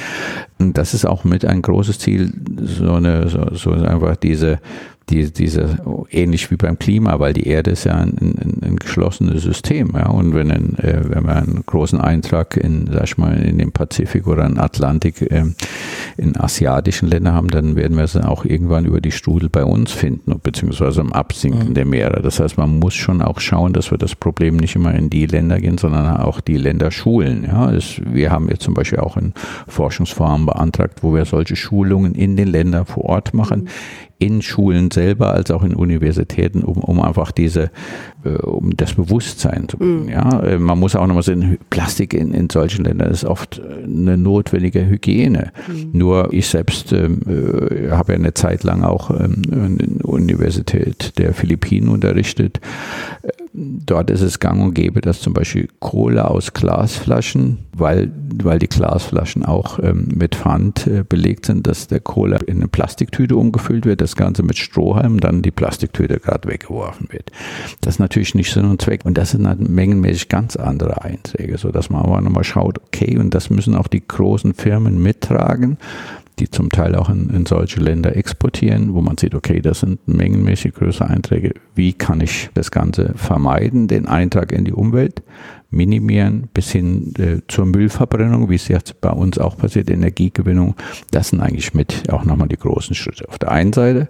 Und 0.58 0.78
das 0.78 0.94
ist 0.94 1.06
auch 1.06 1.24
mit 1.24 1.44
ein 1.44 1.62
großes 1.62 1.98
Ziel, 1.98 2.32
so 2.60 2.94
eine, 2.94 3.28
so, 3.28 3.54
so 3.54 3.72
einfach 3.72 4.16
diese 4.16 4.60
die, 5.10 5.32
diese, 5.32 5.78
ähnlich 6.10 6.50
wie 6.50 6.56
beim 6.56 6.78
Klima, 6.78 7.18
weil 7.18 7.32
die 7.32 7.46
Erde 7.46 7.72
ist 7.72 7.84
ja 7.84 7.94
ein, 7.94 8.16
ein, 8.20 8.60
ein 8.62 8.76
geschlossenes 8.76 9.42
System. 9.42 9.92
Ja, 9.94 10.08
und 10.08 10.34
wenn, 10.34 10.50
ein, 10.50 10.78
äh, 10.78 11.00
wenn 11.04 11.24
wir 11.24 11.36
einen 11.36 11.64
großen 11.66 12.00
Eintrag 12.00 12.56
in, 12.56 12.88
sag 12.92 13.04
ich 13.04 13.18
mal, 13.18 13.36
in 13.36 13.58
den 13.58 13.72
Pazifik 13.72 14.26
oder 14.26 14.46
in 14.46 14.58
Atlantik, 14.58 15.22
äh, 15.22 15.44
in 16.16 16.36
asiatischen 16.38 17.08
Ländern 17.08 17.34
haben, 17.34 17.48
dann 17.48 17.76
werden 17.76 17.96
wir 17.96 18.04
es 18.04 18.16
auch 18.16 18.44
irgendwann 18.44 18.84
über 18.84 19.00
die 19.00 19.10
Strudel 19.10 19.48
bei 19.48 19.64
uns 19.64 19.92
finden, 19.92 20.38
beziehungsweise 20.42 21.00
im 21.00 21.12
Absinken 21.12 21.70
mhm. 21.70 21.74
der 21.74 21.84
Meere. 21.84 22.22
Das 22.22 22.38
heißt, 22.38 22.56
man 22.56 22.78
muss 22.78 22.94
schon 22.94 23.22
auch 23.22 23.40
schauen, 23.40 23.72
dass 23.72 23.90
wir 23.90 23.98
das 23.98 24.14
Problem 24.14 24.56
nicht 24.56 24.76
immer 24.76 24.94
in 24.94 25.10
die 25.10 25.26
Länder 25.26 25.58
gehen, 25.60 25.78
sondern 25.78 26.16
auch 26.18 26.40
die 26.40 26.56
Länder 26.56 26.90
schulen. 26.90 27.44
Ja, 27.44 27.72
es, 27.72 28.00
wir 28.04 28.30
haben 28.30 28.48
jetzt 28.48 28.62
zum 28.62 28.74
Beispiel 28.74 29.00
auch 29.00 29.16
ein 29.16 29.34
Forschungsvorhaben 29.66 30.46
beantragt, 30.46 31.02
wo 31.02 31.14
wir 31.14 31.24
solche 31.24 31.56
Schulungen 31.56 32.14
in 32.14 32.36
den 32.36 32.48
Ländern 32.48 32.86
vor 32.86 33.04
Ort 33.04 33.34
machen. 33.34 33.62
Mhm 33.62 33.68
in 34.22 34.40
Schulen 34.40 34.90
selber 34.90 35.32
als 35.32 35.50
auch 35.50 35.64
in 35.64 35.74
Universitäten, 35.74 36.62
um, 36.62 36.78
um 36.78 37.00
einfach 37.00 37.32
diese, 37.32 37.70
um 38.30 38.76
das 38.76 38.94
Bewusstsein 38.94 39.68
zu 39.68 39.78
bringen. 39.78 40.04
Mhm. 40.04 40.08
Ja, 40.08 40.40
äh, 40.40 40.58
man 40.58 40.78
muss 40.78 40.96
auch 40.96 41.06
nochmal 41.06 41.22
sehen, 41.22 41.58
Plastik 41.70 42.14
in, 42.14 42.32
in 42.32 42.50
solchen 42.50 42.84
Ländern 42.84 43.10
ist 43.10 43.24
oft 43.24 43.60
eine 43.60 44.16
notwendige 44.16 44.86
Hygiene. 44.86 45.52
Mhm. 45.68 45.90
Nur 45.92 46.32
ich 46.32 46.48
selbst 46.48 46.92
ähm, 46.92 47.20
äh, 47.26 47.90
habe 47.90 48.12
ja 48.12 48.18
eine 48.18 48.34
Zeit 48.34 48.62
lang 48.64 48.82
auch 48.82 49.10
ähm, 49.10 49.42
in 49.78 49.98
der 49.98 50.08
Universität 50.08 51.18
der 51.18 51.34
Philippinen 51.34 51.88
unterrichtet. 51.88 52.60
Dort 53.54 54.08
ist 54.08 54.22
es 54.22 54.40
gang 54.40 54.62
und 54.62 54.74
gäbe, 54.74 55.02
dass 55.02 55.20
zum 55.20 55.34
Beispiel 55.34 55.68
Kohle 55.78 56.30
aus 56.30 56.54
Glasflaschen, 56.54 57.58
weil, 57.76 58.10
weil 58.42 58.58
die 58.58 58.68
Glasflaschen 58.68 59.44
auch 59.44 59.78
ähm, 59.78 60.08
mit 60.14 60.36
Pfand 60.36 60.86
äh, 60.86 61.04
belegt 61.06 61.46
sind, 61.46 61.66
dass 61.66 61.86
der 61.86 62.00
Kohle 62.00 62.38
in 62.46 62.58
eine 62.58 62.68
Plastiktüte 62.68 63.36
umgefüllt 63.36 63.84
wird, 63.84 64.00
das 64.00 64.16
Ganze 64.16 64.42
mit 64.42 64.56
Strohhalm, 64.56 65.20
dann 65.20 65.42
die 65.42 65.50
Plastiktüte 65.50 66.18
gerade 66.18 66.48
weggeworfen 66.48 67.08
wird. 67.10 67.30
Das 67.82 67.96
ist 67.96 67.98
natürlich 68.12 68.34
nicht 68.34 68.52
Sinn 68.52 68.66
und 68.66 68.82
Zweck. 68.82 69.06
Und 69.06 69.16
das 69.16 69.30
sind 69.30 69.48
halt 69.48 69.66
mengenmäßig 69.66 70.28
ganz 70.28 70.56
andere 70.56 71.02
Einträge, 71.02 71.56
sodass 71.56 71.88
man 71.88 72.02
aber 72.02 72.20
nochmal 72.20 72.44
schaut, 72.44 72.78
okay, 72.78 73.16
und 73.16 73.32
das 73.32 73.48
müssen 73.48 73.74
auch 73.74 73.86
die 73.88 74.06
großen 74.06 74.52
Firmen 74.52 75.02
mittragen 75.02 75.78
die 76.38 76.50
zum 76.50 76.70
Teil 76.70 76.96
auch 76.96 77.10
in, 77.10 77.28
in 77.28 77.44
solche 77.44 77.78
Länder 77.78 78.16
exportieren, 78.16 78.94
wo 78.94 79.02
man 79.02 79.18
sieht, 79.18 79.34
okay, 79.34 79.60
das 79.60 79.80
sind 79.80 80.08
mengenmäßig 80.08 80.72
größere 80.72 81.08
Einträge. 81.08 81.52
Wie 81.74 81.92
kann 81.92 82.22
ich 82.22 82.48
das 82.54 82.70
Ganze 82.70 83.12
vermeiden, 83.16 83.86
den 83.86 84.06
Eintrag 84.06 84.50
in 84.50 84.64
die 84.64 84.72
Umwelt 84.72 85.22
minimieren 85.70 86.48
bis 86.52 86.72
hin 86.72 87.12
äh, 87.18 87.42
zur 87.48 87.66
Müllverbrennung, 87.66 88.48
wie 88.48 88.54
es 88.54 88.66
jetzt 88.68 89.00
bei 89.02 89.10
uns 89.10 89.38
auch 89.38 89.58
passiert, 89.58 89.90
Energiegewinnung. 89.90 90.74
Das 91.10 91.28
sind 91.28 91.42
eigentlich 91.42 91.74
mit 91.74 92.10
auch 92.10 92.24
nochmal 92.24 92.48
die 92.48 92.56
großen 92.56 92.94
Schritte. 92.94 93.28
Auf 93.28 93.38
der 93.38 93.52
einen 93.52 93.74
Seite 93.74 94.08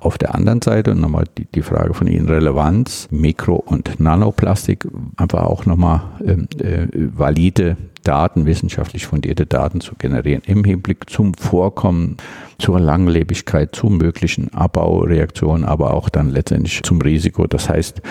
auf 0.00 0.18
der 0.18 0.34
anderen 0.34 0.62
Seite, 0.62 0.92
und 0.92 1.00
nochmal 1.00 1.24
die, 1.38 1.46
die 1.46 1.62
Frage 1.62 1.94
von 1.94 2.06
Ihnen, 2.06 2.28
Relevanz, 2.28 3.08
Mikro- 3.10 3.62
und 3.64 4.00
Nanoplastik, 4.00 4.88
einfach 5.16 5.42
auch 5.42 5.66
nochmal 5.66 6.00
ähm, 6.24 6.48
äh, 6.58 6.86
valide 6.92 7.76
Daten, 8.02 8.46
wissenschaftlich 8.46 9.06
fundierte 9.06 9.46
Daten 9.46 9.80
zu 9.80 9.94
generieren 9.96 10.42
im 10.46 10.64
Hinblick 10.64 11.08
zum 11.10 11.34
Vorkommen, 11.34 12.16
zur 12.58 12.78
Langlebigkeit, 12.78 13.74
zu 13.74 13.88
möglichen 13.88 14.52
Abbaureaktionen, 14.52 15.64
aber 15.64 15.94
auch 15.94 16.08
dann 16.08 16.30
letztendlich 16.30 16.82
zum 16.82 17.00
Risiko. 17.00 17.46
Das 17.46 17.68
heißt, 17.68 18.02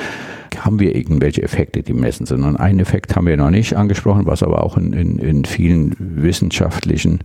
haben 0.58 0.80
wir 0.80 0.96
irgendwelche 0.96 1.44
Effekte, 1.44 1.84
die 1.84 1.94
messen 1.94 2.26
sind. 2.26 2.44
Und 2.44 2.58
einen 2.58 2.80
Effekt 2.80 3.16
haben 3.16 3.28
wir 3.28 3.38
noch 3.38 3.52
nicht 3.52 3.76
angesprochen, 3.76 4.26
was 4.26 4.44
aber 4.44 4.64
auch 4.64 4.78
in, 4.78 4.94
in, 4.94 5.20
in 5.20 5.46
vielen 5.46 5.96
wissenschaftlichen 6.00 7.20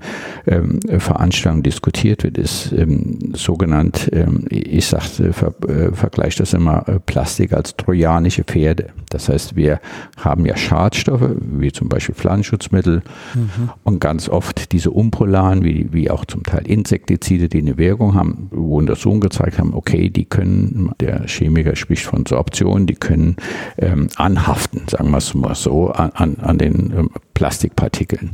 ähm, 0.46 0.80
Veranstaltungen 0.98 1.62
diskutiert 1.62 2.22
wird, 2.24 2.38
ist 2.38 2.72
ähm, 2.72 3.18
sogenannt, 3.34 4.10
ähm, 4.12 4.44
ich 4.50 4.86
sage, 4.86 5.32
ver, 5.32 5.54
äh, 5.68 5.92
vergleiche 5.92 6.38
das 6.38 6.52
immer, 6.52 6.88
äh, 6.88 7.00
Plastik 7.00 7.52
als 7.52 7.76
trojanische 7.76 8.44
Pferde. 8.44 8.90
Das 9.14 9.28
heißt, 9.28 9.54
wir 9.54 9.80
haben 10.18 10.44
ja 10.44 10.56
Schadstoffe, 10.56 11.30
wie 11.40 11.70
zum 11.70 11.88
Beispiel 11.88 12.16
Pflanzenschutzmittel 12.16 13.02
mhm. 13.34 13.70
und 13.84 14.00
ganz 14.00 14.28
oft 14.28 14.72
diese 14.72 14.90
Umpolaren, 14.90 15.62
wie, 15.62 15.92
wie 15.92 16.10
auch 16.10 16.24
zum 16.24 16.42
Teil 16.42 16.66
Insektizide, 16.66 17.48
die 17.48 17.58
eine 17.58 17.78
Wirkung 17.78 18.14
haben, 18.14 18.48
wo 18.50 18.76
Untersuchungen 18.76 19.20
gezeigt 19.20 19.60
haben, 19.60 19.72
okay, 19.72 20.10
die 20.10 20.24
können, 20.24 20.90
der 21.00 21.26
Chemiker 21.28 21.76
spricht 21.76 22.04
von 22.04 22.26
Sorption, 22.26 22.86
die 22.86 22.96
können 22.96 23.36
ähm, 23.78 24.08
anhaften, 24.16 24.82
sagen 24.88 25.12
wir 25.12 25.18
es 25.18 25.32
mal 25.32 25.54
so, 25.54 25.90
an, 25.90 26.36
an 26.40 26.58
den 26.58 26.92
ähm, 26.96 27.10
Plastikpartikeln. 27.34 28.32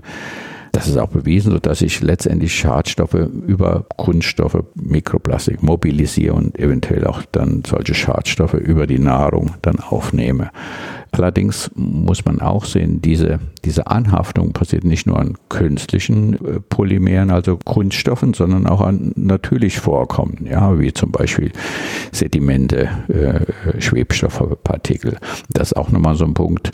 Das 0.72 0.86
ist 0.86 0.96
auch 0.98 1.08
bewiesen, 1.08 1.52
sodass 1.52 1.82
ich 1.82 2.00
letztendlich 2.00 2.54
Schadstoffe 2.54 3.14
über 3.14 3.86
Kunststoffe, 3.96 4.62
Mikroplastik 4.74 5.62
mobilisiere 5.62 6.34
und 6.34 6.58
eventuell 6.58 7.06
auch 7.06 7.22
dann 7.32 7.62
solche 7.66 7.94
Schadstoffe 7.94 8.54
über 8.54 8.86
die 8.86 8.98
Nahrung 8.98 9.54
dann 9.62 9.80
aufnehme. 9.80 10.50
Allerdings 11.12 11.70
muss 11.74 12.24
man 12.24 12.40
auch 12.40 12.64
sehen, 12.64 13.02
diese, 13.02 13.40
diese 13.64 13.88
Anhaftung 13.88 14.52
passiert 14.52 14.84
nicht 14.84 15.06
nur 15.06 15.18
an 15.18 15.34
künstlichen 15.48 16.34
äh, 16.34 16.60
Polymeren, 16.60 17.30
also 17.30 17.58
Kunststoffen, 17.64 18.32
sondern 18.34 18.66
auch 18.66 18.80
an 18.80 19.12
natürlich 19.16 19.78
vorkommenden, 19.78 20.46
ja, 20.46 20.78
wie 20.78 20.92
zum 20.92 21.10
Beispiel 21.10 21.52
Sedimente, 22.12 22.88
äh, 23.08 23.80
Schwebstoffpartikel. 23.80 25.16
Das 25.48 25.72
ist 25.72 25.76
auch 25.76 25.90
nochmal 25.90 26.14
so 26.14 26.24
ein 26.24 26.34
Punkt, 26.34 26.70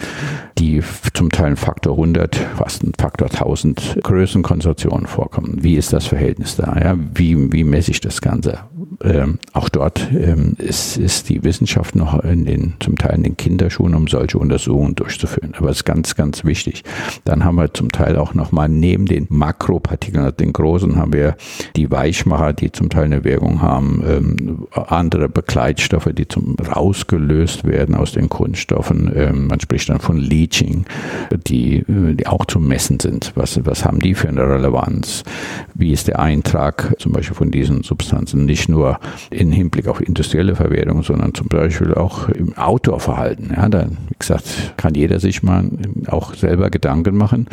die 0.58 0.82
zum 1.14 1.30
Teil 1.30 1.46
ein 1.46 1.56
Faktor 1.56 1.94
100, 1.94 2.36
fast 2.36 2.82
ein 2.82 2.92
Faktor 2.98 3.28
1000 3.30 3.98
Größenkonzentrationen 4.02 5.06
vorkommen. 5.06 5.58
Wie 5.62 5.76
ist 5.76 5.92
das 5.92 6.06
Verhältnis 6.06 6.56
da? 6.56 6.76
Ja? 6.78 6.96
Wie, 7.14 7.52
wie 7.52 7.64
messe 7.64 7.90
ich 7.90 8.00
das 8.00 8.20
Ganze? 8.20 8.60
Ähm, 9.02 9.38
auch 9.52 9.68
dort 9.68 10.10
ähm, 10.12 10.54
ist, 10.58 10.96
ist 10.96 11.28
die 11.28 11.44
Wissenschaft 11.44 11.94
noch 11.94 12.22
in 12.24 12.44
den, 12.44 12.74
zum 12.80 12.96
Teil 12.96 13.16
in 13.16 13.22
den 13.22 13.36
Kinderschuhen, 13.36 13.94
um 13.94 14.08
solche 14.08 14.38
Untersuchungen 14.38 14.94
durchzuführen. 14.94 15.54
Aber 15.58 15.70
es 15.70 15.78
ist 15.78 15.84
ganz, 15.84 16.14
ganz 16.14 16.44
wichtig. 16.44 16.82
Dann 17.24 17.44
haben 17.44 17.56
wir 17.56 17.72
zum 17.74 17.92
Teil 17.92 18.16
auch 18.16 18.34
nochmal 18.34 18.68
neben 18.68 19.06
den 19.06 19.26
Makropartikeln, 19.28 20.24
also 20.24 20.36
den 20.36 20.52
großen, 20.52 20.96
haben 20.96 21.12
wir 21.12 21.36
die 21.76 21.90
Weichmacher, 21.90 22.52
die 22.52 22.72
zum 22.72 22.88
Teil 22.88 23.04
eine 23.04 23.24
Wirkung 23.24 23.62
haben, 23.62 24.02
ähm, 24.06 24.66
andere 24.72 25.28
Begleitstoffe, 25.28 26.10
die 26.12 26.28
zum 26.28 26.56
rausgelöst 26.56 27.64
werden 27.64 27.94
aus 27.94 28.12
den 28.12 28.28
Kunststoffen. 28.28 29.12
Ähm, 29.14 29.46
man 29.48 29.60
spricht 29.60 29.88
dann 29.88 30.00
von 30.00 30.16
Leaching, 30.16 30.86
die, 31.46 31.78
äh, 31.78 32.14
die 32.14 32.26
auch 32.26 32.46
zu 32.46 32.60
messen 32.60 33.00
sind. 33.00 33.32
Was, 33.34 33.64
was 33.64 33.84
haben 33.84 34.00
die 34.00 34.14
für 34.14 34.28
eine 34.28 34.48
Relevanz? 34.48 35.22
Wie 35.74 35.92
ist 35.92 36.08
der 36.08 36.18
Eintrag 36.18 36.94
zum 36.98 37.12
Beispiel 37.12 37.36
von 37.36 37.50
diesen 37.50 37.82
Substanzen? 37.82 38.46
Nicht 38.46 38.68
nur 38.68 38.85
im 39.30 39.52
Hinblick 39.52 39.88
auf 39.88 40.00
industrielle 40.00 40.54
Verwertung, 40.54 41.02
sondern 41.02 41.34
zum 41.34 41.48
Beispiel 41.48 41.94
auch 41.94 42.28
im 42.28 42.56
Outdoor-Verhalten. 42.56 43.52
Ja, 43.54 43.68
da, 43.68 43.86
wie 43.86 44.16
gesagt, 44.18 44.74
kann 44.76 44.94
jeder 44.94 45.20
sich 45.20 45.42
mal 45.42 45.68
auch 46.08 46.34
selber 46.34 46.70
Gedanken 46.70 47.16
machen. 47.16 47.46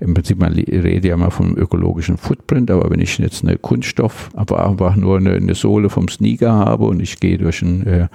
Im 0.00 0.14
Prinzip, 0.14 0.38
man 0.38 0.52
redet 0.52 1.04
ja 1.04 1.16
mal 1.16 1.30
vom 1.30 1.56
ökologischen 1.56 2.16
Footprint, 2.16 2.70
aber 2.70 2.90
wenn 2.90 3.00
ich 3.00 3.18
jetzt 3.18 3.44
eine 3.44 3.56
Kunststoff, 3.56 4.30
aber 4.34 4.66
einfach 4.66 4.96
nur 4.96 5.18
eine, 5.18 5.34
eine 5.34 5.54
Sohle 5.54 5.90
vom 5.90 6.08
Sneaker 6.08 6.52
habe 6.52 6.84
und 6.84 7.00
ich 7.00 7.20
gehe 7.20 7.38
durch 7.38 7.62
ein, 7.62 7.86
äh, 7.86 8.08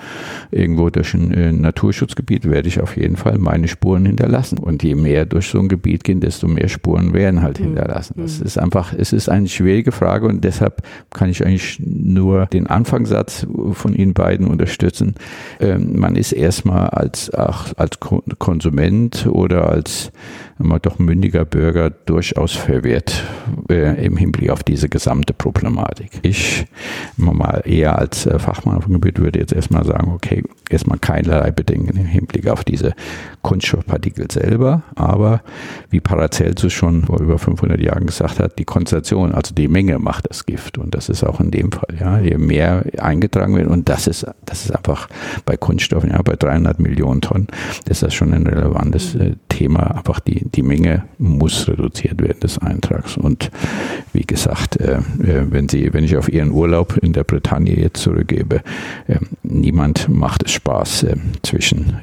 irgendwo 0.51 0.89
durch 0.89 1.13
ein 1.13 1.31
äh, 1.33 1.51
Naturschutzgebiet, 1.51 2.49
werde 2.49 2.67
ich 2.67 2.81
auf 2.81 2.97
jeden 2.97 3.17
Fall 3.17 3.37
meine 3.37 3.67
Spuren 3.67 4.05
hinterlassen. 4.05 4.57
Und 4.57 4.83
je 4.83 4.95
mehr 4.95 5.25
durch 5.25 5.47
so 5.47 5.59
ein 5.59 5.67
Gebiet 5.67 6.03
gehen, 6.03 6.19
desto 6.19 6.47
mehr 6.47 6.67
Spuren 6.67 7.13
werden 7.13 7.41
halt 7.41 7.59
mhm. 7.59 7.65
hinterlassen. 7.65 8.15
Das 8.17 8.39
mhm. 8.39 8.45
ist 8.45 8.57
einfach, 8.57 8.93
es 8.93 9.13
ist 9.13 9.29
eine 9.29 9.47
schwierige 9.47 9.91
Frage 9.91 10.27
und 10.27 10.43
deshalb 10.43 10.81
kann 11.11 11.29
ich 11.29 11.45
eigentlich 11.45 11.79
nur 11.79 12.47
den 12.55 12.67
Anfangssatz 12.67 13.45
von 13.73 13.93
Ihnen 13.93 14.13
beiden 14.13 14.47
unterstützen. 14.47 15.15
Ähm, 15.59 15.99
man 15.99 16.15
ist 16.15 16.31
erstmal 16.31 16.89
als, 16.89 17.31
ach, 17.33 17.73
als 17.77 17.99
Konsument 17.99 19.27
oder 19.27 19.69
als 19.69 20.11
immer 20.59 20.79
doch 20.79 20.99
mündiger 20.99 21.43
Bürger 21.43 21.89
durchaus 21.89 22.53
verwirrt 22.53 23.23
äh, 23.69 24.05
im 24.05 24.15
Hinblick 24.15 24.49
auf 24.49 24.63
diese 24.63 24.87
gesamte 24.87 25.33
Problematik. 25.33 26.11
Ich 26.21 26.65
mal 27.17 27.61
eher 27.65 27.99
als 27.99 28.25
äh, 28.25 28.39
Fachmann 28.39 28.77
auf 28.77 28.85
dem 28.85 28.93
Gebiet 28.93 29.19
würde 29.19 29.39
jetzt 29.39 29.53
erstmal 29.53 29.83
sagen, 29.83 30.13
okay, 30.13 30.43
erstmal 30.69 30.97
keinerlei 30.99 31.51
Bedenken 31.51 31.97
im 31.97 32.05
Hinblick 32.05 32.47
auf 32.47 32.63
diese 32.63 32.93
Kunststoffpartikel 33.41 34.31
selber, 34.31 34.83
aber 34.95 35.41
wie 35.89 35.99
Paracelsus 35.99 36.71
schon 36.73 37.03
vor 37.03 37.19
über 37.19 37.37
500 37.37 37.79
Jahren 37.79 38.05
gesagt 38.05 38.39
hat, 38.39 38.57
die 38.57 38.65
Konzentration, 38.65 39.33
also 39.33 39.53
die 39.53 39.67
Menge 39.67 39.99
macht 39.99 40.29
das 40.29 40.45
Gift. 40.45 40.77
Und 40.77 40.95
das 40.95 41.09
ist 41.09 41.23
auch 41.23 41.39
in 41.39 41.51
dem 41.51 41.71
Fall, 41.71 41.95
ja, 41.99 42.19
je 42.19 42.37
mehr 42.37 42.85
eingetragen 42.97 43.55
wird 43.55 43.67
und 43.67 43.89
das 43.89 44.07
ist, 44.07 44.25
das 44.45 44.65
ist 44.65 44.71
einfach 44.75 45.09
bei 45.45 45.57
Kunststoffen, 45.57 46.11
ja, 46.11 46.21
bei 46.21 46.35
300 46.35 46.79
Millionen 46.79 47.21
Tonnen, 47.21 47.47
ist 47.87 48.03
das 48.03 48.13
schon 48.13 48.33
ein 48.33 48.47
relevantes 48.47 49.15
äh, 49.15 49.35
Thema, 49.55 49.95
einfach 49.95 50.19
die, 50.19 50.49
die 50.49 50.63
Menge 50.63 51.03
muss 51.17 51.67
reduziert 51.67 52.21
werden 52.21 52.39
des 52.41 52.57
Eintrags. 52.57 53.15
Und 53.15 53.51
wie 54.11 54.25
gesagt, 54.25 54.79
äh, 54.79 54.97
äh, 54.97 55.45
wenn 55.49 55.69
Sie, 55.69 55.93
wenn 55.93 56.03
ich 56.03 56.17
auf 56.17 56.27
Ihren 56.27 56.51
Urlaub 56.51 56.97
in 56.97 57.13
der 57.13 57.23
Bretagne 57.23 57.73
jetzt 57.79 58.01
zurückgebe, 58.01 58.61
äh, 59.07 59.19
niemand 59.43 60.09
macht 60.09 60.43
es 60.43 60.51
Spaß, 60.51 61.05
zwischen 61.43 61.97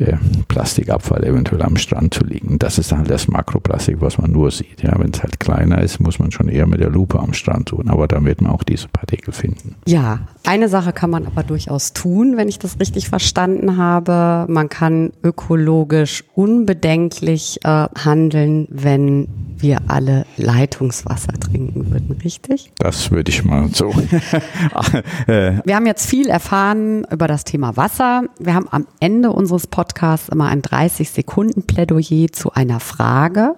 Plastikabfall 0.49 1.25
eventuell 1.25 1.63
am 1.63 1.77
Strand 1.77 2.15
zu 2.15 2.25
liegen. 2.25 2.59
Das 2.59 2.79
ist 2.79 2.93
halt 2.93 3.11
das 3.11 3.29
Makroplastik, 3.29 4.01
was 4.01 4.19
man 4.19 4.31
nur 4.31 4.51
sieht. 4.51 4.83
Ja, 4.83 4.99
wenn 4.99 5.11
es 5.13 5.23
halt 5.23 5.41
kleiner 5.41 5.81
ist, 5.83 6.01
muss 6.01 6.19
man 6.19 6.31
schon 6.31 6.49
eher 6.49 6.67
mit 6.67 6.81
der 6.81 6.91
Lupe 6.91 7.19
am 7.19 7.33
Strand 7.33 7.71
suchen. 7.71 7.89
Aber 7.89 8.07
dann 8.07 8.25
wird 8.25 8.41
man 8.41 8.53
auch 8.53 8.63
diese 8.63 8.89
Partikel 8.89 9.33
finden. 9.33 9.77
Ja, 9.87 10.21
eine 10.47 10.69
Sache 10.69 10.93
kann 10.93 11.11
man 11.11 11.27
aber 11.27 11.43
durchaus 11.43 11.93
tun, 11.93 12.37
wenn 12.37 12.49
ich 12.49 12.59
das 12.59 12.79
richtig 12.81 13.09
verstanden 13.09 13.77
habe. 13.77 14.47
Man 14.49 14.69
kann 14.69 15.13
ökologisch 15.23 16.25
unbedenklich 16.35 17.42
äh, 17.65 17.87
handeln, 17.97 18.67
wenn 18.71 19.29
wir 19.63 19.83
alle 19.89 20.27
Leitungswasser 20.37 21.33
trinken 21.35 21.91
würden, 21.91 22.19
richtig? 22.25 22.73
Das 22.79 23.11
würde 23.11 23.31
ich 23.31 23.45
mal 23.45 23.69
so. 23.73 23.95
wir 25.27 25.75
haben 25.75 25.87
jetzt 25.87 26.07
viel 26.07 26.29
erfahren 26.29 27.05
über 27.11 27.29
das 27.29 27.45
Thema 27.45 27.77
Wasser. 27.77 28.25
Wir 28.39 28.55
haben 28.55 28.69
am 28.71 28.87
Ende 29.01 29.31
unseres 29.31 29.67
Podcasts 29.67 30.29
immer 30.29 30.49
ein 30.49 30.63
30 30.63 31.11
Sekunden 31.11 31.63
Plädoyer 31.63 32.29
zu 32.33 32.53
einer 32.53 32.81
Frage, 32.81 33.55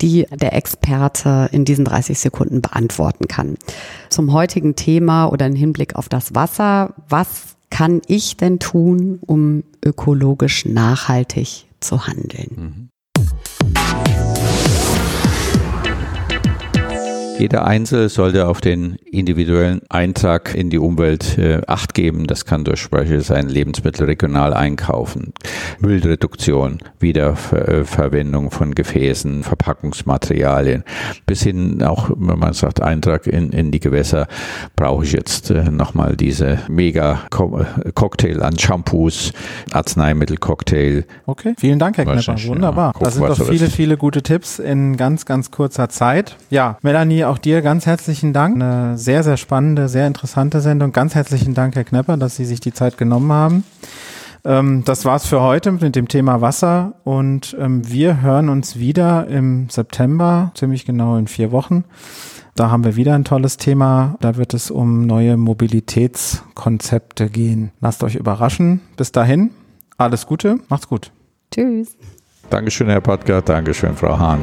die 0.00 0.26
der 0.30 0.54
Experte 0.54 1.48
in 1.52 1.64
diesen 1.64 1.84
30 1.84 2.18
Sekunden 2.18 2.60
beantworten 2.60 3.28
kann. 3.28 3.56
Zum 4.08 4.32
heutigen 4.32 4.74
Thema 4.76 5.26
oder 5.26 5.46
im 5.46 5.54
Hinblick 5.54 5.94
auf 5.94 6.08
das 6.08 6.34
Wasser, 6.34 6.94
was 7.08 7.56
kann 7.70 8.02
ich 8.06 8.36
denn 8.36 8.58
tun, 8.58 9.18
um 9.24 9.64
ökologisch 9.84 10.66
nachhaltig 10.66 11.66
zu 11.80 12.06
handeln? 12.06 12.91
Yeah. 13.22 14.11
Jeder 17.42 17.66
Einzelne 17.66 18.08
sollte 18.08 18.46
auf 18.46 18.60
den 18.60 18.94
individuellen 19.10 19.80
Eintrag 19.88 20.54
in 20.54 20.70
die 20.70 20.78
Umwelt 20.78 21.38
äh, 21.38 21.60
Acht 21.66 21.92
geben. 21.92 22.28
Das 22.28 22.44
kann 22.44 22.62
durch 22.62 22.88
Beispiel 22.88 23.20
sein 23.20 23.48
Lebensmittel 23.48 24.06
regional 24.06 24.54
einkaufen, 24.54 25.32
Müllreduktion, 25.80 26.78
Wiederverwendung 27.00 28.52
von 28.52 28.76
Gefäßen, 28.76 29.42
Verpackungsmaterialien, 29.42 30.84
bis 31.26 31.42
hin 31.42 31.82
auch, 31.82 32.10
wenn 32.14 32.38
man 32.38 32.52
sagt, 32.52 32.80
Eintrag 32.80 33.26
in, 33.26 33.50
in 33.50 33.72
die 33.72 33.80
Gewässer, 33.80 34.28
brauche 34.76 35.04
ich 35.04 35.10
jetzt 35.10 35.50
äh, 35.50 35.64
nochmal 35.64 36.14
diese 36.14 36.60
Mega-Cocktail 36.68 38.40
an 38.40 38.56
Shampoos, 38.56 39.32
Arzneimittel-Cocktail. 39.72 41.06
Okay, 41.26 41.54
vielen 41.58 41.80
Dank, 41.80 41.96
Herr 41.96 42.04
Knepper. 42.04 42.36
Wunderbar. 42.44 42.92
Ja, 42.94 43.00
das 43.00 43.14
sind 43.14 43.28
doch 43.28 43.48
viele, 43.48 43.66
viele 43.66 43.96
gute 43.96 44.22
Tipps 44.22 44.60
in 44.60 44.96
ganz, 44.96 45.26
ganz 45.26 45.50
kurzer 45.50 45.88
Zeit. 45.88 46.36
Ja, 46.48 46.78
Melanie, 46.82 47.31
auch 47.32 47.38
dir 47.38 47.62
ganz 47.62 47.86
herzlichen 47.86 48.34
Dank. 48.34 48.56
Eine 48.56 48.98
sehr, 48.98 49.22
sehr 49.22 49.38
spannende, 49.38 49.88
sehr 49.88 50.06
interessante 50.06 50.60
Sendung. 50.60 50.92
Ganz 50.92 51.14
herzlichen 51.14 51.54
Dank, 51.54 51.74
Herr 51.74 51.84
Knepper, 51.84 52.18
dass 52.18 52.36
Sie 52.36 52.44
sich 52.44 52.60
die 52.60 52.74
Zeit 52.74 52.98
genommen 52.98 53.32
haben. 53.32 53.64
Ähm, 54.44 54.82
das 54.84 55.06
war's 55.06 55.26
für 55.26 55.40
heute 55.40 55.72
mit 55.72 55.96
dem 55.96 56.08
Thema 56.08 56.42
Wasser 56.42 56.92
und 57.04 57.56
ähm, 57.58 57.88
wir 57.88 58.20
hören 58.20 58.50
uns 58.50 58.78
wieder 58.78 59.28
im 59.28 59.70
September, 59.70 60.52
ziemlich 60.54 60.84
genau 60.84 61.16
in 61.16 61.26
vier 61.26 61.52
Wochen. 61.52 61.84
Da 62.54 62.70
haben 62.70 62.84
wir 62.84 62.96
wieder 62.96 63.14
ein 63.14 63.24
tolles 63.24 63.56
Thema. 63.56 64.16
Da 64.20 64.36
wird 64.36 64.52
es 64.52 64.70
um 64.70 65.06
neue 65.06 65.38
Mobilitätskonzepte 65.38 67.30
gehen. 67.30 67.70
Lasst 67.80 68.04
euch 68.04 68.16
überraschen. 68.16 68.82
Bis 68.98 69.10
dahin, 69.10 69.52
alles 69.96 70.26
Gute, 70.26 70.58
macht's 70.68 70.86
gut. 70.86 71.12
Tschüss. 71.50 71.96
Dankeschön, 72.50 72.88
Herr 72.88 73.00
Patka. 73.00 73.40
Dankeschön, 73.40 73.96
Frau 73.96 74.18
Hahn. 74.18 74.42